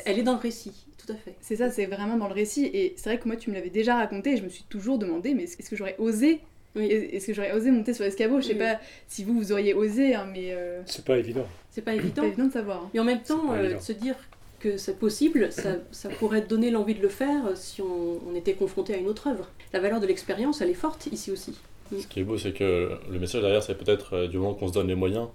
Elle 0.05 0.18
est 0.18 0.22
dans 0.22 0.35
le 0.35 0.38
récit, 0.40 0.72
tout 1.05 1.11
à 1.12 1.16
fait. 1.16 1.35
C'est 1.40 1.57
ça, 1.57 1.70
c'est 1.70 1.87
vraiment 1.87 2.16
dans 2.16 2.29
le 2.29 2.35
récit. 2.35 2.66
Et 2.66 2.94
c'est 2.96 3.11
vrai 3.11 3.18
que 3.18 3.27
moi, 3.27 3.37
tu 3.37 3.51
me 3.51 3.55
l'avais 3.55 3.70
déjà 3.70 3.96
raconté 3.96 4.33
et 4.33 4.37
je 4.37 4.42
me 4.44 4.48
suis 4.48 4.64
toujours 4.68 4.98
demandé, 4.98 5.35
mais 5.35 5.44
est-ce 5.44 5.57
que 5.70 5.77
j'aurais 5.77 5.96
osé 5.98 6.40
Oui. 6.77 6.87
Est-ce 6.87 7.27
que 7.29 7.33
j'aurais 7.33 7.53
osé 7.53 7.70
monter 7.70 7.94
sur 7.94 8.05
l'escabeau? 8.05 8.40
Je 8.40 8.46
sais 8.48 8.53
Oui. 8.53 8.59
pas 8.59 8.79
si 9.09 9.24
vous, 9.24 9.33
vous 9.35 9.53
auriez 9.53 9.72
osé, 9.74 10.14
hein, 10.14 10.27
mais 10.33 10.53
euh, 10.53 10.83
C'est 10.87 11.05
pas 11.05 11.16
évident. 11.18 11.46
C'est 11.70 11.83
pas 11.83 11.92
c'est 11.92 11.98
évident. 11.98 12.22
pas 12.22 12.29
évident 12.29 12.46
de 12.46 12.53
savoir. 12.53 12.83
hein. 12.85 12.90
Et 12.94 13.01
en 13.01 13.05
même 13.05 13.22
temps, 13.22 13.53
euh, 13.55 13.74
de 13.77 13.81
se 13.81 13.92
dire 13.92 14.14
que 14.61 14.77
c'est 14.77 14.98
possible, 14.98 15.53
ça, 15.53 15.77
ça 15.92 16.09
pourrait 16.09 16.40
donner 16.42 16.70
l'envie 16.70 16.94
de 16.96 17.01
le 17.03 17.09
faire 17.09 17.57
si 17.57 17.81
on, 17.81 18.18
on 18.29 18.35
était 18.35 18.55
confronté 18.55 18.92
à 18.92 18.96
une 18.96 19.07
autre 19.07 19.29
œuvre. 19.29 19.48
La 19.72 19.79
valeur 19.81 20.01
de 20.01 20.07
l'expérience, 20.07 20.61
elle 20.61 20.70
est 20.70 20.74
forte 20.74 21.07
ici 21.12 21.31
aussi. 21.31 21.57
Ce 21.96 22.07
qui 22.07 22.20
est 22.20 22.24
beau, 22.24 22.37
c'est 22.37 22.53
que 22.53 22.90
le 23.11 23.18
message 23.18 23.40
derrière, 23.40 23.62
c'est 23.62 23.77
peut-être 23.79 24.14
euh, 24.14 24.27
du 24.29 24.37
moment 24.37 24.53
qu'on 24.55 24.68
se 24.68 24.72
donne 24.74 24.88
les 24.88 24.94
moyens, 24.96 25.29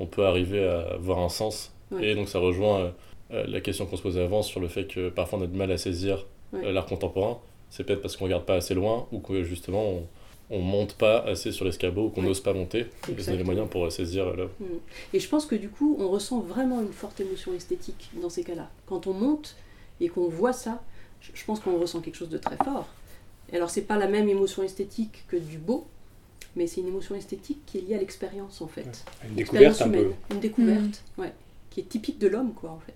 on 0.00 0.06
peut 0.06 0.26
arriver 0.26 0.62
à 0.66 0.96
voir 0.98 1.20
un 1.20 1.28
sens. 1.30 1.72
Ouais. 1.92 2.08
Et 2.08 2.14
donc 2.14 2.28
ça 2.28 2.38
rejoint 2.40 2.92
euh, 3.32 3.44
la 3.46 3.60
question 3.60 3.86
qu'on 3.86 3.96
se 3.96 4.02
posait 4.02 4.22
avant 4.22 4.42
sur 4.42 4.60
le 4.60 4.68
fait 4.68 4.86
que 4.86 5.08
parfois 5.08 5.38
on 5.38 5.42
a 5.42 5.46
du 5.46 5.56
mal 5.56 5.70
à 5.72 5.78
saisir 5.78 6.26
Ouais. 6.52 6.64
euh, 6.66 6.72
l'art 6.72 6.86
contemporain. 6.86 7.38
C'est 7.70 7.82
peut-être 7.84 8.00
parce 8.02 8.16
qu'on 8.16 8.24
regarde 8.26 8.44
pas 8.44 8.54
assez 8.54 8.74
loin 8.74 9.06
ou 9.10 9.18
que 9.18 9.42
justement 9.42 9.82
on, 9.88 10.06
on 10.50 10.58
monte 10.60 10.94
pas 10.94 11.20
assez 11.20 11.50
sur 11.50 11.64
l'escabeau 11.64 12.06
ou 12.06 12.08
qu'on 12.10 12.20
Ouais. 12.20 12.28
n'ose 12.28 12.40
pas 12.40 12.52
monter. 12.52 12.86
Les 13.08 13.42
moyens 13.42 13.68
pour 13.68 13.84
euh, 13.86 13.90
saisir 13.90 14.26
l'œuvre? 14.36 14.52
Et 15.12 15.18
je 15.18 15.28
pense 15.28 15.46
que 15.46 15.56
du 15.56 15.68
coup, 15.70 15.96
on 15.98 16.08
ressent 16.08 16.40
vraiment 16.40 16.80
une 16.80 16.92
forte 16.92 17.18
émotion 17.20 17.52
esthétique 17.54 18.10
dans 18.22 18.28
ces 18.30 18.44
cas-là. 18.44 18.70
Quand 18.86 19.06
on 19.08 19.12
monte 19.14 19.56
et 20.00 20.08
qu'on 20.08 20.28
voit 20.28 20.52
ça, 20.52 20.82
je 21.32 21.44
pense 21.44 21.58
qu'on 21.60 21.78
ressent 21.78 22.00
quelque 22.00 22.16
chose 22.16 22.28
de 22.28 22.38
très 22.38 22.56
fort. 22.58 22.86
Et 23.52 23.56
alors, 23.56 23.70
c'est 23.70 23.82
pas 23.82 23.96
la 23.98 24.06
même 24.06 24.28
émotion 24.28 24.62
esthétique 24.62 25.24
que 25.28 25.36
du 25.36 25.58
beau, 25.58 25.86
mais 26.56 26.66
c'est 26.66 26.82
une 26.82 26.88
émotion 26.88 27.14
esthétique 27.14 27.60
qui 27.66 27.78
est 27.78 27.80
liée 27.80 27.94
à 27.94 27.98
l'expérience 27.98 28.60
en 28.60 28.68
fait. 28.68 29.04
Une 29.28 29.34
découverte 29.34 29.80
un 29.82 29.88
peu. 29.88 29.98
humaine, 29.98 30.12
Une 30.30 30.40
découverte, 30.40 31.02
ouais, 31.18 31.32
qui 31.70 31.80
est 31.80 31.88
typique 31.88 32.18
de 32.18 32.28
l'homme, 32.28 32.52
quoi, 32.54 32.70
en 32.70 32.78
fait. 32.78 32.94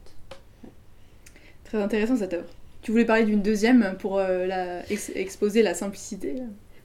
Très 1.68 1.78
intéressant 1.78 2.16
cette 2.16 2.32
œuvre. 2.34 2.48
Tu 2.82 2.90
voulais 2.92 3.04
parler 3.04 3.24
d'une 3.24 3.42
deuxième 3.42 3.96
pour 3.98 4.18
euh, 4.18 4.46
la, 4.46 4.88
ex- 4.90 5.12
exposer 5.14 5.62
la 5.62 5.74
simplicité. 5.74 6.36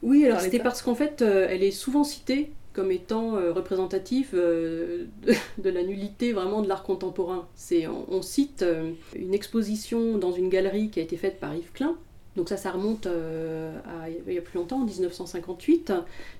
Oui, 0.02 0.24
alors 0.26 0.40
c'était 0.40 0.58
parce 0.58 0.82
qu'en 0.82 0.94
fait, 0.94 1.22
euh, 1.22 1.46
elle 1.48 1.62
est 1.62 1.70
souvent 1.70 2.04
citée 2.04 2.50
comme 2.74 2.90
étant 2.90 3.36
euh, 3.36 3.52
représentative 3.52 4.34
de, 4.34 5.06
de 5.58 5.70
la 5.70 5.82
nullité 5.82 6.32
vraiment 6.32 6.60
de 6.60 6.68
l'art 6.68 6.82
contemporain. 6.82 7.46
C'est, 7.54 7.86
on, 7.86 8.04
on 8.10 8.20
cite 8.20 8.64
une 9.16 9.32
exposition 9.32 10.18
dans 10.18 10.32
une 10.32 10.48
galerie 10.48 10.90
qui 10.90 11.00
a 11.00 11.02
été 11.02 11.16
faite 11.16 11.38
par 11.40 11.54
Yves 11.54 11.72
Klein. 11.72 11.96
Donc 12.36 12.48
ça, 12.48 12.56
ça 12.56 12.72
remonte 12.72 13.06
à 13.06 14.10
il 14.26 14.34
y 14.34 14.38
a 14.38 14.42
plus 14.42 14.58
longtemps, 14.58 14.80
en 14.82 14.84
1958. 14.84 15.92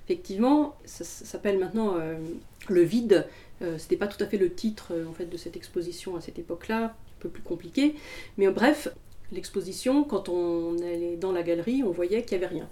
Effectivement, 0.05 0.75
ça, 0.83 1.05
ça 1.05 1.23
s'appelle 1.23 1.57
maintenant 1.57 1.95
Le 2.67 2.81
Vide. 2.81 3.25
C'était 3.77 3.95
pas 3.95 4.07
tout 4.07 4.21
à 4.21 4.27
fait 4.27 4.37
le 4.37 4.51
titre 4.53 4.91
en 5.09 5.13
fait 5.13 5.27
de 5.27 5.37
cette 5.37 5.55
exposition 5.55 6.17
à 6.17 6.21
cette 6.21 6.37
époque-là, 6.37 6.93
peu 7.19 7.29
plus 7.29 7.43
compliqué. 7.43 7.95
Mais 8.37 8.47
bref, 8.49 8.89
l'exposition, 9.31 10.03
quand 10.03 10.29
on 10.29 10.77
allait 10.79 11.17
dans 11.17 11.31
la 11.31 11.43
galerie, 11.43 11.83
on 11.83 11.91
voyait 11.91 12.23
qu'il 12.23 12.37
n'y 12.37 12.43
avait 12.43 12.53
rien. 12.53 12.69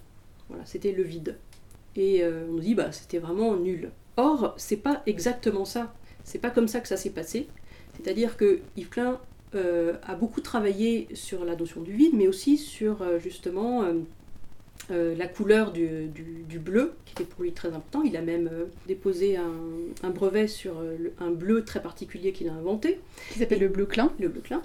Voilà, 0.49 0.65
c'était 0.65 0.91
le 0.91 1.03
vide. 1.03 1.37
Et 1.95 2.23
euh, 2.23 2.45
on 2.49 2.53
nous 2.53 2.59
dit, 2.59 2.75
bah, 2.75 2.91
c'était 2.91 3.19
vraiment 3.19 3.55
nul. 3.55 3.91
Or, 4.17 4.53
c'est 4.57 4.77
pas 4.77 5.01
exactement 5.05 5.65
ça. 5.65 5.93
C'est 6.23 6.39
pas 6.39 6.49
comme 6.49 6.67
ça 6.67 6.79
que 6.79 6.87
ça 6.87 6.97
s'est 6.97 7.11
passé. 7.11 7.47
C'est-à-dire 7.95 8.37
que 8.37 8.59
Yves 8.75 8.89
Klein 8.89 9.19
euh, 9.55 9.95
a 10.03 10.15
beaucoup 10.15 10.41
travaillé 10.41 11.07
sur 11.13 11.45
la 11.45 11.55
notion 11.55 11.81
du 11.81 11.93
vide, 11.93 12.13
mais 12.15 12.27
aussi 12.27 12.57
sur 12.57 13.01
euh, 13.01 13.19
justement 13.19 13.83
euh, 14.91 15.15
la 15.15 15.27
couleur 15.27 15.71
du, 15.71 16.07
du- 16.07 16.43
du 16.47 16.59
bleu, 16.59 16.93
qui 17.05 17.13
était 17.13 17.23
pour 17.23 17.43
lui 17.43 17.51
très 17.53 17.69
important. 17.69 18.01
Il 18.03 18.17
a 18.17 18.21
même 18.21 18.49
euh, 18.51 18.65
déposé 18.87 19.37
un, 19.37 19.53
un 20.03 20.09
brevet 20.09 20.47
sur 20.47 20.77
euh, 20.79 20.95
le- 20.99 21.13
un 21.19 21.31
bleu 21.31 21.63
très 21.63 21.81
particulier 21.81 22.31
qu'il 22.33 22.49
a 22.49 22.53
inventé 22.53 22.99
Qui 23.31 23.39
s'appelle 23.39 23.59
le 23.59 23.69
bleu 23.69 23.85
clin. 23.85 24.11
le 24.19 24.27
bleu 24.27 24.41
clin. 24.41 24.61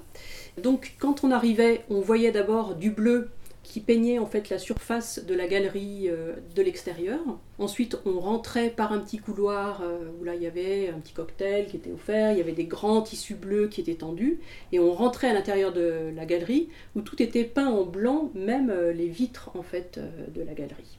Donc 0.62 0.94
quand 0.98 1.22
on 1.24 1.30
arrivait, 1.30 1.82
on 1.88 2.00
voyait 2.00 2.32
d'abord 2.32 2.74
du 2.74 2.90
bleu 2.90 3.28
qui 3.62 3.80
peignait 3.80 4.18
en 4.18 4.26
fait 4.26 4.48
la 4.50 4.58
surface 4.58 5.24
de 5.24 5.34
la 5.34 5.46
galerie 5.46 6.08
de 6.56 6.62
l'extérieur. 6.62 7.20
Ensuite, 7.58 7.98
on 8.06 8.20
rentrait 8.20 8.70
par 8.70 8.92
un 8.92 9.00
petit 9.00 9.18
couloir 9.18 9.82
euh, 9.82 10.10
où 10.20 10.24
là 10.24 10.36
il 10.36 10.42
y 10.42 10.46
avait 10.46 10.90
un 10.90 11.00
petit 11.00 11.12
cocktail 11.12 11.66
qui 11.66 11.76
était 11.76 11.90
offert, 11.90 12.30
il 12.30 12.38
y 12.38 12.40
avait 12.40 12.52
des 12.52 12.66
grands 12.66 13.02
tissus 13.02 13.34
bleus 13.34 13.66
qui 13.66 13.80
étaient 13.80 13.96
tendus, 13.96 14.38
et 14.70 14.78
on 14.78 14.92
rentrait 14.92 15.28
à 15.28 15.34
l'intérieur 15.34 15.72
de 15.72 16.12
la 16.14 16.24
galerie 16.24 16.68
où 16.94 17.00
tout 17.00 17.20
était 17.20 17.42
peint 17.42 17.66
en 17.66 17.84
blanc, 17.84 18.30
même 18.34 18.70
euh, 18.70 18.92
les 18.92 19.08
vitres 19.08 19.50
en 19.54 19.62
fait 19.62 19.98
euh, 19.98 20.08
de 20.32 20.42
la 20.42 20.54
galerie. 20.54 20.98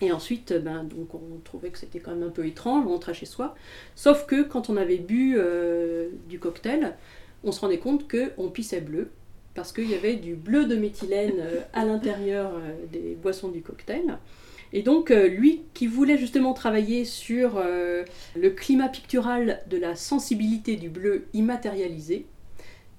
Et 0.00 0.10
ensuite, 0.10 0.52
ben, 0.52 0.82
donc 0.82 1.14
on 1.14 1.38
trouvait 1.44 1.70
que 1.70 1.78
c'était 1.78 2.00
quand 2.00 2.10
même 2.10 2.24
un 2.24 2.30
peu 2.30 2.44
étrange, 2.44 2.84
on 2.84 2.90
rentrait 2.90 3.14
chez 3.14 3.26
soi. 3.26 3.54
Sauf 3.94 4.26
que 4.26 4.42
quand 4.42 4.68
on 4.68 4.76
avait 4.76 4.98
bu 4.98 5.38
du 6.28 6.40
cocktail, 6.40 6.96
on 7.44 7.52
se 7.52 7.60
rendait 7.60 7.78
compte 7.78 8.10
qu'on 8.10 8.48
pissait 8.48 8.80
bleu, 8.80 9.10
parce 9.54 9.72
qu'il 9.72 9.88
y 9.88 9.94
avait 9.94 10.16
du 10.16 10.34
bleu 10.34 10.64
de 10.64 10.74
méthylène 10.74 11.40
à 11.72 11.84
l'intérieur 11.84 12.50
des 12.90 13.16
boissons 13.22 13.50
du 13.50 13.62
cocktail. 13.62 14.18
Et 14.72 14.82
donc, 14.82 15.10
euh, 15.10 15.28
lui 15.28 15.62
qui 15.74 15.86
voulait 15.86 16.16
justement 16.16 16.54
travailler 16.54 17.04
sur 17.04 17.56
euh, 17.56 18.04
le 18.34 18.50
climat 18.50 18.88
pictural 18.88 19.62
de 19.68 19.76
la 19.76 19.96
sensibilité 19.96 20.76
du 20.76 20.88
bleu 20.88 21.26
immatérialisé, 21.34 22.26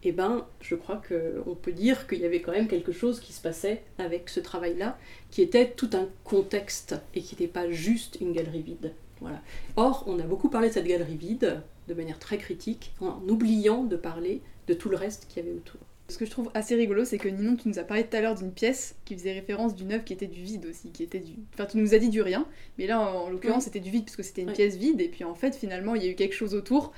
eh 0.04 0.12
ben, 0.12 0.46
je 0.60 0.76
crois 0.76 1.02
qu'on 1.08 1.56
peut 1.56 1.72
dire 1.72 2.08
qu'il 2.08 2.20
y 2.20 2.26
avait 2.26 2.42
quand 2.42 2.52
même 2.52 2.68
quelque 2.68 2.92
chose 2.92 3.20
qui 3.20 3.34
se 3.34 3.42
passait 3.42 3.84
avec 3.98 4.30
ce 4.30 4.40
travail-là, 4.40 4.98
qui 5.32 5.42
était 5.42 5.70
tout 5.72 5.90
un 5.94 6.10
contexte 6.24 6.96
et 7.16 7.22
qui 7.22 7.36
n'était 7.36 7.52
pas 7.52 7.70
juste 7.72 8.18
une 8.20 8.34
galerie 8.34 8.62
vide. 8.62 8.94
Voilà. 9.22 9.42
Or, 9.78 10.04
on 10.08 10.20
a 10.20 10.24
beaucoup 10.24 10.50
parlé 10.50 10.68
de 10.68 10.74
cette 10.74 10.88
galerie 10.88 11.16
vide 11.16 11.62
de 11.88 11.94
manière 11.94 12.20
très 12.20 12.38
critique, 12.38 12.94
en 13.00 13.22
oubliant 13.30 13.84
de 13.84 13.96
parler 13.96 14.42
de 14.68 14.74
tout 14.74 14.90
le 14.90 14.98
reste 14.98 15.28
qu'il 15.28 15.44
y 15.44 15.48
avait 15.48 15.56
autour. 15.56 15.80
Ce 16.14 16.18
que 16.20 16.26
je 16.26 16.30
trouve 16.32 16.52
assez 16.54 16.76
rigolo, 16.76 17.06
c'est 17.06 17.18
que 17.18 17.28
Ninon, 17.28 17.56
tu 17.56 17.68
nous 17.68 17.80
as 17.80 17.84
parlé 17.84 18.04
tout 18.04 18.16
à 18.16 18.22
l'heure 18.22 18.36
d'une 18.36 18.52
pièce 18.52 18.96
qui 19.04 19.16
faisait 19.16 19.34
référence 19.34 19.74
d'une 19.76 19.92
œuvre 19.94 20.04
qui 20.04 20.14
était 20.14 20.28
du 20.28 20.42
vide 20.44 20.68
aussi, 20.70 20.92
qui 20.92 21.02
était 21.02 21.18
du. 21.20 21.34
Enfin, 21.56 21.66
tu 21.66 21.78
nous 21.78 21.96
as 21.96 21.98
dit 21.98 22.10
du 22.10 22.22
rien, 22.22 22.46
mais 22.78 22.86
là, 22.86 23.00
en, 23.02 23.26
en 23.26 23.30
l'occurrence, 23.32 23.58
Oui. 23.58 23.64
c'était 23.66 23.80
du 23.80 23.90
vide 23.90 24.06
parce 24.06 24.16
que 24.16 24.22
c'était 24.24 24.44
une 24.44 24.50
Oui. 24.50 24.54
pièce 24.56 24.76
vide, 24.78 25.02
et 25.02 25.10
puis 25.10 25.24
en 25.24 25.34
fait, 25.34 25.56
finalement, 25.56 25.96
il 25.96 26.04
y 26.04 26.08
a 26.08 26.12
eu 26.12 26.16
quelque 26.16 26.36
chose 26.36 26.54
autour. 26.54 26.94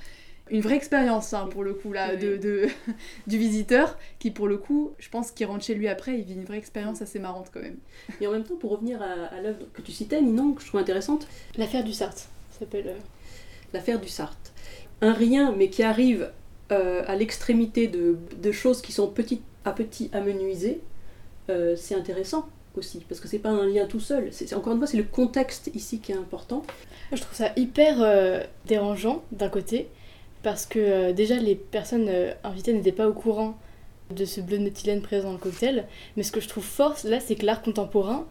Une 0.50 0.60
vraie 0.60 0.76
expérience, 0.76 1.32
hein, 1.34 1.48
pour 1.50 1.64
le 1.64 1.72
coup, 1.74 1.92
là, 1.92 2.10
Oui. 2.12 2.20
de, 2.20 2.36
de- 2.36 2.66
du 3.26 3.38
visiteur, 3.38 3.98
qui, 4.18 4.30
pour 4.30 4.46
le 4.48 4.58
coup, 4.58 4.92
je 4.98 5.08
pense 5.08 5.30
qu'il 5.32 5.46
rentre 5.46 5.64
chez 5.64 5.74
lui 5.74 5.88
après, 5.88 6.18
il 6.18 6.24
vit 6.24 6.34
une 6.34 6.44
vraie 6.44 6.58
expérience 6.58 7.00
assez 7.02 7.18
marrante 7.18 7.50
quand 7.52 7.62
même. 7.62 7.78
Et 8.20 8.26
en 8.26 8.32
même 8.32 8.44
temps, 8.44 8.54
pour 8.56 8.70
revenir 8.72 9.00
à, 9.02 9.06
à 9.34 9.40
l'œuvre 9.40 9.58
que 9.72 9.82
tu 9.82 9.92
citais, 9.92 10.20
Ninon, 10.20 10.52
que 10.52 10.62
je 10.62 10.66
trouve 10.68 10.80
intéressante, 10.80 11.26
L'affaire 11.56 11.82
du 11.84 11.92
Sarthe 11.92 12.28
ça 12.52 12.60
s'appelle. 12.60 12.86
euh, 12.88 12.98
l'affaire 13.72 14.00
du 14.00 14.08
Sarthe. 14.08 14.52
Un 15.00 15.12
rien, 15.12 15.52
mais 15.56 15.68
qui 15.68 15.82
arrive 15.82 16.30
euh, 16.72 17.02
à 17.06 17.14
l'extrémité 17.14 17.86
de, 17.86 18.16
de 18.42 18.52
choses 18.52 18.82
qui 18.82 18.92
sont 18.92 19.08
petit 19.08 19.40
à 19.64 19.72
petit 19.72 20.10
amenuisées, 20.12 20.80
euh, 21.48 21.76
c'est 21.76 21.94
intéressant 21.94 22.48
aussi, 22.76 23.04
parce 23.08 23.20
que 23.20 23.28
c'est 23.28 23.38
pas 23.38 23.50
un 23.50 23.66
lien 23.66 23.86
tout 23.86 24.00
seul. 24.00 24.28
C'est, 24.32 24.52
encore 24.54 24.72
une 24.72 24.78
fois, 24.78 24.86
c'est 24.86 24.96
le 24.96 25.04
contexte 25.04 25.70
ici 25.74 26.00
qui 26.00 26.12
est 26.12 26.16
important. 26.16 26.62
Je 27.12 27.20
trouve 27.20 27.36
ça 27.36 27.52
hyper 27.56 27.98
euh, 28.00 28.42
dérangeant 28.66 29.22
d'un 29.32 29.48
côté, 29.48 29.88
parce 30.42 30.66
que 30.66 31.12
déjà 31.12 31.36
les 31.36 31.54
personnes 31.54 32.10
invitées 32.44 32.72
n'étaient 32.72 32.92
pas 32.92 33.08
au 33.08 33.12
courant 33.12 33.56
de 34.14 34.24
ce 34.24 34.40
bleu 34.40 34.58
de 34.58 34.64
méthylène 34.64 35.02
présent 35.02 35.28
dans 35.28 35.34
le 35.34 35.38
cocktail, 35.38 35.86
mais 36.16 36.22
ce 36.22 36.30
que 36.30 36.40
je 36.40 36.48
trouve 36.48 36.64
fort 36.64 36.96
là, 37.04 37.18
c'est 37.18 37.34
que 37.34 37.46
l'art 37.46 37.62
contemporain, 37.62 38.26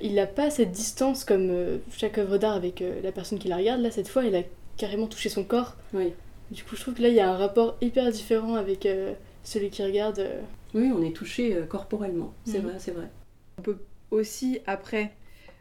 il 0.00 0.14
n'a 0.14 0.26
pas 0.26 0.50
cette 0.50 0.72
distance 0.72 1.24
comme 1.24 1.80
chaque 1.96 2.18
œuvre 2.18 2.38
d'art 2.38 2.54
avec 2.54 2.84
la 3.02 3.10
personne 3.12 3.38
qui 3.38 3.48
la 3.48 3.56
regarde. 3.56 3.80
Là, 3.80 3.90
cette 3.90 4.08
fois, 4.08 4.24
il 4.24 4.36
a 4.36 4.42
carrément 4.76 5.06
touché 5.06 5.28
son 5.28 5.42
corps. 5.42 5.74
Oui. 5.94 6.12
Du 6.50 6.62
coup, 6.62 6.76
je 6.76 6.80
trouve 6.82 6.94
que 6.94 7.02
là, 7.02 7.08
il 7.08 7.14
y 7.14 7.20
a 7.20 7.28
un 7.30 7.36
rapport 7.36 7.76
hyper 7.80 8.10
différent 8.10 8.54
avec 8.54 8.86
euh, 8.86 9.12
celui 9.42 9.70
qui 9.70 9.82
regarde. 9.82 10.20
euh. 10.20 10.40
Oui, 10.74 10.92
on 10.96 11.02
est 11.02 11.12
touché 11.14 11.54
euh, 11.54 11.64
corporellement, 11.66 12.32
c'est 12.44 12.58
Mhm. 12.58 12.64
vrai, 12.66 12.74
c'est 12.78 12.92
vrai. 12.92 13.08
aussi 14.12 14.60
après 14.66 15.12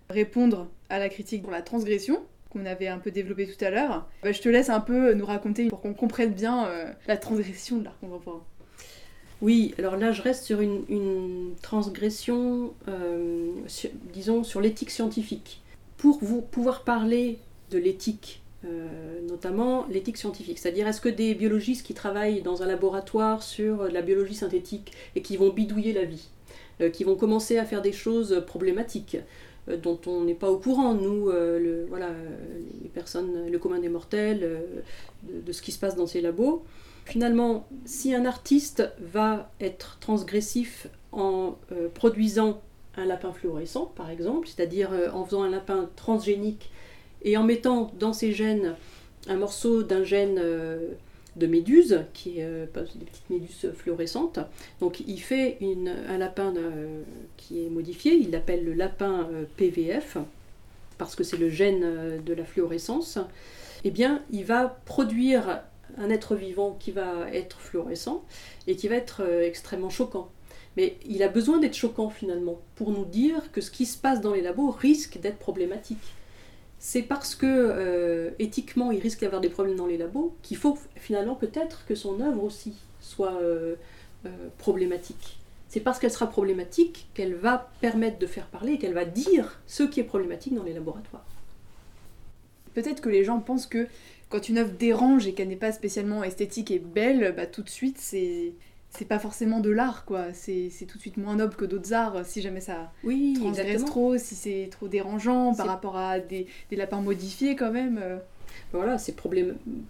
répondre 0.10 0.67
à 0.89 1.00
la 1.00 1.10
critique 1.10 1.41
pour 1.41 1.52
la 1.52 1.63
transgression 1.63 2.21
qu'on 2.52 2.65
avait 2.67 2.88
un 2.88 3.00
peu 3.00 3.10
développée 3.10 3.48
tout 3.48 3.65
à 3.65 3.71
l'heure. 3.71 4.08
Bah, 4.24 4.32
je 4.32 4.39
te 4.41 4.48
laisse 4.50 4.69
un 4.69 4.80
peu 4.80 5.13
nous 5.13 5.26
raconter 5.26 5.67
pour 5.67 5.82
qu'on 5.82 5.93
comprenne 5.95 6.32
bien 6.32 6.67
euh, 6.67 6.86
la 7.08 7.17
transgression 7.17 7.78
de 7.78 7.86
l'art 7.86 7.98
contemporain. 8.00 8.43
Oui, 9.41 9.74
alors 9.80 9.98
là, 9.98 10.12
je 10.12 10.21
reste 10.21 10.43
sur 10.45 10.62
une, 10.62 10.84
une 10.89 11.56
transgression, 11.62 12.74
euh, 12.88 13.49
sur- 13.68 13.89
disons, 14.14 14.43
sur 14.43 14.62
l'éthique 14.62 14.91
scientifique. 14.91 15.62
Pour 15.97 16.20
vous 16.22 16.41
pouvoir 16.41 16.84
parler 16.84 17.39
de 17.72 17.78
l'éthique, 17.80 18.41
euh, 18.66 19.22
notamment 19.28 19.86
l'éthique 19.89 20.18
scientifique, 20.18 20.57
c'est-à-dire 20.57 20.88
est-ce 20.88 21.01
que 21.01 21.09
des 21.09 21.36
biologistes 21.36 21.86
qui 21.86 21.93
travaillent 21.93 22.41
dans 22.41 22.63
un 22.63 22.66
laboratoire 22.66 23.43
sur 23.43 23.84
la 23.89 24.01
biologie 24.01 24.36
synthétique 24.36 24.93
et 25.16 25.22
qui 25.22 25.38
vont 25.38 25.49
bidouiller 25.49 25.93
la 25.93 26.05
vie, 26.05 26.30
euh, 26.82 26.89
qui 26.89 27.03
vont 27.03 27.16
commencer 27.16 27.57
à 27.57 27.66
faire 27.66 27.82
des 27.82 27.91
choses 27.91 28.43
problématiques, 28.47 29.18
euh, 29.70 29.78
dont 29.78 29.99
on 30.07 30.22
n'est 30.22 30.36
pas 30.36 30.49
au 30.49 30.57
courant, 30.57 30.93
nous, 30.93 31.30
le, 31.30 31.86
voilà, 31.89 32.09
les 32.82 32.89
personnes, 32.89 33.51
le 33.51 33.59
commun 33.59 33.80
des 33.80 33.89
mortels, 33.89 34.59
de, 35.24 35.41
de 35.41 35.51
ce 35.51 35.61
qui 35.61 35.72
se 35.72 35.80
passe 35.80 35.95
dans 35.95 36.07
ces 36.07 36.22
labos, 36.22 36.63
Finalement, 37.07 37.68
si 37.86 38.16
un 38.16 38.26
artiste 38.26 38.89
va 38.99 39.51
être 39.61 39.99
transgressif 39.99 40.88
en 41.11 41.55
produisant 41.93 42.63
un 42.97 43.05
lapin 43.05 43.32
fluorescent, 43.32 43.93
par 43.95 44.09
exemple, 44.09 44.47
c'est-à-dire 44.47 44.89
en 45.13 45.24
faisant 45.24 45.43
un 45.43 45.51
lapin 45.51 45.88
transgénique 45.95 46.72
et 47.26 47.36
en 47.36 47.43
mettant 47.43 47.91
dans 47.99 48.13
ses 48.13 48.32
gènes 48.32 48.76
un 49.28 49.36
morceau 49.36 49.84
d'un 49.84 50.03
gène 50.03 50.39
euh, 50.39 50.91
de 51.36 51.47
méduse, 51.47 52.05
qui 52.13 52.39
est 52.39 52.43
euh, 52.43 52.65
des 52.73 53.05
petites 53.05 53.30
méduses 53.30 53.71
fluorescentes, 53.76 54.39
donc 54.80 55.01
il 55.05 55.19
fait 55.19 55.57
un 56.07 56.17
lapin 56.17 56.53
euh, 56.55 57.01
qui 57.36 57.65
est 57.65 57.69
modifié, 57.69 58.13
il 58.13 58.32
l'appelle 58.32 58.63
le 58.63 58.73
lapin 58.73 59.28
PVF, 59.57 60.17
parce 60.97 61.15
que 61.15 61.23
c'est 61.23 61.38
le 61.38 61.49
gène 61.49 62.23
de 62.23 62.34
la 62.34 62.45
fluorescence, 62.45 63.17
eh 63.84 63.91
bien, 63.91 64.23
il 64.32 64.45
va 64.45 64.80
produire 64.86 65.61
un 65.97 66.09
être 66.09 66.36
vivant 66.36 66.78
qui 66.80 66.91
va 66.91 67.30
être 67.34 67.59
fluorescent 67.59 68.23
et 68.67 68.76
qui 68.76 68.88
va 68.88 68.95
être 68.95 69.21
extrêmement 69.41 69.89
choquant. 69.89 70.30
Mais 70.78 70.97
il 71.05 71.21
a 71.23 71.28
besoin 71.28 71.59
d'être 71.59 71.76
choquant 71.76 72.09
finalement 72.09 72.59
pour 72.76 72.91
nous 72.91 73.05
dire 73.05 73.51
que 73.51 73.61
ce 73.61 73.71
qui 73.71 73.86
se 73.86 73.97
passe 73.97 74.21
dans 74.21 74.34
les 74.34 74.41
labos 74.41 74.71
risque 74.71 75.19
d'être 75.19 75.38
problématique. 75.38 75.99
C'est 76.88 77.02
parce 77.02 77.34
que 77.34 77.48
euh, 77.48 78.30
éthiquement 78.38 78.92
il 78.92 79.02
risque 79.02 79.22
d'avoir 79.22 79.42
des 79.42 79.50
problèmes 79.50 79.76
dans 79.76 79.88
les 79.88 79.98
labos 79.98 80.36
qu'il 80.44 80.56
faut 80.56 80.78
finalement 80.96 81.34
peut-être 81.34 81.84
que 81.88 81.96
son 81.96 82.22
œuvre 82.22 82.44
aussi 82.44 82.76
soit 83.00 83.42
euh, 83.42 83.74
euh, 84.28 84.30
problématique. 84.60 85.40
C'est 85.68 85.80
parce 85.80 85.98
qu'elle 85.98 86.12
sera 86.12 86.28
problématique 86.28 87.08
qu'elle 87.16 87.34
va 87.34 87.72
permettre 87.82 88.20
de 88.20 88.28
faire 88.28 88.46
parler 88.46 88.78
qu'elle 88.78 88.94
va 88.94 89.04
dire 89.04 89.60
ce 89.66 89.82
qui 89.82 90.00
est 90.00 90.04
problématique 90.04 90.54
dans 90.54 90.62
les 90.62 90.74
laboratoires. 90.74 91.26
Peut-être 92.76 93.02
que 93.02 93.10
les 93.10 93.24
gens 93.24 93.40
pensent 93.40 93.66
que 93.66 93.88
quand 94.30 94.48
une 94.48 94.60
œuvre 94.60 94.74
dérange 94.74 95.26
et 95.26 95.34
qu'elle 95.34 95.48
n'est 95.48 95.56
pas 95.56 95.72
spécialement 95.72 96.24
esthétique 96.24 96.70
et 96.70 96.78
belle, 96.78 97.34
bah, 97.36 97.48
tout 97.48 97.64
de 97.64 97.70
suite 97.70 97.98
c'est 97.98 98.54
c'est 98.98 99.06
pas 99.06 99.20
forcément 99.20 99.60
de 99.60 99.70
l'art, 99.70 100.06
quoi. 100.06 100.34
C'est 100.34 100.70
tout 100.88 100.98
de 100.98 101.02
suite 101.02 101.18
moins 101.18 101.36
noble 101.36 101.56
que 101.56 101.66
d'autres 101.66 101.93
arts 101.93 102.26
si 102.26 102.41
jamais 102.41 102.62
ça 102.62 102.91
oui, 103.04 103.36
transgresse 103.39 103.86
trop, 103.86 104.18
si 104.18 104.36
c'est 104.36 104.70
trop 104.72 104.88
dérangeant 104.88 105.54
par 105.54 105.68
rapport 105.68 105.98
à 105.98 106.20
des, 106.20 106.48
lapins 106.72 107.02
modifiés, 107.02 107.56
quand 107.56 107.72
même. 107.72 108.00
Euh. 108.02 108.18
Voilà, 108.72 108.98
c'est 108.98 109.16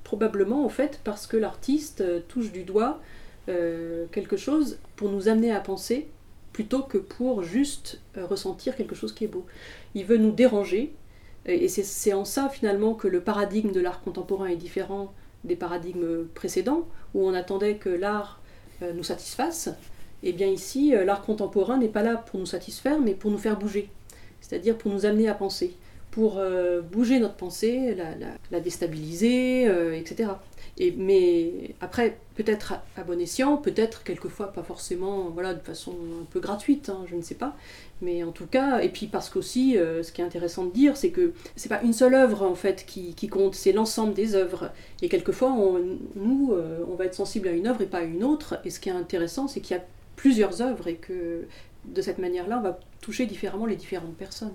probablement 0.03 0.65
en 0.65 0.69
fait 0.69 0.99
parce 1.03 1.27
que 1.27 1.37
l'artiste 1.37 2.01
euh, 2.01 2.19
touche 2.27 2.51
du 2.51 2.63
doigt 2.63 2.99
euh, 3.47 4.05
quelque 4.11 4.37
chose 4.37 4.79
pour 4.95 5.09
nous 5.09 5.27
amener 5.27 5.51
à 5.51 5.59
penser 5.59 6.07
plutôt 6.51 6.81
que 6.81 6.97
pour 6.97 7.43
juste 7.43 8.01
ressentir 8.15 8.75
quelque 8.75 8.95
chose 8.95 9.13
qui 9.13 9.25
est 9.25 9.27
beau. 9.27 9.45
Il 9.93 10.05
veut 10.05 10.17
nous 10.17 10.31
déranger, 10.31 10.93
et 11.45 11.67
c'est 11.67 12.13
en 12.13 12.23
ça 12.23 12.47
finalement 12.47 12.93
que 12.93 13.09
le 13.09 13.19
paradigme 13.19 13.73
de 13.73 13.81
l'art 13.81 14.01
contemporain 14.01 14.47
est 14.47 14.55
différent 14.55 15.13
des 15.43 15.57
paradigmes 15.57 16.25
précédents, 16.33 16.87
où 17.13 17.27
on 17.27 17.33
attendait 17.33 17.75
que 17.75 17.89
l'art 17.89 18.41
nous 18.81 19.03
satisfasse, 19.03 19.69
et 20.23 20.29
eh 20.29 20.33
bien 20.33 20.47
ici, 20.47 20.95
euh, 20.95 21.05
l'art 21.05 21.21
contemporain 21.21 21.77
n'est 21.77 21.87
pas 21.87 22.01
là 22.01 22.15
pour 22.15 22.39
nous 22.39 22.45
satisfaire, 22.45 22.99
mais 22.99 23.13
pour 23.13 23.31
nous 23.31 23.37
faire 23.37 23.59
bouger, 23.59 23.89
c'est-à-dire 24.41 24.77
pour 24.77 24.91
nous 24.91 25.05
amener 25.05 25.27
à 25.27 25.35
penser, 25.35 25.75
pour 26.09 26.37
euh, 26.37 26.81
bouger 26.81 27.19
notre 27.19 27.35
pensée, 27.35 27.95
la, 28.51 28.59
déstabiliser, 28.59 29.65
etc. 29.97 30.29
Mais 30.79 31.73
après, 31.79 32.17
peut-être 32.35 32.73
à, 32.97 33.03
bon 33.03 33.19
escient, 33.21 33.55
peut-être 33.55 34.03
quelquefois 34.03 34.51
pas 34.51 34.63
forcément, 34.63 35.29
voilà, 35.29 35.53
de 35.53 35.61
façon 35.61 35.93
un 36.21 36.25
peu 36.25 36.41
gratuite, 36.41 36.89
hein, 36.89 37.05
je 37.09 37.15
ne 37.15 37.21
sais 37.21 37.35
pas. 37.35 37.55
Mais 38.01 38.23
en 38.23 38.31
tout 38.31 38.45
cas, 38.45 38.79
et 38.81 38.89
puis 38.89 39.07
parce 39.07 39.29
qu'aussi, 39.29 39.77
euh, 39.77 40.03
ce 40.03 40.11
qui 40.11 40.21
est 40.21 40.25
intéressant 40.25 40.65
de 40.65 40.71
dire, 40.71 40.97
c'est 40.97 41.11
que 41.11 41.33
c'est 41.55 41.69
pas 41.69 41.81
une 41.81 41.93
seule 41.93 42.13
œuvre 42.13 42.43
en 42.43 42.55
fait 42.55 42.85
qui, 42.85 43.15
compte, 43.29 43.55
c'est 43.55 43.71
l'ensemble 43.71 44.13
des 44.13 44.35
œuvres. 44.35 44.71
Et 45.01 45.07
quelquefois, 45.07 45.55
nous, 46.15 46.51
euh, 46.51 46.83
on 46.89 46.95
va 46.95 47.05
être 47.05 47.15
sensible 47.15 47.47
à 47.47 47.51
une 47.51 47.67
œuvre 47.67 47.81
et 47.81 47.87
pas 47.87 47.99
à 47.99 48.03
une 48.03 48.23
autre. 48.23 48.59
Et 48.65 48.69
ce 48.69 48.81
qui 48.81 48.89
est 48.89 48.93
intéressant, 48.93 49.47
c'est 49.47 49.61
qu'il 49.61 49.77
y 49.77 49.79
a 49.79 49.83
plusieurs 50.17 50.61
œuvres 50.61 50.87
et 50.87 50.95
que 50.95 51.45
de 51.85 52.01
cette 52.01 52.17
manière-là, 52.17 52.57
on 52.59 52.63
va 52.63 52.79
toucher 52.99 53.25
différemment 53.25 53.65
les 53.65 53.75
différentes 53.75 54.17
personnes. 54.17 54.51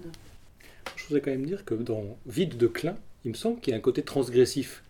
Je 0.97 1.05
voudrais 1.07 1.21
quand 1.21 1.31
même 1.31 1.47
dire 1.47 1.65
que 1.65 1.75
dans 1.75 2.19
Vide 2.27 2.59
de 2.59 2.67
Klein, 2.67 2.97
il 3.25 3.31
me 3.31 3.37
semble 3.37 3.61
qu'il 3.61 3.71
y 3.73 3.75
a 3.75 3.79
un 3.79 3.83
côté 3.83 4.03
transgressif. 4.03 4.83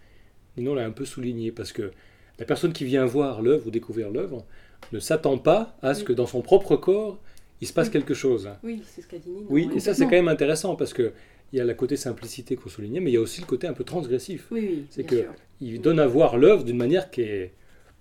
Nino 0.61 0.75
l'a 0.75 0.85
un 0.85 0.91
peu 0.91 1.05
souligné 1.05 1.51
parce 1.53 1.73
que 1.73 1.91
la 2.39 2.45
personne 2.45 2.73
qui 2.73 2.85
vient 2.85 3.05
voir 3.05 3.43
l'œuvre 3.43 3.67
ou 3.67 3.71
découvrir 3.71 4.11
l'œuvre 4.11 4.45
ne 4.93 4.99
s'attend 4.99 5.39
pas 5.39 5.77
à 5.83 5.95
ce 5.95 6.05
que 6.05 6.13
dans 6.13 6.27
son 6.27 6.43
propre 6.43 6.77
corps, 6.77 7.19
il 7.61 7.67
se 7.67 7.73
passe 7.73 7.91
quelque 7.91 8.15
chose. 8.15 8.49
Oui, 8.63 8.83
c'est 8.87 9.03
ce 9.03 9.07
qu'a 9.07 9.19
dit 9.19 9.31
Nino. 9.31 9.47
Oui, 9.51 9.69
et 9.75 9.81
ça 9.81 9.95
c'est 9.95 10.05
quand 10.05 10.11
même 10.13 10.29
intéressant 10.29 10.77
parce 10.77 10.93
que 10.93 11.13
il 11.53 11.59
y 11.59 11.61
a 11.61 11.65
le 11.65 11.75
côté 11.75 11.97
simplicité 11.97 12.55
qu'on 12.55 12.69
soulignait, 12.69 13.01
mais 13.01 13.11
il 13.11 13.15
y 13.15 13.17
a 13.17 13.21
aussi 13.21 13.41
le 13.41 13.47
côté 13.47 13.67
un 13.67 13.73
peu 13.73 13.83
transgressif. 13.83 14.47
Oui, 14.53 14.61
oui, 14.71 14.87
c'est 14.91 15.05
que 15.05 15.27
il 15.61 15.81
donne 15.81 15.99
à 15.99 16.07
voir 16.07 16.39
l'œuvre 16.39 16.65
d'une 16.65 16.77
manière 16.77 17.11
qui 17.11 17.23
est 17.23 17.53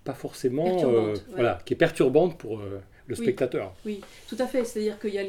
pas 0.03 0.13
forcément, 0.13 0.85
euh, 0.85 1.15
voilà, 1.33 1.59
qui 1.65 1.73
est 1.73 1.77
perturbante 1.77 2.37
pour 2.37 2.59
euh, 2.59 2.79
le 3.07 3.15
spectateur. 3.15 3.75
Oui, 3.85 4.01
tout 4.27 4.37
à 4.39 4.45
fait. 4.45 4.63
C'est-à-dire 4.65 4.99
qu'il 4.99 5.13
y 5.13 5.19
a 5.19 5.23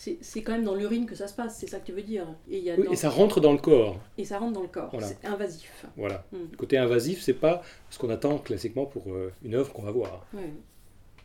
c'est 0.00 0.42
quand 0.42 0.52
même 0.52 0.64
dans 0.64 0.74
l'urine 0.74 1.04
que 1.04 1.14
ça 1.14 1.28
se 1.28 1.34
passe, 1.34 1.58
c'est 1.58 1.66
ça 1.66 1.78
que 1.78 1.86
tu 1.86 1.92
veux 1.92 2.02
dire. 2.02 2.26
Et, 2.50 2.58
y 2.58 2.70
a 2.70 2.74
oui, 2.74 2.86
et 2.90 2.96
ça 2.96 3.10
rentre 3.10 3.40
dans 3.40 3.52
le 3.52 3.58
corps. 3.58 3.98
Et 4.16 4.24
ça 4.24 4.38
rentre 4.38 4.54
dans 4.54 4.62
le 4.62 4.68
corps, 4.68 4.90
c'est 5.00 5.24
invasif. 5.26 5.84
Voilà. 5.96 6.24
Hmm. 6.32 6.46
Le 6.50 6.56
côté 6.56 6.78
invasif, 6.78 7.20
c'est 7.20 7.34
pas 7.34 7.62
ce 7.90 7.98
qu'on 7.98 8.08
attend 8.08 8.38
classiquement 8.38 8.86
pour 8.86 9.12
euh, 9.12 9.30
une 9.44 9.54
œuvre 9.54 9.72
qu'on 9.72 9.82
va 9.82 9.90
voir. 9.90 10.26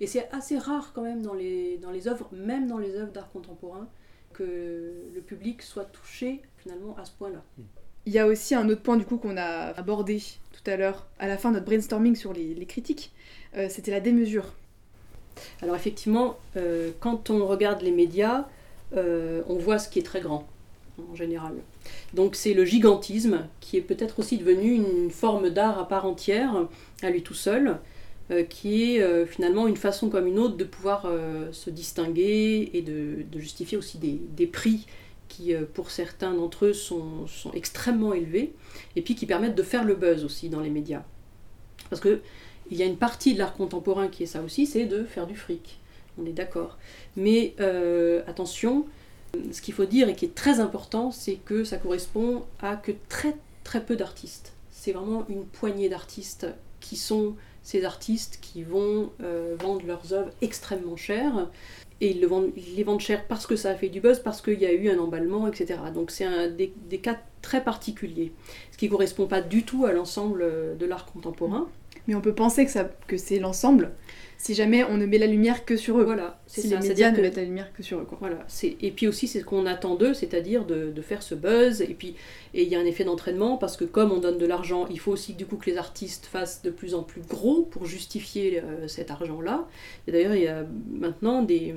Et 0.01 0.07
c'est 0.07 0.29
assez 0.31 0.57
rare 0.57 0.91
quand 0.93 1.03
même 1.03 1.21
dans 1.21 1.33
les, 1.33 1.77
dans 1.77 1.91
les 1.91 2.09
œuvres, 2.09 2.27
même 2.33 2.67
dans 2.67 2.77
les 2.77 2.95
œuvres 2.95 3.13
d'art 3.13 3.31
contemporain, 3.31 3.87
que 4.33 4.91
le 5.13 5.21
public 5.21 5.61
soit 5.61 5.85
touché 5.85 6.41
finalement 6.57 6.97
à 6.97 7.05
ce 7.05 7.11
point-là. 7.13 7.41
Il 8.05 8.11
y 8.11 8.19
a 8.19 8.27
aussi 8.27 8.55
un 8.55 8.67
autre 8.67 8.81
point 8.81 8.97
du 8.97 9.05
coup 9.05 9.17
qu'on 9.17 9.37
a 9.37 9.73
abordé 9.77 10.21
tout 10.51 10.69
à 10.69 10.75
l'heure 10.75 11.07
à 11.17 11.27
la 11.27 11.37
fin 11.37 11.49
de 11.49 11.55
notre 11.55 11.65
brainstorming 11.65 12.15
sur 12.15 12.33
les, 12.33 12.53
les 12.53 12.65
critiques, 12.65 13.13
euh, 13.55 13.67
c'était 13.69 13.91
la 13.91 14.01
démesure. 14.01 14.53
Alors 15.61 15.75
effectivement, 15.75 16.37
euh, 16.57 16.91
quand 16.99 17.29
on 17.29 17.45
regarde 17.45 17.81
les 17.81 17.91
médias, 17.91 18.47
euh, 18.93 19.41
on 19.47 19.55
voit 19.55 19.79
ce 19.79 19.89
qui 19.89 19.99
est 19.99 20.03
très 20.03 20.21
grand, 20.21 20.47
en 21.11 21.15
général. 21.15 21.53
Donc 22.13 22.35
c'est 22.35 22.53
le 22.53 22.65
gigantisme, 22.65 23.47
qui 23.59 23.77
est 23.77 23.81
peut-être 23.81 24.19
aussi 24.19 24.37
devenu 24.37 24.73
une 24.73 25.11
forme 25.11 25.49
d'art 25.49 25.79
à 25.79 25.87
part 25.87 26.05
entière, 26.05 26.67
à 27.01 27.09
lui 27.09 27.23
tout 27.23 27.33
seul, 27.33 27.79
euh, 28.31 28.43
qui 28.43 28.95
est 28.95 29.01
euh, 29.01 29.25
finalement 29.25 29.67
une 29.67 29.77
façon 29.77 30.09
comme 30.09 30.27
une 30.27 30.39
autre 30.39 30.57
de 30.57 30.63
pouvoir 30.63 31.07
se 31.51 31.69
distinguer 31.69 32.71
et 32.73 32.81
de, 32.81 33.25
justifier 33.39 33.77
aussi 33.77 33.97
des, 33.97 34.47
prix 34.47 34.85
qui, 35.27 35.53
pour 35.73 35.91
certains 35.91 36.33
d'entre 36.33 36.67
eux, 36.67 36.73
sont, 36.73 37.27
sont, 37.27 37.51
extrêmement 37.53 38.13
élevés, 38.13 38.53
et 38.95 39.01
puis 39.01 39.15
qui 39.15 39.25
permettent 39.25 39.55
de 39.55 39.63
faire 39.63 39.83
le 39.83 39.95
buzz 39.95 40.23
aussi 40.23 40.49
dans 40.49 40.61
les 40.61 40.69
médias. 40.69 41.03
Parce 41.89 42.01
que 42.01 42.21
il 42.71 42.77
y 42.77 42.83
a 42.83 42.85
une 42.85 42.97
partie 42.97 43.33
de 43.35 43.39
l'art 43.39 43.53
contemporain 43.53 44.07
qui 44.07 44.23
est 44.23 44.27
ça 44.27 44.41
aussi, 44.41 44.65
c'est 44.65 44.85
de 44.85 45.03
faire 45.03 45.27
du 45.27 45.35
fric 45.35 45.79
on 46.19 46.25
est 46.25 46.33
d'accord. 46.33 46.77
Mais 47.15 47.53
euh, 47.59 48.21
attention, 48.27 48.85
ce 49.51 49.61
qu'il 49.61 49.73
faut 49.73 49.85
dire 49.85 50.09
et 50.09 50.15
qui 50.15 50.25
est 50.25 50.35
très 50.35 50.59
important, 50.59 51.11
c'est 51.11 51.35
que 51.35 51.63
ça 51.63 51.77
correspond 51.77 52.43
à 52.61 52.75
que 52.75 52.91
très 53.09 53.35
très 53.63 53.83
peu 53.83 53.95
d'artistes. 53.95 54.53
C'est 54.71 54.91
vraiment 54.91 55.25
une 55.29 55.45
poignée 55.45 55.89
d'artistes 55.89 56.47
qui 56.79 56.95
sont 56.95 57.35
ces 57.63 57.83
artistes 57.83 58.37
qui 58.41 58.61
vont 58.61 59.11
euh, 59.23 59.55
vendre 59.59 59.85
leurs 59.87 60.13
œuvres 60.13 60.29
extrêmement 60.41 60.95
chères. 60.95 61.49
Et 62.01 62.11
ils, 62.11 62.25
vendent, 62.27 62.51
les 62.55 62.83
vendent 62.83 62.99
cher 62.99 63.25
parce 63.25 63.47
que 63.47 63.55
ça 63.55 63.71
a 63.71 63.75
fait 63.75 63.89
du 63.89 64.01
buzz, 64.01 64.19
parce 64.19 64.41
qu'il 64.41 64.59
y 64.59 64.65
a 64.65 64.73
eu 64.73 64.89
un 64.89 64.99
emballement, 64.99 65.47
etc. 65.47 65.79
Donc 65.93 66.11
c'est 66.11 66.51
des, 66.55 66.97
cas 66.99 67.17
très 67.41 67.63
particuliers. 67.63 68.33
Ce 68.71 68.77
qui 68.77 68.85
ne 68.85 68.91
correspond 68.91 69.25
pas 69.25 69.41
du 69.41 69.63
tout 69.63 69.85
à 69.85 69.93
l'ensemble 69.93 70.45
de 70.77 70.85
l'art 70.85 71.05
contemporain. 71.05 71.67
Mais 72.07 72.13
on 72.13 72.21
peut 72.21 72.35
penser 72.35 72.67
que 73.07 73.17
c'est 73.17 73.39
l'ensemble, 73.39 73.91
si 74.37 74.53
jamais 74.53 74.83
on 74.83 74.97
ne 74.97 75.05
met 75.05 75.17
la 75.17 75.27
lumière 75.27 75.65
que 75.65 75.77
sur 75.77 75.99
eux. 75.99 76.03
Voilà, 76.03 76.39
si 76.47 76.67
les 76.67 76.77
médias 76.77 77.11
ne 77.11 77.21
mettent 77.21 77.37
la 77.37 77.43
lumière 77.43 77.71
que 77.73 77.83
sur 77.83 77.99
eux. 77.99 78.07
Voilà, 78.19 78.45
et 78.63 78.91
puis 78.91 79.07
aussi 79.07 79.27
c'est 79.27 79.39
ce 79.39 79.45
qu'on 79.45 79.65
attend 79.65 79.95
d'eux, 79.95 80.13
c'est-à-dire 80.13 80.65
de, 80.65 80.93
faire 81.01 81.21
ce 81.21 81.35
buzz, 81.35 81.81
et 81.81 81.93
puis 81.93 82.15
il 82.53 82.67
y 82.67 82.75
a 82.75 82.79
un 82.79 82.85
effet 82.85 83.03
d'entraînement, 83.03 83.57
parce 83.57 83.77
que 83.77 83.85
comme 83.85 84.11
on 84.11 84.19
donne 84.19 84.37
de 84.37 84.45
l'argent, 84.45 84.87
il 84.89 84.99
faut 84.99 85.11
aussi 85.11 85.33
du 85.33 85.45
coup 85.45 85.57
que 85.57 85.69
les 85.69 85.77
artistes 85.77 86.25
fassent 86.25 86.61
de 86.63 86.69
plus 86.69 86.95
en 86.95 87.03
plus 87.03 87.21
gros 87.21 87.61
pour 87.61 87.85
justifier 87.85 88.59
euh, 88.59 88.87
cet 88.87 89.11
argent-là. 89.11 89.67
Et 90.07 90.11
d'ailleurs, 90.11 90.35
il 90.35 90.43
y 90.43 90.47
a 90.47 90.65
maintenant 90.91 91.43
des, 91.43 91.75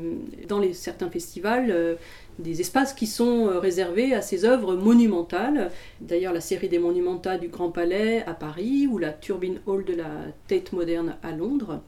dans 0.49 0.59
les, 0.59 0.73
certains 0.73 1.11
festivals 1.11 1.71
euh, 1.71 1.95
des 2.39 2.61
espaces 2.61 2.95
qui 2.95 3.07
sont 3.07 3.49
euh, 3.49 3.59
réservés 3.59 4.15
à 4.15 4.23
ces 4.23 4.45
œuvres 4.45 4.77
monumentales. 4.77 5.71
D'ailleurs, 6.01 6.33
la 6.33 6.41
série 6.41 6.69
des 6.69 6.79
Monumenta 6.79 7.37
du 7.37 7.49
Grand 7.49 7.71
Palais 7.71 8.23
à 8.27 8.35
Paris, 8.35 8.87
ou 8.87 8.99
la 8.99 9.13
Turbine 9.13 9.61
Hall 9.67 9.85
de 9.85 9.95
la 9.95 10.11
Tate 10.47 10.73
Moderne 10.73 11.17
à 11.23 11.33
Londres. 11.33 11.83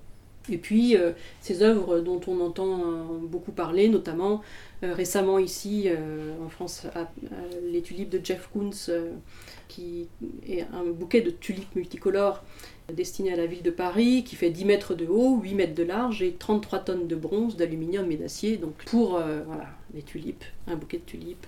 Et 0.49 0.57
puis 0.57 0.97
euh, 0.97 1.13
ces 1.41 1.63
œuvres 1.63 2.01
dont 2.01 2.21
on 2.27 2.41
entend 2.41 2.81
euh, 2.81 3.05
beaucoup 3.23 3.53
parler, 3.53 3.89
notamment 3.89 4.43
euh, 4.83 4.95
récemment 4.95 5.39
ici 5.39 5.89
en 6.43 6.49
France, 6.49 6.87
les 7.71 7.83
tulipes 7.83 8.09
de 8.09 8.21
Jeff 8.23 8.49
Koons, 8.53 8.71
qui 9.69 10.09
est 10.49 10.63
un 10.73 10.85
bouquet 10.85 11.21
de 11.21 11.31
tulipes 11.31 11.75
multicolores 11.77 12.43
destiné 12.93 13.33
à 13.33 13.37
la 13.37 13.47
ville 13.47 13.63
de 13.63 13.71
Paris, 13.71 14.25
qui 14.25 14.35
fait 14.35 14.51
10 14.51 14.65
mètres 14.65 14.95
de 14.95 15.07
haut, 15.07 15.39
8 15.41 15.55
mètres 15.55 15.75
de 15.77 15.85
large 15.85 16.23
et 16.23 16.33
33 16.33 16.81
tonnes 16.81 17.07
de 17.07 17.15
bronze, 17.15 17.57
d'aluminium 17.57 18.11
et 18.11 18.17
d'acier. 18.17 18.57
Donc 18.57 18.73
pour 18.87 19.11
voilà, 19.11 19.67
les 19.95 20.03
tulipes, 20.03 20.45
un 20.67 20.77
bouquet 20.77 20.97
de 20.97 21.05
tulipes. 21.05 21.47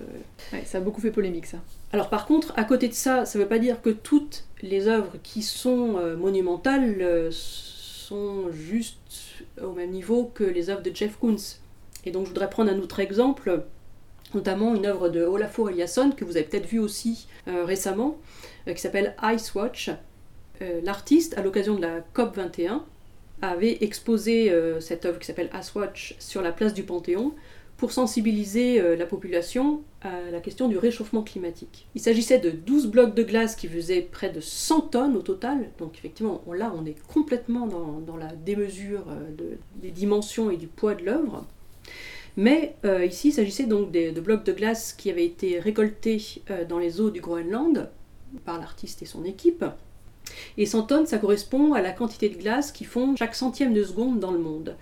ça 0.63 0.77
a 0.77 0.81
beaucoup 0.81 1.01
fait 1.01 1.11
polémique 1.11 1.47
ça. 1.47 1.57
Alors 1.91 2.09
par 2.09 2.27
contre, 2.27 2.53
à 2.55 2.63
côté 2.63 2.87
de 2.87 2.93
ça, 2.93 3.25
ça 3.25 3.37
ne 3.37 3.43
veut 3.43 3.49
pas 3.49 3.59
dire 3.59 3.81
que 3.81 3.89
toutes 3.89 4.45
les 4.61 4.87
œuvres 4.87 5.17
qui 5.23 5.41
sont 5.41 5.99
monumentales 6.17 7.31
sont 8.03 8.51
juste 8.51 9.43
au 9.61 9.71
même 9.71 9.91
niveau 9.91 10.29
que 10.33 10.43
les 10.43 10.69
œuvres 10.69 10.81
de 10.81 10.93
Jeff 10.93 11.17
Koons. 11.17 11.59
Et 12.05 12.11
donc 12.11 12.25
je 12.25 12.29
voudrais 12.29 12.49
prendre 12.49 12.71
un 12.71 12.79
autre 12.79 12.99
exemple, 12.99 13.63
notamment 14.33 14.75
une 14.75 14.85
œuvre 14.85 15.09
de 15.09 15.23
Olafur 15.23 15.69
Eliasson 15.69 16.11
que 16.11 16.25
vous 16.25 16.35
avez 16.37 16.45
peut-être 16.45 16.67
vu 16.67 16.79
aussi 16.79 17.27
euh, 17.47 17.63
récemment, 17.65 18.17
euh, 18.67 18.73
qui 18.73 18.81
s'appelle 18.81 19.15
Ice 19.23 19.55
Watch. 19.55 19.89
Euh, 20.61 20.81
l'artiste, 20.83 21.37
à 21.37 21.41
l'occasion 21.41 21.75
de 21.75 21.81
la 21.81 22.01
COP 22.13 22.35
21, 22.35 22.83
avait 23.41 23.77
exposé 23.81 24.53
cette 24.79 25.05
œuvre 25.05 25.19
qui 25.19 25.25
s'appelle 25.25 25.49
Ice 25.59 25.75
Watch 25.75 26.15
sur 26.17 26.41
la 26.41 26.53
place 26.53 26.73
du 26.73 26.83
Panthéon 26.83 27.33
pour 27.77 27.91
sensibiliser 27.91 28.79
euh, 28.79 28.95
la 28.95 29.05
population 29.05 29.81
à 30.01 30.31
la 30.31 30.39
question 30.39 30.67
du 30.67 30.77
réchauffement 30.77 31.23
climatique. 31.23 31.87
Il 31.95 32.01
s'agissait 32.01 32.39
de 32.39 32.49
12 32.49 32.87
blocs 32.87 33.15
de 33.15 33.23
glace 33.23 33.55
qui 33.55 33.67
faisaient 33.67 34.01
près 34.01 34.29
de 34.29 34.41
100 34.41 34.81
tonnes 34.81 35.15
au 35.15 35.21
total, 35.21 35.69
donc 35.79 35.97
effectivement 35.97 36.43
là 36.53 36.73
on 36.75 36.85
est 36.85 36.95
complètement 37.07 37.67
dans, 37.67 38.17
la 38.17 38.33
démesure 38.33 39.05
euh, 39.09 39.55
des 39.81 39.91
dimensions 39.91 40.49
et 40.49 40.57
du 40.57 40.67
poids 40.67 40.95
de 40.95 41.05
l'œuvre. 41.05 41.45
Mais 42.35 42.75
euh, 42.83 43.05
ici, 43.05 43.29
il 43.29 43.31
s'agissait 43.31 43.65
donc 43.65 43.91
de, 43.91 44.19
blocs 44.19 44.43
de 44.43 44.53
glace 44.53 44.93
qui 44.93 45.11
avaient 45.11 45.25
été 45.25 45.59
récoltés 45.59 46.41
dans 46.67 46.79
les 46.79 46.99
eaux 46.99 47.11
du 47.11 47.21
Groenland 47.21 47.89
par 48.43 48.59
l'artiste 48.59 49.03
et 49.03 49.05
son 49.05 49.23
équipe. 49.23 49.63
Et 50.57 50.65
100 50.65 50.83
tonnes, 50.83 51.05
ça 51.05 51.17
correspond 51.17 51.73
à 51.73 51.81
la 51.81 51.91
quantité 51.91 52.29
de 52.29 52.37
glace 52.37 52.71
qui 52.71 52.85
fond 52.85 53.15
chaque 53.15 53.35
centième 53.35 53.73
de 53.73 53.83
seconde 53.83 54.19
dans 54.19 54.31
le 54.31 54.39
monde. 54.39 54.75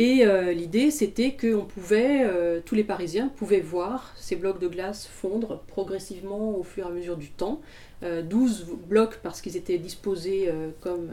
Et 0.00 0.24
euh, 0.24 0.54
l'idée, 0.54 0.90
c'était 0.90 1.32
que 1.32 1.60
pouvait, 1.60 2.22
euh, 2.24 2.62
tous 2.64 2.74
les 2.74 2.84
Parisiens 2.84 3.28
pouvaient 3.28 3.60
voir 3.60 4.14
ces 4.16 4.34
blocs 4.34 4.58
de 4.58 4.66
glace 4.66 5.06
fondre 5.06 5.60
progressivement 5.66 6.56
au 6.56 6.62
fur 6.62 6.86
et 6.86 6.88
à 6.88 6.90
mesure 6.90 7.18
du 7.18 7.28
temps. 7.28 7.60
12 8.00 8.66
euh, 8.70 8.74
blocs 8.88 9.18
parce 9.22 9.42
qu'ils 9.42 9.58
étaient 9.58 9.76
disposés 9.76 10.50
comme 10.80 11.10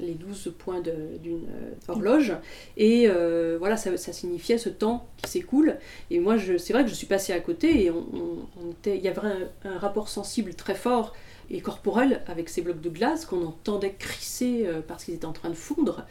les 0.00 0.14
12 0.14 0.54
points 0.58 0.80
d'une 0.80 1.46
horloge. 1.86 2.32
Et 2.76 3.06
voilà, 3.60 3.76
ça, 3.76 3.96
signifiait 3.96 4.58
ce 4.58 4.70
temps 4.70 5.06
qui 5.18 5.30
s'écoule. 5.30 5.76
Et 6.10 6.18
moi, 6.18 6.34
c'est 6.58 6.72
vrai 6.72 6.82
que 6.82 6.90
je 6.90 6.96
suis 6.96 7.06
passée 7.06 7.32
à 7.32 7.38
côté 7.38 7.84
et 7.84 7.92
il 8.86 9.04
y 9.04 9.06
avait 9.06 9.20
un, 9.64 9.78
rapport 9.78 10.08
sensible 10.08 10.54
très 10.54 10.74
fort 10.74 11.14
et 11.48 11.60
corporel 11.60 12.22
avec 12.26 12.48
ces 12.48 12.60
blocs 12.60 12.80
de 12.80 12.90
glace 12.90 13.24
qu'on 13.24 13.46
entendait 13.46 13.94
crisser 13.96 14.66
parce 14.88 15.04
qu'ils 15.04 15.14
étaient 15.14 15.26
en 15.26 15.32
train 15.32 15.50
de 15.50 15.54
fondre. 15.54 16.04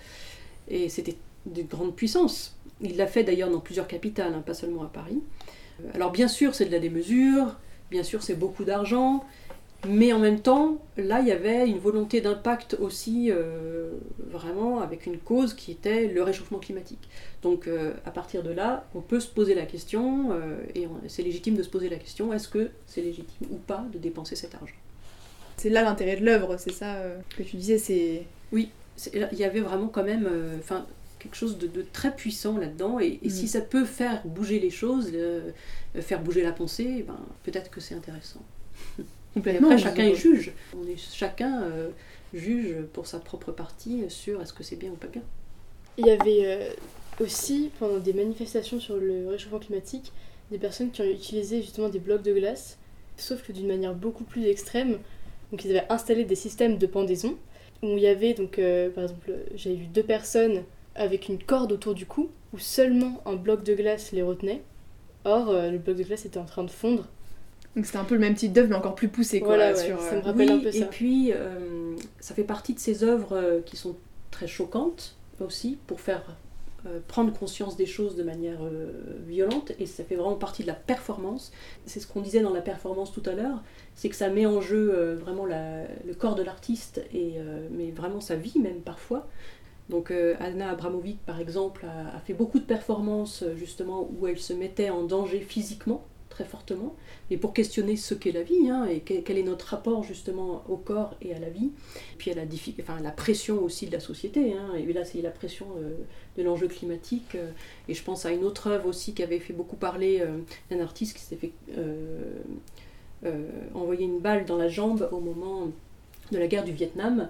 Et 0.70 0.88
c'était 0.88 1.18
de 1.46 1.62
grande 1.62 1.96
puissance. 1.96 2.56
Il 2.82 2.98
l'a 2.98 3.08
fait 3.08 3.24
d'ailleurs 3.24 3.50
dans 3.50 3.60
plusieurs 3.60 3.88
capitales, 3.88 4.34
hein, 4.34 4.44
pas 4.46 4.54
seulement 4.54 4.84
à 4.84 4.88
Paris. 4.88 5.22
Euh, 5.82 5.90
alors 5.94 6.12
bien 6.12 6.28
sûr, 6.28 6.56
c'est 6.56 6.66
de 6.66 6.72
la 6.72 6.80
démesure, 6.80 7.56
bien 7.92 8.04
sûr, 8.04 8.24
c'est 8.24 8.36
beaucoup 8.36 8.64
d'argent, 8.64 9.24
mais 9.88 10.14
en 10.14 10.20
même 10.20 10.40
temps, 10.40 10.78
là, 10.96 11.20
il 11.20 11.28
y 11.28 11.32
avait 11.32 11.68
une 11.68 11.80
volonté 11.80 12.22
d'impact 12.22 12.78
aussi, 12.80 13.30
euh, 13.32 13.92
vraiment, 14.30 14.80
avec 14.80 15.06
une 15.06 15.18
cause 15.18 15.54
qui 15.54 15.72
était 15.72 16.08
le 16.08 16.24
réchauffement 16.24 16.60
climatique. 16.60 17.10
Donc, 17.42 17.68
euh, 17.68 17.94
à 18.06 18.12
partir 18.12 18.44
de 18.44 18.52
là, 18.52 18.86
on 18.96 19.02
peut 19.02 19.20
se 19.20 19.28
poser 19.28 19.56
la 19.56 19.66
question, 19.66 20.30
et 20.74 20.88
c'est 21.08 21.24
légitime 21.24 21.56
de 21.56 21.64
se 21.64 21.70
poser 21.70 21.90
la 21.90 21.98
question, 21.98 22.32
est-ce 22.32 22.48
que 22.48 22.70
c'est 22.88 23.02
légitime 23.02 23.48
ou 23.52 23.58
pas 23.58 23.86
de 23.92 23.98
dépenser 23.98 24.36
cet 24.36 24.56
argent? 24.56 24.76
C'est 25.58 25.70
là 25.70 25.84
l'intérêt 25.84 26.16
de 26.16 26.26
l'œuvre, 26.26 26.56
c'est 26.58 26.72
ça 26.72 26.98
que 27.38 27.44
tu 27.44 27.58
disais, 27.58 27.78
c'est... 27.78 28.24
Oui, 28.54 28.70
il 29.14 29.38
y 29.38 29.44
avait 29.44 29.60
vraiment 29.60 29.88
quand 29.88 30.04
même... 30.04 30.30
Enfin, 30.60 30.86
quelque 31.24 31.36
chose 31.36 31.58
de, 31.58 31.86
très 31.94 32.14
puissant 32.16 32.58
là-dedans. 32.58 33.00
Et, 33.00 33.20
si 33.30 33.46
mm. 33.46 33.48
ça 33.48 33.62
peut 33.62 33.86
faire 33.86 34.22
bouger 34.26 34.60
les 34.60 34.70
choses, 34.70 35.10
euh, 35.14 35.52
faire 35.96 36.22
bouger 36.22 36.44
la 36.44 36.52
pensée, 36.52 36.98
eh 37.00 37.04
ben, 37.04 37.18
peut-être 37.44 37.72
que 37.72 37.80
c'est 37.80 37.96
intéressant. 37.96 38.42
Après, 39.36 39.78
chacun 39.78 40.04
est 40.04 40.16
juge. 40.16 40.52
On 40.78 40.86
est, 40.86 40.98
chacun 40.98 41.64
euh, 41.64 41.90
juge 42.34 42.76
pour 42.92 43.08
sa 43.08 43.20
propre 43.20 43.52
partie 43.52 44.04
sur 44.10 44.42
est-ce 44.42 44.54
que 44.54 44.64
c'est 44.64 44.76
bien 44.76 44.92
ou 44.92 44.96
pas 44.96 45.08
bien. 45.08 45.24
Il 45.98 46.06
y 46.06 46.12
avait 46.12 46.42
euh, 46.44 46.70
aussi, 47.20 47.72
pendant 47.80 47.98
des 47.98 48.14
manifestations 48.14 48.80
sur 48.80 48.98
le 48.98 49.30
réchauffement 49.30 49.60
climatique, 49.60 50.12
des 50.52 50.58
personnes 50.58 50.92
qui 50.92 51.02
ont 51.02 51.10
utilisé 51.10 51.62
justement 51.62 51.90
des 51.90 52.00
blocs 52.00 52.22
de 52.22 52.34
glace, 52.34 52.78
sauf 53.18 53.42
que 53.44 53.52
d'une 53.52 53.68
manière 53.68 53.96
beaucoup 53.96 54.24
plus 54.24 54.46
extrême. 54.46 55.00
Donc 55.52 55.64
ils 55.64 55.72
avaient 55.72 55.88
installé 55.90 56.26
des 56.26 56.36
systèmes 56.36 56.78
de 56.78 56.86
pendaison, 56.86 57.38
où 57.82 57.88
il 57.88 58.00
y 58.00 58.08
avait 58.08 58.34
donc, 58.34 58.60
par 58.94 59.04
exemple, 59.04 59.32
j'avais 59.56 59.76
vu 59.76 59.86
deux 59.86 60.04
personnes 60.04 60.64
avec 60.96 61.28
une 61.30 61.42
corde 61.42 61.72
autour 61.72 61.94
du 61.94 62.06
cou 62.06 62.30
où 62.54 62.60
seulement 62.60 63.22
un 63.26 63.36
bloc 63.36 63.64
de 63.64 63.74
glace 63.74 64.12
les 64.12 64.22
retenait. 64.22 64.62
Or, 65.26 65.50
euh, 65.50 65.72
le 65.72 65.78
bloc 65.78 65.98
de 65.98 66.04
glace 66.04 66.26
était 66.26 66.38
en 66.38 66.46
train 66.46 66.64
de 66.64 66.70
fondre. 66.70 67.08
Donc 67.76 67.86
c'était 67.86 67.98
un 67.98 68.04
peu 68.04 68.16
le 68.16 68.22
même 68.22 68.36
type 68.36 68.54
d'œuvre, 68.54 68.70
mais 68.70 68.76
encore 68.76 68.96
plus 68.96 69.08
poussé. 69.08 69.40
Quoi, 69.40 69.56
voilà, 69.56 69.76
ça 69.76 69.88
me 69.88 70.22
rappelle 70.22 70.52
un 70.52 70.60
peu 70.60 70.72
ça. 70.72 70.78
Et 70.78 70.86
puis, 70.86 71.32
euh, 71.34 71.96
ça 72.20 72.36
fait 72.36 72.44
partie 72.44 72.74
de 72.74 72.80
ces 72.80 73.04
œuvres 73.04 73.36
euh, 73.36 73.62
qui 73.62 73.78
sont 73.78 73.96
très 74.30 74.48
choquantes 74.48 75.16
aussi, 75.40 75.78
pour 75.88 76.00
faire 76.00 76.38
prendre 77.08 77.32
conscience 77.32 77.78
des 77.78 77.86
choses 77.86 78.18
de 78.18 78.24
manière 78.24 78.60
violente, 79.26 79.72
et 79.80 79.86
ça 79.86 80.04
fait 80.04 80.16
vraiment 80.16 80.36
partie 80.36 80.64
de 80.64 80.68
la 80.68 80.74
performance. 80.74 81.54
C'est 81.86 82.02
ce 82.02 82.08
qu'on 82.08 82.20
disait 82.20 82.42
dans 82.42 82.54
la 82.54 82.62
performance 82.62 83.14
tout 83.14 83.24
à 83.26 83.32
l'heure, 83.32 83.64
c'est 83.96 84.10
que 84.10 84.16
ça 84.16 84.30
met 84.30 84.46
en 84.46 84.60
jeu 84.60 85.14
vraiment 85.14 85.46
le 85.46 86.14
corps 86.14 86.36
de 86.36 86.44
l'artiste, 86.44 87.02
et 87.14 87.36
mais 87.72 87.92
vraiment 87.92 88.20
sa 88.20 88.36
vie 88.36 88.60
même 88.60 88.82
parfois. 88.82 89.28
Donc 89.90 90.12
euh, 90.12 90.36
Anna 90.40 90.70
Abramovic, 90.70 91.20
par 91.26 91.40
exemple, 91.40 91.86
a, 91.86 92.20
fait 92.20 92.34
beaucoup 92.34 92.60
de 92.60 92.66
performances 92.66 93.44
euh, 93.44 93.56
justement 93.56 94.10
où 94.18 94.28
elle 94.28 94.40
se 94.40 94.54
mettait 94.54 94.90
en 94.90 95.04
danger 95.04 95.42
physiquement, 95.42 96.06
très 96.30 96.46
fortement, 96.46 96.96
et 97.30 97.38
pour 97.38 97.54
questionner 97.54 97.98
ce 97.98 98.14
qu'est 98.14 98.32
la 98.32 98.44
vie, 98.44 98.70
hein, 98.70 98.86
et 98.86 99.02
quel, 99.02 99.38
est 99.38 99.44
notre 99.44 99.68
rapport 99.68 100.04
justement 100.04 100.64
au 100.70 100.78
corps 100.78 101.16
et 101.22 101.34
à 101.34 101.40
la 101.40 101.50
vie. 101.50 101.72
Puis 102.18 102.32
elle 102.32 102.40
a 102.40 102.44
enfin, 102.82 103.00
la 103.02 103.12
pression 103.12 103.62
aussi 103.62 103.88
de 103.88 103.92
la 103.92 104.00
société, 104.00 104.54
hein, 104.54 104.74
et 104.76 104.92
là 104.94 105.04
c'est 105.04 105.22
la 105.22 105.32
pression 105.32 105.68
euh, 105.78 105.96
de 106.38 106.44
l'enjeu 106.44 106.68
climatique. 106.68 107.38
et 107.88 107.94
je 107.94 108.04
pense 108.04 108.26
à 108.26 108.32
une 108.32 108.46
autre 108.46 108.68
œuvre 108.68 108.88
aussi 108.88 109.14
qui 109.14 109.22
avait 109.22 109.40
fait 109.40 109.54
beaucoup 109.54 109.76
parler 109.76 110.24
d'un 110.72 110.80
artiste 110.80 111.16
qui 111.16 111.22
s'est 111.22 111.36
fait 111.36 111.52
envoyer 113.76 114.06
une 114.06 114.20
balle 114.20 114.46
dans 114.46 114.58
la 114.58 114.68
jambe 114.68 115.08
au 115.12 115.20
moment 115.20 115.68
de 116.32 116.38
la 116.38 116.48
guerre 116.48 116.64
du 116.64 116.72
Vietnam 116.72 117.30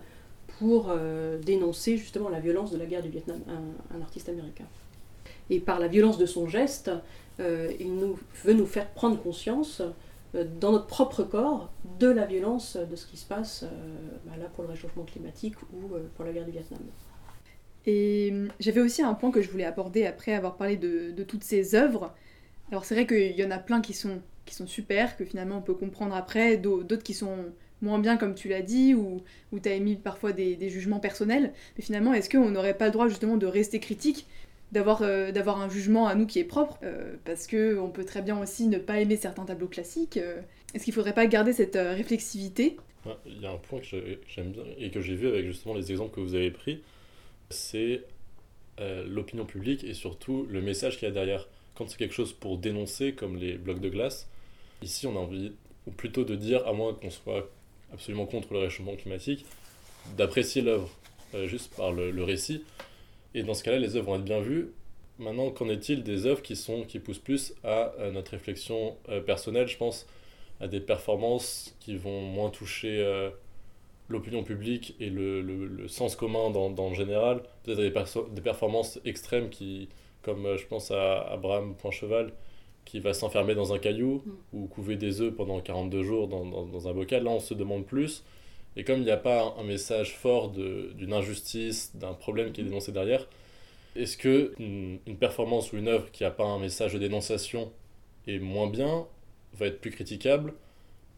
pour 0.59 0.89
euh, 0.89 1.37
dénoncer 1.39 1.97
justement 1.97 2.29
la 2.29 2.39
violence 2.39 2.71
de 2.71 2.77
la 2.77 2.85
guerre 2.85 3.01
du 3.01 3.09
Vietnam, 3.09 3.39
un, 3.47 4.01
artiste 4.01 4.29
américain. 4.29 4.65
Et 5.49 5.59
par 5.59 5.79
la 5.79 5.87
violence 5.87 6.17
de 6.17 6.25
son 6.25 6.47
geste, 6.47 6.91
euh, 7.39 7.71
il 7.79 7.95
nous, 7.95 8.17
veut 8.43 8.53
nous 8.53 8.65
faire 8.65 8.89
prendre 8.89 9.21
conscience 9.21 9.81
euh, 10.35 10.45
dans 10.59 10.71
notre 10.71 10.87
propre 10.87 11.23
corps 11.23 11.71
de 11.99 12.07
la 12.07 12.25
violence 12.25 12.77
de 12.77 12.95
ce 12.95 13.07
qui 13.07 13.17
se 13.17 13.25
passe 13.25 13.65
bah 14.25 14.33
là 14.39 14.45
pour 14.53 14.63
le 14.63 14.69
réchauffement 14.69 15.03
climatique 15.03 15.55
ou 15.73 15.91
pour 16.15 16.25
la 16.25 16.31
guerre 16.31 16.45
du 16.45 16.51
Vietnam. 16.51 16.79
Et 17.85 18.33
j'avais 18.59 18.81
aussi 18.81 19.01
un 19.01 19.13
point 19.13 19.31
que 19.31 19.41
je 19.41 19.51
voulais 19.51 19.65
aborder 19.65 20.05
après 20.05 20.33
avoir 20.33 20.55
parlé 20.55 20.77
de, 20.77 21.11
de 21.11 21.23
toutes 21.23 21.43
ces 21.43 21.75
œuvres. 21.75 22.13
Alors 22.71 22.85
c'est 22.85 22.95
vrai 22.95 23.05
qu'il 23.05 23.37
y 23.37 23.45
en 23.45 23.51
a 23.51 23.59
plein 23.59 23.81
qui 23.81 23.93
sont, 23.93 24.21
qui 24.45 24.55
sont 24.55 24.67
super, 24.67 25.17
que 25.17 25.25
finalement 25.25 25.57
on 25.57 25.61
peut 25.61 25.73
comprendre 25.73 26.15
après, 26.15 26.57
d'autres 26.57 27.03
qui 27.03 27.13
sont 27.13 27.51
moins 27.83 27.99
bien 27.99 28.17
comme 28.17 28.33
tu 28.33 28.47
l'as 28.47 28.61
dit, 28.61 28.95
ou, 28.95 29.21
ou 29.51 29.59
tu 29.59 29.69
as 29.69 29.73
émis 29.73 29.95
parfois 29.95 30.31
des, 30.31 30.69
jugements 30.69 30.99
personnels. 30.99 31.53
Mais 31.77 31.83
finalement, 31.83 32.13
est-ce 32.13 32.29
qu'on 32.29 32.49
n'aurait 32.49 32.77
pas 32.77 32.85
le 32.85 32.91
droit 32.91 33.07
justement 33.07 33.37
de 33.37 33.45
rester 33.45 33.79
critique 33.79 34.25
d'avoir 34.71 35.03
euh, 35.03 35.31
d'avoir 35.31 35.61
un 35.61 35.69
jugement 35.69 36.07
à 36.07 36.15
nous 36.15 36.25
qui 36.25 36.39
est 36.39 36.43
propre, 36.45 36.79
euh, 36.81 37.13
parce 37.25 37.45
que 37.45 37.77
on 37.77 37.89
peut 37.89 38.05
très 38.05 38.23
bien 38.23 38.41
aussi 38.41 38.67
ne 38.67 38.79
pas 38.79 38.99
aimer 38.99 39.17
certains 39.17 39.45
tableaux 39.45 39.67
classiques. 39.67 40.17
Euh. 40.17 40.41
Est-ce 40.73 40.85
qu'il 40.85 40.93
faudrait 40.93 41.13
pas 41.13 41.27
garder 41.27 41.53
cette 41.53 41.75
réflexivité? 41.75 42.77
Il 43.27 43.39
y 43.39 43.45
a 43.45 43.51
un 43.51 43.57
point 43.57 43.79
que 43.79 43.85
j'aime 44.27 44.51
bien 44.51 44.63
et 44.79 44.89
que 44.89 45.01
j'ai 45.01 45.13
vu 45.13 45.27
avec 45.27 45.45
justement 45.45 45.75
les 45.75 45.91
exemples 45.91 46.15
que 46.15 46.21
vous 46.21 46.33
avez 46.33 46.49
pris, 46.49 46.81
c'est 47.51 48.01
l'opinion 49.05 49.45
publique 49.45 49.83
et 49.83 49.93
surtout 49.93 50.47
le 50.49 50.61
message 50.61 50.97
qu'il 50.97 51.07
y 51.07 51.11
a 51.11 51.13
derrière. 51.13 51.47
Quand 51.75 51.87
c'est 51.87 51.97
quelque 51.97 52.15
chose 52.15 52.33
pour 52.33 52.57
dénoncer, 52.57 53.13
comme 53.13 53.35
les 53.35 53.53
blocs 53.53 53.81
de 53.81 53.89
glace, 53.89 54.27
ici 54.81 55.05
on 55.05 55.15
a 55.15 55.19
envie, 55.19 55.51
ou 55.85 55.91
plutôt 55.91 56.23
de 56.23 56.35
dire, 56.35 56.65
à 56.67 56.73
moins 56.73 56.93
qu'on 56.93 57.11
soit 57.11 57.49
absolument 57.93 58.25
contre 58.25 58.53
le 58.53 58.59
réchauffement 58.59 58.95
climatique, 58.95 59.45
d'apprécier 60.17 60.61
l'œuvre 60.61 60.89
euh, 61.35 61.47
juste 61.47 61.73
par 61.75 61.91
le, 61.91 62.23
récit. 62.23 62.63
Et 63.33 63.43
dans 63.43 63.53
ce 63.53 63.63
cas-là, 63.63 63.79
les 63.79 63.95
œuvres 63.95 64.07
vont 64.07 64.15
être 64.15 64.23
bien 64.23 64.41
vues. 64.41 64.71
Maintenant, 65.19 65.51
qu'en 65.51 65.69
est-il 65.69 66.03
des 66.03 66.25
œuvres 66.25 66.41
qui, 66.41 66.55
sont, 66.55 66.83
qui 66.83 66.99
poussent 66.99 67.19
plus 67.19 67.53
à, 67.63 67.93
notre 68.11 68.31
réflexion 68.31 68.95
euh, 69.09 69.21
personnelle? 69.21 69.67
Je 69.67 69.77
pense 69.77 70.07
à 70.59 70.67
des 70.67 70.79
performances 70.79 71.75
qui 71.79 71.95
vont 71.97 72.21
moins 72.21 72.49
toucher 72.49 72.99
euh, 72.99 73.29
l'opinion 74.09 74.43
publique 74.43 74.95
et 74.99 75.09
le, 75.09 75.41
le, 75.41 75.87
sens 75.87 76.15
commun 76.15 76.49
dans, 76.49 76.69
dans 76.69 76.89
le 76.89 76.95
général. 76.95 77.41
Peut-être 77.63 77.77
des, 77.77 78.35
des, 78.35 78.41
performances 78.41 78.99
extrêmes 79.05 79.49
qui, 79.49 79.89
comme 80.21 80.57
je 80.57 80.65
pense 80.65 80.91
à 80.91 81.21
Abraham 81.21 81.75
Poincheval, 81.75 82.31
qui 82.85 82.99
va 82.99 83.13
s'enfermer 83.13 83.55
dans 83.55 83.73
un 83.73 83.79
caillou 83.79 84.23
mm. 84.25 84.31
ou 84.53 84.67
couver 84.67 84.95
des 84.95 85.21
œufs 85.21 85.33
pendant 85.33 85.59
42 85.59 86.03
jours 86.03 86.27
dans, 86.27 86.45
dans, 86.45 86.87
un 86.87 86.93
bocal. 86.93 87.23
Là, 87.23 87.31
on 87.31 87.39
se 87.39 87.53
demande 87.53 87.85
plus. 87.85 88.23
Et 88.75 88.83
comme 88.83 88.99
il 88.99 89.05
n'y 89.05 89.11
a 89.11 89.17
pas 89.17 89.55
un, 89.57 89.63
message 89.63 90.15
fort 90.15 90.49
d'une 90.49 91.13
injustice, 91.13 91.95
d'un 91.95 92.13
problème 92.13 92.51
qui 92.51 92.61
est 92.61 92.63
dénoncé 92.63 92.91
derrière, 92.91 93.27
est-ce 93.95 94.17
que 94.17 94.53
une, 94.59 94.99
performance 95.19 95.71
ou 95.71 95.77
une 95.77 95.87
œuvre 95.87 96.09
qui 96.11 96.23
n'a 96.23 96.31
pas 96.31 96.45
un 96.45 96.59
message 96.59 96.93
de 96.93 96.99
dénonciation 96.99 97.71
est 98.27 98.39
moins 98.39 98.67
bien, 98.67 99.05
va 99.53 99.67
être 99.67 99.79
plus 99.79 99.91
critiquable? 99.91 100.53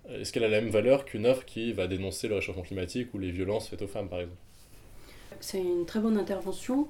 Est-ce 0.10 0.34
qu'elle 0.34 0.44
a 0.44 0.50
la 0.50 0.62
même 0.62 0.70
valeur 0.70 1.06
qu'une 1.06 1.26
œuvre 1.26 1.46
qui 1.46 1.72
va 1.72 1.88
dénoncer 1.88 2.28
le 2.28 2.36
réchauffement 2.36 2.64
climatique 2.64 3.14
ou 3.14 3.20
les 3.20 3.32
violences 3.32 3.70
faites 3.70 3.82
aux 3.82 3.88
femmes, 3.88 4.10
par 4.10 4.20
exemple? 4.20 4.38
C'est 5.40 5.60
une 5.60 5.86
très 5.86 6.00
bonne 6.00 6.18
intervention. 6.18 6.88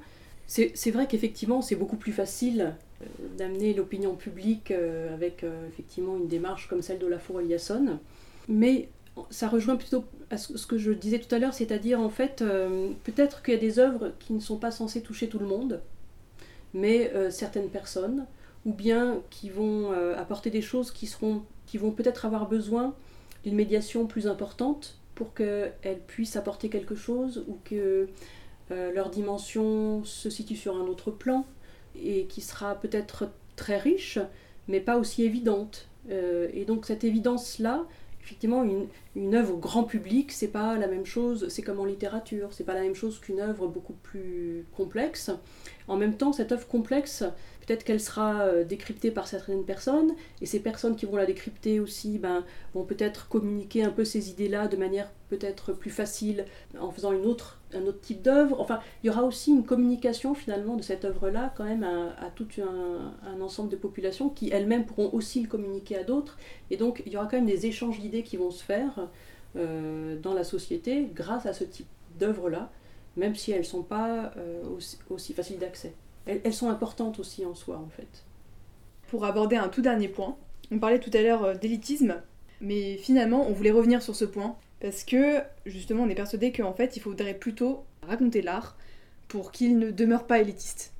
C'est 0.47 0.91
vrai 0.91 1.07
qu'effectivement, 1.07 1.61
c'est 1.61 1.75
beaucoup 1.75 1.97
plus 1.97 2.11
facile 2.11 2.75
euh, 3.01 3.05
d'amener 3.37 3.73
l'opinion 3.73 4.15
publique 4.15 4.71
euh, 4.71 5.13
avec 5.13 5.43
euh, 5.43 5.67
effectivement 5.67 6.17
une 6.17 6.27
démarche 6.27 6.67
comme 6.67 6.81
celle 6.81 6.99
de 6.99 7.07
la 7.07 7.17
Eliasson. 7.41 7.99
Mais 8.47 8.89
ça 9.31 9.47
rejoint 9.47 9.75
plutôt 9.75 10.05
à 10.29 10.37
ce 10.37 10.67
que 10.67 10.77
je 10.77 10.91
disais 10.91 11.19
tout 11.19 11.33
à 11.33 11.39
l'heure, 11.39 11.53
c'est-à-dire 11.53 11.99
en 11.99 12.09
fait, 12.09 12.43
peut-être 13.05 13.43
qu'il 13.43 13.53
y 13.53 13.57
a 13.57 13.59
des 13.59 13.79
œuvres 13.79 14.11
qui 14.19 14.33
ne 14.33 14.41
sont 14.41 14.57
pas 14.57 14.71
censées 14.71 15.01
toucher 15.01 15.29
tout 15.29 15.39
le 15.39 15.45
monde, 15.45 15.81
mais 16.73 17.09
certaines 17.31 17.69
personnes, 17.69 18.25
ou 18.65 18.73
bien 18.73 19.21
qui 19.29 19.49
vont 19.49 19.91
apporter 20.17 20.49
des 20.49 20.61
choses 20.61 20.91
qui, 20.91 21.07
seront, 21.07 21.43
qui 21.65 21.77
vont 21.77 21.91
peut-être 21.91 22.25
avoir 22.25 22.49
besoin 22.49 22.93
d'une 23.45 23.55
médiation 23.55 24.05
plus 24.05 24.27
importante 24.27 24.97
pour 25.13 25.33
qu'elles 25.33 26.01
puissent 26.07 26.35
apporter 26.35 26.67
quelque 26.67 26.95
chose 26.95 27.45
ou 27.47 27.57
que 27.63 28.09
leur 28.69 29.09
dimension 29.09 30.03
se 30.03 30.29
situe 30.29 30.55
sur 30.55 30.75
un 30.75 30.87
autre 30.87 31.11
plan 31.11 31.45
et 32.01 32.25
qui 32.25 32.41
sera 32.41 32.75
peut-être 32.75 33.29
très 33.55 33.77
riche, 33.77 34.19
mais 34.67 34.79
pas 34.79 34.97
aussi 34.97 35.23
évidente. 35.23 35.87
et 36.09 36.65
donc 36.65 36.85
cette 36.85 37.03
évidence-là, 37.03 37.83
effectivement, 38.21 38.63
une, 38.63 38.87
une 39.15 39.33
œuvre 39.33 39.55
grand 39.55 39.83
public, 39.83 40.31
c'est 40.31 40.49
pas 40.49 40.77
la 40.77 40.87
même 40.87 41.05
chose, 41.05 41.47
c'est 41.49 41.61
comme 41.61 41.79
en 41.79 41.85
littérature, 41.85 42.49
c'est 42.51 42.65
pas 42.65 42.73
la 42.73 42.81
même 42.81 42.95
chose 42.95 43.19
qu'une 43.19 43.39
œuvre 43.39 43.67
beaucoup 43.67 43.93
plus 43.93 44.65
complexe. 44.75 45.31
En 45.87 45.97
même 45.97 46.17
temps, 46.17 46.33
cette 46.33 46.51
œuvre 46.51 46.67
complexe, 46.67 47.23
peut-être 47.65 47.83
qu'elle 47.83 48.01
sera 48.01 48.41
euh, 48.41 48.63
décryptée 48.63 49.11
par 49.11 49.27
certaines 49.27 49.63
personnes, 49.63 50.13
et 50.41 50.45
ces 50.45 50.59
personnes 50.59 50.95
qui 50.95 51.05
vont 51.05 51.15
la 51.15 51.25
décrypter 51.25 51.79
aussi 51.79 52.17
ben, 52.17 52.43
vont 52.73 52.83
peut-être 52.83 53.29
communiquer 53.29 53.83
un 53.83 53.91
peu 53.91 54.03
ces 54.03 54.29
idées-là 54.29 54.67
de 54.67 54.77
manière 54.77 55.11
peut-être 55.29 55.73
plus 55.73 55.89
facile 55.89 56.45
en 56.79 56.91
faisant 56.91 57.11
une 57.11 57.25
autre, 57.25 57.59
un 57.73 57.83
autre 57.85 58.01
type 58.01 58.21
d'œuvre. 58.21 58.59
Enfin, 58.59 58.79
il 59.03 59.07
y 59.07 59.09
aura 59.09 59.23
aussi 59.23 59.51
une 59.51 59.63
communication 59.63 60.35
finalement 60.35 60.75
de 60.75 60.81
cette 60.81 61.05
œuvre-là 61.05 61.53
quand 61.55 61.63
même 61.63 61.83
à, 61.83 62.29
tout 62.35 62.47
un, 62.61 63.41
ensemble 63.41 63.69
de 63.69 63.75
populations 63.75 64.29
qui 64.29 64.49
elles-mêmes 64.51 64.85
pourront 64.85 65.11
aussi 65.13 65.41
le 65.41 65.47
communiquer 65.47 65.97
à 65.97 66.03
d'autres, 66.03 66.37
et 66.69 66.77
donc 66.77 67.03
il 67.05 67.13
y 67.13 67.17
aura 67.17 67.27
quand 67.27 67.37
même 67.37 67.45
des 67.45 67.65
échanges 67.65 67.99
d'idées 67.99 68.23
qui 68.23 68.37
vont 68.37 68.51
se 68.51 68.63
faire 68.63 69.04
euh, 69.55 70.17
dans 70.19 70.33
la 70.33 70.43
société 70.43 71.09
grâce 71.13 71.45
à 71.45 71.53
ce 71.53 71.63
type 71.63 71.87
d'œuvre-là, 72.19 72.71
même 73.17 73.35
si 73.35 73.51
elles 73.51 73.59
ne 73.59 73.63
sont 73.63 73.83
pas 73.83 74.33
euh, 74.37 74.63
aussi 75.09 75.33
faciles 75.33 75.59
d'accès 75.59 75.93
elles, 76.25 76.53
sont 76.53 76.69
importantes 76.69 77.19
aussi 77.19 77.45
en 77.45 77.55
soi, 77.55 77.77
en 77.77 77.89
fait. 77.89 78.23
Pour 79.07 79.25
aborder 79.25 79.55
un 79.55 79.69
tout 79.69 79.81
dernier 79.81 80.07
point, 80.07 80.35
on 80.71 80.79
parlait 80.79 80.99
tout 80.99 81.11
à 81.13 81.21
l'heure 81.21 81.43
euh, 81.43 81.53
d'élitisme, 81.55 82.15
mais 82.61 82.97
finalement, 82.97 83.47
on 83.47 83.51
voulait 83.51 83.71
revenir 83.71 84.01
sur 84.01 84.15
ce 84.15 84.25
point, 84.25 84.55
parce 84.79 85.03
que 85.03 85.41
justement, 85.65 86.03
on 86.03 86.09
est 86.09 86.15
persuadé 86.15 86.51
qu'en 86.51 86.73
fait, 86.73 86.95
il 86.97 86.99
faudrait 86.99 87.35
plutôt 87.35 87.83
raconter 88.01 88.41
l'art 88.41 88.75
pour 89.27 89.51
qu'il 89.51 89.77
ne 89.77 89.91
demeure 89.91 90.25
pas 90.25 90.39
élitiste. 90.39 90.93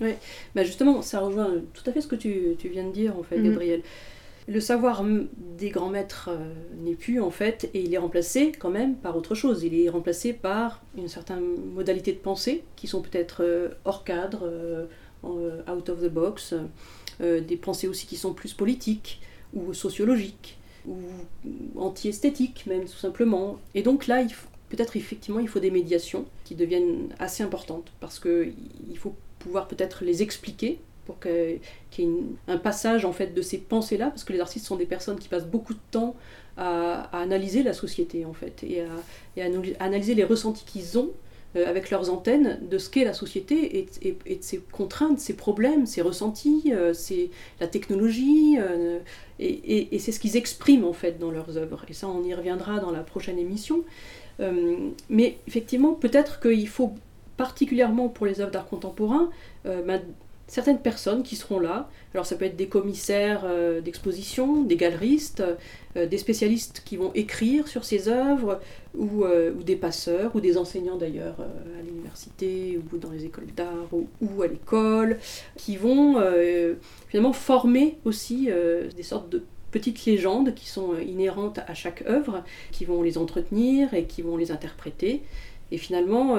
Oui, 0.00 0.12
bah 0.54 0.62
justement, 0.62 1.00
ça 1.00 1.20
rejoint 1.20 1.54
tout 1.72 1.82
à 1.86 1.92
fait 1.92 2.02
ce 2.02 2.06
que 2.06 2.16
tu, 2.16 2.54
tu 2.58 2.68
viens 2.68 2.84
de 2.84 2.92
dire, 2.92 3.18
en 3.18 3.22
fait, 3.22 3.38
mhm. 3.38 3.50
Gabriel. 3.50 3.82
Le 4.48 4.60
savoir 4.60 5.04
des 5.58 5.70
grands 5.70 5.88
maîtres 5.88 6.30
euh, 6.30 6.52
n'est 6.84 6.94
plus 6.94 7.20
en 7.20 7.30
fait, 7.30 7.68
et 7.74 7.80
il 7.82 7.92
est 7.92 7.98
remplacé 7.98 8.52
quand 8.52 8.70
même 8.70 8.94
par 8.94 9.16
autre 9.16 9.34
chose. 9.34 9.64
Il 9.64 9.78
est 9.78 9.88
remplacé 9.88 10.32
par 10.32 10.82
une 10.96 11.08
certaine 11.08 11.42
modalité 11.74 12.12
de 12.12 12.18
pensée 12.18 12.62
qui 12.76 12.86
sont 12.86 13.02
peut-être 13.02 13.42
euh, 13.42 13.70
hors 13.84 14.04
cadre, 14.04 14.42
euh, 14.44 14.86
out 15.68 15.88
of 15.88 16.00
the 16.00 16.08
box, 16.08 16.54
des 17.18 17.56
pensées 17.56 17.88
aussi 17.88 18.06
qui 18.06 18.16
sont 18.16 18.34
plus 18.34 18.52
politiques 18.52 19.20
ou 19.54 19.72
sociologiques 19.72 20.58
ou 20.86 20.98
anti-esthétiques 21.76 22.66
même 22.66 22.84
tout 22.84 22.98
simplement. 22.98 23.58
Et 23.74 23.82
donc 23.82 24.06
là, 24.06 24.22
peut-être 24.68 24.96
effectivement 24.96 25.40
il 25.40 25.48
faut 25.48 25.58
des 25.58 25.72
médiations 25.72 26.26
qui 26.44 26.54
deviennent 26.54 27.08
assez 27.18 27.42
importantes 27.42 27.90
parce 27.98 28.20
qu'il 28.20 28.98
faut 28.98 29.16
pouvoir 29.40 29.66
peut-être 29.66 30.04
les 30.04 30.22
expliquer 30.22 30.78
pour 31.06 31.18
qu'il 31.20 31.60
y 31.98 32.02
ait 32.02 32.08
un 32.48 32.58
passage 32.58 33.04
en 33.04 33.12
fait 33.12 33.32
de 33.34 33.42
ces 33.42 33.58
pensées-là, 33.58 34.10
parce 34.10 34.24
que 34.24 34.32
les 34.32 34.40
artistes 34.40 34.66
sont 34.66 34.76
des 34.76 34.86
personnes 34.86 35.18
qui 35.18 35.28
passent 35.28 35.46
beaucoup 35.46 35.74
de 35.74 35.80
temps 35.90 36.16
à, 36.56 37.08
analyser 37.16 37.62
la 37.62 37.72
société 37.72 38.24
en 38.24 38.32
fait, 38.32 38.64
et 38.64 38.82
à, 38.82 39.44
analyser 39.80 40.14
les 40.14 40.24
ressentis 40.24 40.64
qu'ils 40.64 40.98
ont 40.98 41.10
euh, 41.56 41.66
avec 41.68 41.90
leurs 41.90 42.10
antennes 42.10 42.58
de 42.68 42.76
ce 42.76 42.90
qu'est 42.90 43.04
la 43.04 43.14
société 43.14 43.88
et, 44.02 44.36
de 44.36 44.42
ses 44.42 44.58
contraintes, 44.72 45.20
ses 45.20 45.34
problèmes, 45.34 45.86
ses 45.86 46.02
ressentis, 46.02 46.72
euh, 46.74 46.92
la 47.60 47.66
technologie, 47.66 48.58
euh, 48.58 48.98
et, 49.38 49.98
c'est 49.98 50.12
ce 50.12 50.20
qu'ils 50.20 50.36
expriment 50.36 50.84
en 50.84 50.92
fait 50.92 51.18
dans 51.18 51.30
leurs 51.30 51.56
œuvres. 51.56 51.84
Et 51.88 51.92
ça, 51.92 52.08
on 52.08 52.22
y 52.24 52.34
reviendra 52.34 52.80
dans 52.80 52.90
la 52.90 53.00
prochaine 53.00 53.38
émission. 53.38 53.84
mais 55.08 55.38
effectivement, 55.46 55.92
peut-être 55.94 56.40
qu'il 56.40 56.68
faut 56.68 56.92
particulièrement 57.36 58.08
pour 58.08 58.26
les 58.26 58.40
œuvres 58.40 58.50
d'art 58.50 58.66
contemporain, 58.66 59.30
certaines 60.48 60.78
personnes 60.78 61.22
qui 61.22 61.36
seront 61.36 61.58
là. 61.58 61.88
Alors 62.14 62.24
ça 62.24 62.36
peut 62.36 62.44
être 62.44 62.56
des 62.56 62.68
commissaires 62.68 63.42
euh, 63.44 63.80
d'exposition, 63.80 64.62
des 64.62 64.76
galeristes, 64.76 65.42
euh, 65.96 66.06
des 66.06 66.18
spécialistes 66.18 66.82
qui 66.84 66.96
vont 66.96 67.10
écrire 67.14 67.68
sur 67.68 67.84
ces 67.84 68.08
œuvres, 68.08 68.60
ou, 68.96 69.24
euh, 69.24 69.52
ou 69.52 69.62
des 69.62 69.76
passeurs, 69.76 70.34
ou 70.36 70.40
des 70.40 70.56
enseignants 70.56 70.96
d'ailleurs 70.96 71.36
à 71.40 71.82
l'université, 71.82 72.78
ou 72.92 72.96
dans 72.96 73.10
les 73.10 73.24
écoles 73.24 73.48
d'art, 73.56 73.88
ou, 73.92 74.42
à 74.42 74.46
l'école, 74.46 75.18
qui 75.56 75.76
vont 75.76 76.16
finalement 77.08 77.32
former 77.32 77.98
aussi 78.04 78.48
des 78.96 79.02
sortes 79.02 79.28
de 79.28 79.42
petites 79.70 80.06
légendes 80.06 80.54
qui 80.54 80.68
sont 80.68 80.96
inhérentes 80.98 81.58
à 81.66 81.74
chaque 81.74 82.02
œuvre, 82.06 82.42
qui 82.72 82.84
vont 82.84 83.02
les 83.02 83.18
entretenir 83.18 83.92
et 83.92 84.04
qui 84.04 84.22
vont 84.22 84.36
les 84.36 84.50
interpréter. 84.50 85.22
Et 85.72 85.78
finalement, 85.78 86.38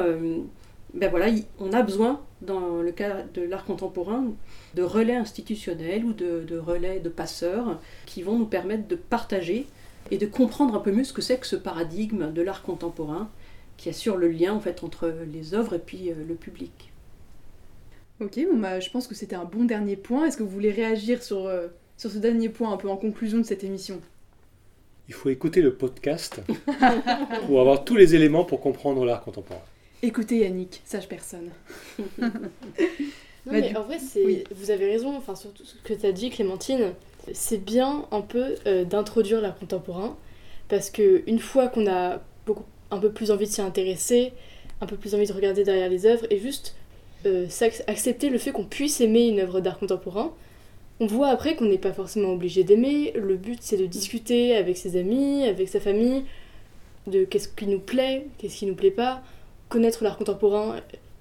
ben 0.98 1.10
voilà, 1.10 1.28
on 1.60 1.74
a 1.74 1.84
besoin, 1.84 2.22
dans 2.42 2.82
le 2.82 2.92
cas 2.92 3.24
de 3.34 3.42
l'art 3.42 3.66
contemporain, 3.66 4.26
de 4.74 4.84
relais 4.84 5.16
institutionnels 5.16 6.04
ou 6.04 6.14
de, 6.14 6.58
relais 6.58 7.00
de 7.00 7.10
passeurs 7.10 7.80
qui 8.06 8.24
vont 8.24 8.38
nous 8.38 8.46
permettre 8.48 8.88
de 8.88 8.96
partager 8.96 9.68
et 10.10 10.18
de 10.18 10.26
comprendre 10.26 10.74
un 10.76 10.80
peu 10.80 10.92
mieux 10.92 11.04
ce 11.04 11.14
que 11.14 11.22
c'est 11.22 11.38
que 11.38 11.46
ce 11.46 11.56
paradigme 11.56 12.32
de 12.32 12.42
l'art 12.42 12.64
contemporain 12.64 13.30
qui 13.76 13.90
assure 13.90 14.18
le 14.18 14.28
lien 14.28 14.54
en 14.54 14.60
fait 14.60 14.84
entre 14.84 15.14
les 15.32 15.54
œuvres 15.54 15.76
et 15.76 15.80
puis 15.80 16.10
euh, 16.10 16.16
le 16.28 16.34
public. 16.34 16.92
Ok, 18.20 18.40
bon 18.52 18.58
bah, 18.58 18.80
je 18.80 18.90
pense 18.90 19.06
que 19.06 19.14
c'était 19.14 19.36
un 19.36 19.46
bon 19.46 19.66
dernier 19.66 19.96
point. 19.96 20.26
Est-ce 20.26 20.38
que 20.38 20.44
vous 20.44 20.50
voulez 20.50 20.72
réagir 20.72 21.22
sur, 21.22 21.46
euh, 21.46 21.68
sur 21.96 22.10
ce 22.10 22.18
dernier 22.18 22.50
point 22.50 22.72
un 22.72 22.78
peu 22.78 22.90
en 22.90 22.98
conclusion 22.98 23.38
de 23.38 23.44
cette 23.44 23.64
émission? 23.64 24.02
Il 25.08 25.14
faut 25.14 25.30
écouter 25.30 25.62
le 25.62 25.76
podcast 25.76 26.42
pour 27.46 27.62
avoir 27.62 27.86
tous 27.86 27.96
les 27.96 28.16
éléments 28.16 28.46
pour 28.46 28.60
comprendre 28.60 29.06
l'art 29.06 29.22
contemporain. 29.22 29.62
Écoutez 30.04 30.40
Yannick, 30.40 30.82
sage 30.86 31.08
personne. 31.08 31.50
non, 32.20 32.30
bah, 33.46 33.52
mais 33.52 33.76
en 33.76 33.84
vrai, 33.84 33.98
vous 34.52 34.72
avez 34.72 34.86
raison, 34.86 35.16
enfin, 35.18 35.36
surtout 35.36 35.64
ce 35.66 35.76
que 35.84 35.94
tu 35.94 36.06
as 36.06 36.12
dit, 36.12 36.30
Clémentine, 36.30 36.94
c'est 37.34 37.64
bien 37.64 38.06
un 38.12 38.22
peu 38.22 38.56
euh, 38.68 38.84
d'introduire 38.84 39.42
l'art 39.42 39.58
contemporain, 39.58 40.16
parce 40.70 40.92
que 40.92 41.24
une 41.26 41.40
fois 41.40 41.68
qu'on 41.68 41.88
a 41.88 42.22
beaucoup, 42.46 42.66
un 42.92 43.00
peu 43.00 43.12
plus 43.12 43.32
envie 43.32 43.48
de 43.48 43.52
s'y 43.52 43.62
intéresser, 43.62 44.34
un 44.82 44.86
peu 44.86 44.98
plus 44.98 45.16
envie 45.16 45.26
de 45.26 45.34
regarder 45.34 45.64
derrière 45.64 45.90
les 45.90 46.06
œuvres, 46.06 46.28
et 46.30 46.38
juste 46.38 46.76
euh, 47.26 47.48
accepter 47.88 48.30
le 48.30 48.38
fait 48.38 48.52
qu'on 48.52 48.66
puisse 48.66 49.02
aimer 49.02 49.28
une 49.28 49.40
œuvre 49.40 49.62
d'art 49.62 49.80
contemporain, 49.80 50.32
on 51.00 51.08
voit 51.08 51.30
après 51.30 51.56
qu'on 51.56 51.66
n'est 51.66 51.78
pas 51.78 51.94
forcément 51.94 52.34
obligé 52.34 52.64
d'aimer, 52.64 53.14
le 53.16 53.36
but 53.36 53.60
c'est 53.62 53.78
de 53.78 53.88
discuter 53.88 54.56
avec 54.56 54.78
ses 54.78 55.00
amis, 55.00 55.46
avec 55.46 55.70
sa 55.70 55.80
famille, 55.80 56.24
de 57.08 57.24
qu'est-ce 57.24 57.48
qui 57.48 57.66
nous 57.66 57.80
plaît, 57.80 58.28
qu'est-ce 58.38 58.58
qui 58.58 58.66
nous 58.68 58.76
plaît 58.76 58.92
pas, 58.92 59.24
connaître 59.70 60.04
l'art 60.04 60.18
contemporain 60.18 60.78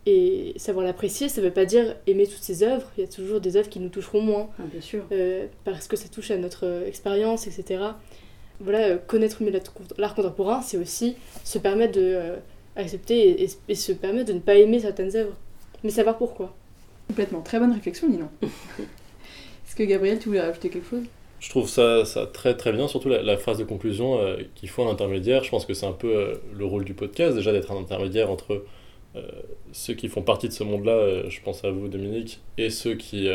et 0.07 0.55
savoir 0.57 0.87
l'apprécier, 0.87 1.29
ça 1.29 1.41
ne 1.41 1.47
veut 1.47 1.53
pas 1.53 1.65
dire 1.65 1.97
aimer 2.07 2.27
toutes 2.27 2.43
ces 2.43 2.63
œuvres. 2.63 2.89
Il 2.97 3.01
y 3.01 3.05
a 3.05 3.09
toujours 3.09 3.41
des 3.41 3.57
œuvres 3.57 3.69
qui 3.69 3.81
nous 3.81 3.89
toucheront 3.89 4.21
moins. 4.21 4.49
Ah, 4.59 4.63
bien 4.71 4.81
sûr. 4.81 5.05
Euh, 5.11 5.47
parce 5.65 5.89
que 5.89 5.97
ça 5.97 6.09
touche 6.09 6.31
à 6.31 6.37
notre 6.37 6.65
euh, 6.65 6.87
expérience, 6.87 7.49
etc. 7.49 7.83
Voilà, 8.61 8.79
euh, 8.87 8.99
connaître 9.05 9.43
mieux 9.43 9.53
l'art 9.99 10.15
contemporain, 10.15 10.63
c'est 10.63 10.79
aussi 10.79 11.17
se 11.45 11.59
permettre 11.59 11.99
de 11.99 12.37
accepter 12.77 13.49
et, 13.69 13.75
se 13.75 13.93
permettre 13.93 14.29
de 14.29 14.35
ne 14.35 14.39
pas 14.39 14.55
aimer 14.55 14.79
certaines 14.81 15.15
œuvres, 15.17 15.35
mais 15.83 15.91
savoir 15.91 16.19
pourquoi. 16.19 16.55
Complètement. 17.09 17.41
Très 17.41 17.59
bonne 17.59 17.73
réflexion, 17.73 18.09
Nina. 18.09 18.31
Est-ce 18.43 19.75
que 19.75 19.83
Gabriel, 19.83 20.19
tu 20.19 20.29
voulais 20.29 20.41
rajouter 20.41 20.69
quelque 20.69 20.89
chose? 20.89 21.05
Je 21.47 21.51
trouve 21.51 21.69
ça, 21.69 22.03
très 22.33 22.57
très 22.57 22.73
bien, 22.73 22.89
surtout 22.89 23.09
la, 23.09 23.37
phrase 23.37 23.57
de 23.57 23.63
conclusion 23.63 24.19
euh, 24.19 24.39
qu'il 24.57 24.69
faut 24.69 24.83
un 24.83 24.91
intermédiaire. 24.91 25.45
Je 25.45 25.51
pense 25.51 25.65
que 25.65 25.75
c'est 25.75 25.87
un 25.87 25.93
peu 25.93 26.09
euh, 26.09 26.35
le 26.53 26.65
rôle 26.65 26.85
du 26.85 26.93
podcast, 26.93 27.37
déjà 27.37 27.53
d'être 27.53 27.71
un 27.71 27.77
intermédiaire 27.77 28.33
entre 28.33 28.65
euh, 29.15 29.23
ceux 29.71 29.95
qui 29.95 30.09
font 30.09 30.23
partie 30.23 30.49
de 30.49 30.53
ce 30.53 30.65
monde-là, 30.65 31.29
je 31.29 31.41
pense 31.43 31.63
à 31.65 31.71
vous 31.71 31.87
Dominique, 31.87 32.41
et 32.59 32.69
ceux 32.69 32.97
qui 32.97 33.29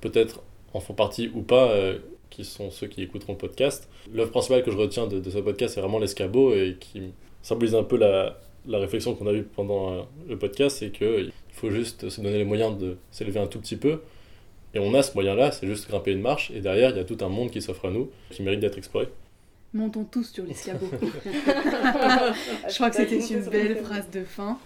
peut-être 0.00 0.40
en 0.72 0.78
font 0.78 0.94
partie 0.94 1.32
ou 1.34 1.42
pas, 1.42 1.74
qui 2.30 2.44
sont 2.44 2.70
ceux 2.70 2.86
qui 2.86 3.02
écouteront 3.02 3.32
le 3.32 3.38
podcast. 3.38 3.88
L'œuvre 4.12 4.30
principale 4.30 4.62
que 4.62 4.70
je 4.70 4.76
retiens 4.76 5.08
de, 5.08 5.28
ce 5.28 5.38
podcast, 5.38 5.74
c'est 5.74 5.80
vraiment 5.80 5.98
l'escabeau 5.98 6.54
et 6.54 6.76
qui 6.78 7.12
symbolise 7.42 7.74
un 7.74 7.82
peu 7.82 7.96
la 7.96 8.38
réflexion 8.68 9.16
qu'on 9.16 9.26
a 9.26 9.32
eue 9.32 9.42
pendant 9.42 10.06
le 10.28 10.38
podcast, 10.38 10.76
c'est 10.78 10.92
qu'il 10.92 11.32
faut 11.50 11.70
juste 11.70 12.08
se 12.08 12.20
donner 12.20 12.38
les 12.38 12.44
moyens 12.44 12.78
de 12.78 12.98
s'élever 13.10 13.40
un 13.40 13.48
tout 13.48 13.58
petit 13.58 13.76
peu 13.76 13.98
et 14.78 14.80
on 14.80 14.94
a 14.94 15.02
ce 15.02 15.12
moyen-là, 15.14 15.50
c'est 15.50 15.66
juste 15.66 15.88
grimper 15.88 16.12
une 16.12 16.20
marche, 16.20 16.52
et 16.52 16.60
derrière, 16.60 16.90
il 16.90 16.96
y 16.96 17.00
a 17.00 17.04
tout 17.04 17.18
un 17.20 17.28
monde 17.28 17.50
qui 17.50 17.60
s'offre 17.60 17.88
à 17.88 17.90
nous, 17.90 18.10
qui 18.30 18.42
mérite 18.42 18.60
d'être 18.60 18.78
exploré. 18.78 19.08
Montons 19.74 20.04
tous 20.04 20.32
sur 20.32 20.44
l'escabeau. 20.44 20.86
Je 21.26 22.74
crois 22.74 22.88
que 22.88 22.96
c'était 22.96 23.18
une 23.18 23.42
belle 23.42 23.76
phrase 23.76 24.08
de 24.10 24.24
fin. 24.24 24.58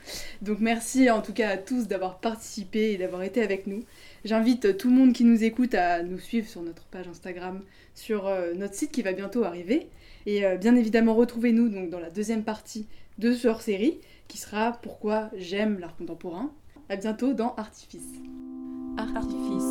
Donc 0.42 0.58
merci 0.60 1.10
en 1.10 1.22
tout 1.22 1.32
cas 1.32 1.48
à 1.48 1.56
tous 1.56 1.88
d'avoir 1.88 2.18
participé 2.18 2.92
et 2.92 2.98
d'avoir 2.98 3.24
été 3.24 3.42
avec 3.42 3.66
nous. 3.66 3.82
J'invite 4.24 4.76
tout 4.76 4.90
le 4.90 4.94
monde 4.94 5.12
qui 5.12 5.24
nous 5.24 5.42
écoute 5.42 5.74
à 5.74 6.04
nous 6.04 6.20
suivre 6.20 6.46
sur 6.46 6.62
notre 6.62 6.84
page 6.84 7.08
Instagram, 7.08 7.62
sur 7.96 8.28
euh, 8.28 8.52
notre 8.54 8.74
site 8.74 8.92
qui 8.92 9.02
va 9.02 9.12
bientôt 9.12 9.42
arriver. 9.42 9.88
Et 10.26 10.44
euh, 10.44 10.56
bien 10.56 10.76
évidemment, 10.76 11.14
retrouvez-nous 11.14 11.68
donc 11.68 11.90
dans 11.90 11.98
la 11.98 12.10
deuxième 12.10 12.44
partie 12.44 12.86
de 13.18 13.32
ce 13.32 13.48
hors-série, 13.48 13.98
qui 14.28 14.38
sera 14.38 14.78
Pourquoi 14.82 15.30
j'aime 15.36 15.80
l'art 15.80 15.96
contemporain. 15.96 16.52
À 16.88 16.96
bientôt 16.96 17.32
dans 17.32 17.54
Artifice. 17.56 18.02
Artifice. 18.98 19.62